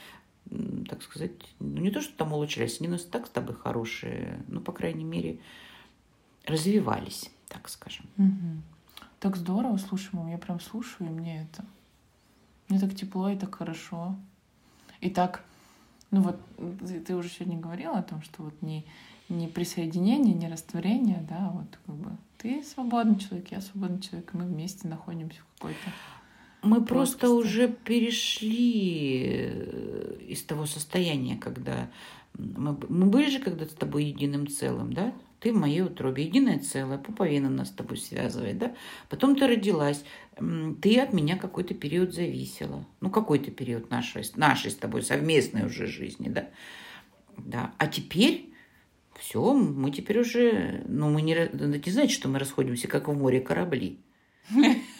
так 0.88 1.02
сказать, 1.02 1.32
ну 1.58 1.80
не 1.80 1.90
то, 1.90 2.00
что 2.00 2.16
там 2.16 2.32
улучшались, 2.32 2.80
они 2.80 2.88
у 2.88 2.92
нас 2.92 3.04
так 3.04 3.26
с 3.26 3.30
тобой 3.30 3.54
хорошие, 3.54 4.42
ну, 4.48 4.60
по 4.60 4.72
крайней 4.72 5.04
мере, 5.04 5.38
развивались, 6.44 7.30
так 7.48 7.68
скажем. 7.68 8.06
Мгм. 8.16 8.62
Так 9.18 9.36
здорово, 9.36 9.76
слушай, 9.76 10.10
мам, 10.12 10.28
я 10.28 10.38
прям 10.38 10.60
слушаю, 10.60 11.08
и 11.08 11.12
мне 11.12 11.42
это... 11.42 11.64
Мне 12.68 12.78
так 12.78 12.94
тепло 12.94 13.28
и 13.28 13.36
так 13.36 13.54
хорошо. 13.54 14.16
И 15.00 15.10
так 15.10 15.44
Ну 16.10 16.22
вот 16.22 16.40
ты, 17.06 17.14
уже 17.14 17.28
сегодня 17.28 17.58
говорила 17.58 17.98
о 17.98 18.02
том, 18.02 18.22
что 18.22 18.42
вот 18.42 18.62
не, 18.62 18.84
не 19.28 19.46
присоединение, 19.46 20.34
не 20.34 20.48
растворение, 20.48 21.24
да, 21.28 21.50
вот 21.52 21.78
как 21.86 21.94
бы 21.94 22.16
ты 22.38 22.62
свободный 22.64 23.18
человек, 23.18 23.52
я 23.52 23.60
свободный 23.60 24.00
человек, 24.00 24.32
мы 24.32 24.44
вместе 24.44 24.88
находимся 24.88 25.40
в 25.40 25.58
какой-то 25.58 25.90
мы 26.62 26.84
просто 26.84 27.30
уже 27.30 27.68
перешли 27.68 29.24
э, 29.24 30.16
из 30.28 30.42
того 30.42 30.66
состояния, 30.66 31.36
когда 31.36 31.90
мы, 32.36 32.76
мы 32.88 33.06
были 33.06 33.30
же 33.30 33.38
когда-то 33.38 33.72
с 33.72 33.76
тобой 33.76 34.04
единым 34.04 34.46
целым, 34.46 34.92
да? 34.92 35.14
Ты 35.40 35.52
в 35.52 35.56
моей 35.56 35.80
утробе, 35.80 36.24
единое 36.24 36.58
целое, 36.58 36.98
пуповина 36.98 37.48
нас 37.48 37.68
с 37.68 37.72
тобой 37.72 37.96
связывает, 37.96 38.58
да? 38.58 38.74
Потом 39.08 39.36
ты 39.36 39.46
родилась, 39.46 40.04
ты 40.82 41.00
от 41.00 41.14
меня 41.14 41.38
какой-то 41.38 41.74
период 41.74 42.12
зависела. 42.12 42.86
Ну, 43.00 43.10
какой-то 43.10 43.50
период 43.50 43.90
нашей, 43.90 44.22
нашей 44.36 44.70
с 44.70 44.76
тобой 44.76 45.02
совместной 45.02 45.64
уже 45.64 45.86
жизни, 45.86 46.28
да? 46.28 46.50
Да. 47.38 47.72
А 47.78 47.86
теперь 47.86 48.52
все, 49.18 49.54
мы 49.54 49.90
теперь 49.90 50.20
уже, 50.20 50.84
ну, 50.86 51.08
мы 51.08 51.22
не, 51.22 51.34
не 51.34 51.90
знаете, 51.90 52.12
что 52.12 52.28
мы 52.28 52.38
расходимся, 52.38 52.86
как 52.86 53.08
в 53.08 53.16
море 53.16 53.40
корабли. 53.40 54.00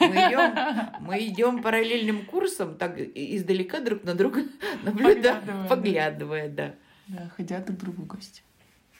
Мы 0.01 0.06
идем, 0.06 0.90
мы 1.01 1.18
идем 1.27 1.62
параллельным 1.62 2.24
курсом, 2.24 2.77
так 2.77 2.98
издалека 2.98 3.81
друг 3.81 4.02
на 4.05 4.14
друга 4.14 4.44
наблюдая, 4.82 5.40
поглядывая, 5.68 5.68
поглядывая 5.68 6.48
да. 6.48 6.74
Да, 7.09 7.28
ходя 7.36 7.60
друг 7.60 7.78
к 7.78 7.81
другу 7.81 8.02
в 8.02 8.06
гости. 8.06 8.43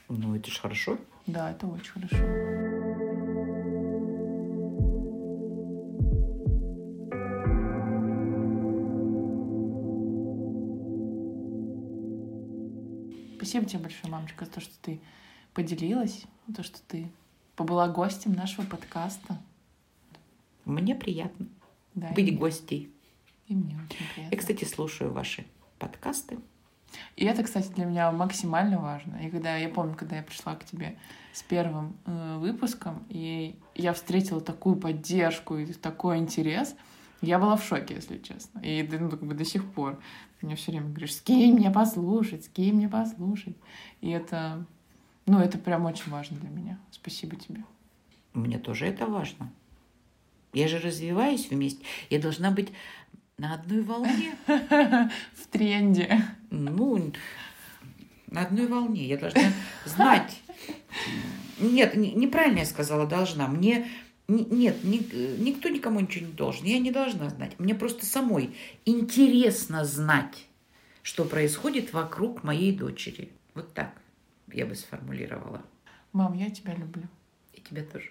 Ну, 0.09 0.35
это 0.35 0.51
же 0.51 0.61
хорошо. 0.61 0.99
Да, 1.27 1.51
это 1.53 1.67
очень 1.67 1.93
хорошо. 1.93 2.17
Спасибо 13.37 13.65
тебе 13.65 13.79
большое, 13.79 14.13
мамочка, 14.13 14.45
за 14.45 14.51
то, 14.51 14.61
что 14.61 14.75
ты 14.83 15.01
поделилась, 15.55 16.25
за 16.47 16.55
то, 16.57 16.63
что 16.63 16.79
ты 16.87 17.11
побыла 17.57 17.89
гостем 17.89 18.33
нашего 18.33 18.67
подкаста. 18.67 19.39
Мне 20.71 20.95
приятно 20.95 21.47
да, 21.95 22.13
быть 22.13 22.39
гостей. 22.39 22.93
И 23.47 23.55
мне 23.55 23.77
очень 23.77 24.05
приятно. 24.15 24.35
Я, 24.35 24.39
кстати, 24.39 24.65
слушаю 24.65 25.13
ваши 25.13 25.45
подкасты. 25.79 26.39
И 27.17 27.25
это, 27.25 27.43
кстати, 27.43 27.69
для 27.69 27.85
меня 27.85 28.11
максимально 28.11 28.79
важно. 28.79 29.17
И 29.17 29.31
когда 29.31 29.57
я 29.57 29.69
помню, 29.69 29.95
когда 29.95 30.17
я 30.17 30.23
пришла 30.23 30.55
к 30.57 30.65
тебе 30.65 30.97
с 31.33 31.43
первым 31.43 31.97
э, 32.05 32.39
выпуском, 32.39 33.05
и 33.09 33.57
я 33.75 33.93
встретила 33.93 34.41
такую 34.41 34.77
поддержку 34.77 35.57
и 35.57 35.67
такой 35.73 36.19
интерес, 36.19 36.75
я 37.23 37.39
была 37.39 37.57
в 37.57 37.65
шоке, 37.65 37.95
если 37.95 38.19
честно. 38.19 38.61
И 38.61 38.83
ну, 38.91 39.11
как 39.11 39.23
бы 39.23 39.35
до 39.35 39.45
сих 39.45 39.71
пор 39.73 40.01
мне 40.43 40.57
все 40.57 40.73
время 40.73 40.89
говоришь, 40.89 41.15
с 41.15 41.21
кем 41.21 41.57
мне 41.57 41.71
послушать, 41.71 42.47
с 42.47 42.49
кем 42.49 42.77
мне 42.77 42.89
послушать. 42.89 43.57
И 44.01 44.09
это, 44.09 44.65
ну, 45.27 45.39
это 45.39 45.59
прям 45.59 45.85
очень 45.85 46.11
важно 46.11 46.39
для 46.39 46.49
меня. 46.49 46.79
Спасибо 46.91 47.37
тебе. 47.37 47.63
Мне 48.33 48.59
тоже 48.59 48.87
это 48.87 49.07
важно. 49.07 49.53
Я 50.53 50.69
же 50.69 50.79
развиваюсь 50.79 51.49
вместе. 51.51 51.85
Я 52.09 52.19
должна 52.19 52.51
быть 52.51 52.69
на 53.39 53.55
одной 53.55 53.83
волне. 53.83 54.35
В 54.47 55.47
тренде. 55.51 56.23
Ну, 56.51 57.13
на 58.27 58.43
одной 58.43 58.67
волне. 58.67 59.07
Я 59.07 59.17
должна 59.17 59.53
знать. 59.85 60.41
Нет, 61.59 61.95
неправильно 61.97 62.61
я 62.61 62.67
сказала 62.67 63.07
должна. 63.07 63.47
Мне 63.47 63.89
нет, 64.31 64.85
ни, 64.85 64.99
никто 65.43 65.69
никому 65.69 66.01
ничего 66.01 66.27
не 66.27 66.33
должен. 66.33 66.65
Я 66.65 66.79
не 66.79 66.93
должна 66.93 67.31
знать. 67.31 67.59
Мне 67.59 67.75
просто 67.75 68.07
самой 68.07 68.55
интересно 68.85 69.85
знать, 69.85 70.47
что 71.03 71.25
происходит 71.25 71.93
вокруг 71.93 72.45
моей 72.45 72.73
дочери. 72.73 73.31
Вот 73.55 73.75
так 73.75 73.91
я 74.53 74.67
бы 74.67 74.75
сформулировала. 74.75 75.63
Мам, 76.13 76.35
я 76.35 76.51
тебя 76.51 76.75
люблю. 76.75 77.09
И 77.53 77.61
тебя 77.61 77.83
тоже. 77.83 78.11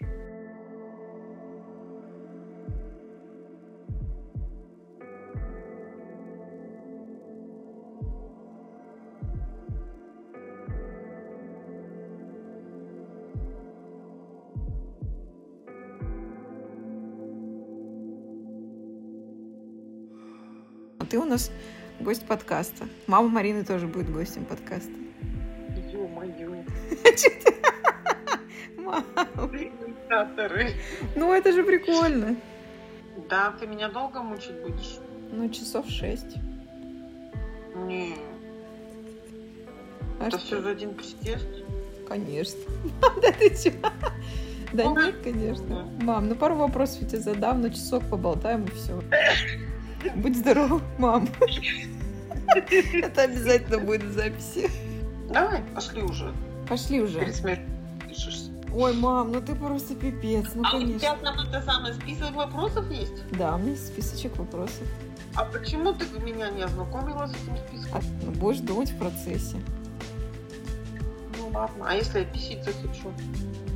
Ты 21.09 21.17
у 21.17 21.25
нас 21.25 21.51
гость 21.99 22.25
подкаста. 22.25 22.87
Мама 23.07 23.29
Марины 23.29 23.63
тоже 23.65 23.87
будет 23.87 24.11
гостем 24.11 24.45
подкаста. 24.45 24.91
Ё-моё. 25.91 26.63
Ну, 31.15 31.33
это 31.33 31.51
же 31.51 31.63
прикольно. 31.63 32.35
Да, 33.29 33.51
ты 33.59 33.67
меня 33.67 33.89
долго 33.89 34.21
мучить 34.21 34.61
будешь? 34.61 34.99
Ну, 35.31 35.49
часов 35.49 35.87
шесть. 35.89 36.37
Не. 37.75 38.15
А 40.19 40.27
это 40.27 40.37
что? 40.37 40.45
все 40.47 40.61
за 40.61 40.69
один 40.71 40.93
присест? 40.93 41.47
Конечно. 42.07 42.59
Да 43.21 43.31
ты 43.31 43.49
чё? 43.49 43.71
Да 44.73 44.85
нет, 44.85 45.15
конечно. 45.23 45.87
Мам, 46.01 46.29
ну 46.29 46.35
пару 46.35 46.55
вопросов 46.55 47.01
я 47.01 47.07
тебе 47.07 47.19
задам, 47.19 47.61
на 47.61 47.69
часок 47.71 48.03
поболтаем 48.09 48.65
и 48.65 48.71
все. 48.71 49.01
Будь 50.15 50.37
здоров, 50.37 50.81
мам. 50.97 51.27
Это 52.55 53.23
обязательно 53.23 53.79
будет 53.79 54.03
в 54.03 54.11
записи. 54.11 54.69
Давай, 55.29 55.61
пошли 55.75 56.01
уже. 56.01 56.33
Пошли 56.67 57.01
уже. 57.01 57.19
Ой, 58.73 58.93
мам, 58.93 59.31
ну 59.31 59.41
ты 59.41 59.55
просто 59.55 59.95
пипец. 59.95 60.49
Ну, 60.53 60.61
а 60.63 60.71
конечно. 60.71 60.95
у 60.95 60.99
тебя 60.99 61.15
там 61.15 61.39
это 61.39 61.61
самое 61.63 61.93
список 61.95 62.35
вопросов 62.35 62.89
есть? 62.91 63.27
Да, 63.31 63.55
у 63.55 63.57
меня 63.57 63.71
есть 63.71 63.87
списочек 63.87 64.37
вопросов. 64.37 64.83
А 65.35 65.45
почему 65.45 65.93
ты 65.93 66.05
меня 66.19 66.49
не 66.49 66.63
ознакомила 66.63 67.27
с 67.27 67.31
этим 67.31 67.57
списком? 67.57 67.99
А, 67.99 68.01
ну, 68.23 68.31
будешь 68.31 68.59
думать 68.59 68.91
в 68.91 68.97
процессе. 68.97 69.57
Ну 71.37 71.49
ладно, 71.53 71.85
а 71.87 71.95
если 71.95 72.19
я 72.19 72.25
писить 72.25 72.63
захочу? 72.63 73.11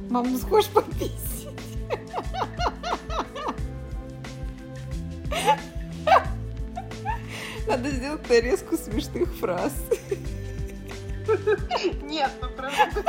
Мам, 0.09 0.31
ну 0.31 0.37
схож 0.37 0.67
пописить. 0.67 1.47
Надо 7.83 7.95
сделать 7.97 8.29
нарезку 8.29 8.77
смешных 8.77 9.35
фраз. 9.35 9.73
Нет, 12.03 12.31
ну 12.41 12.47
правда. 12.55 13.03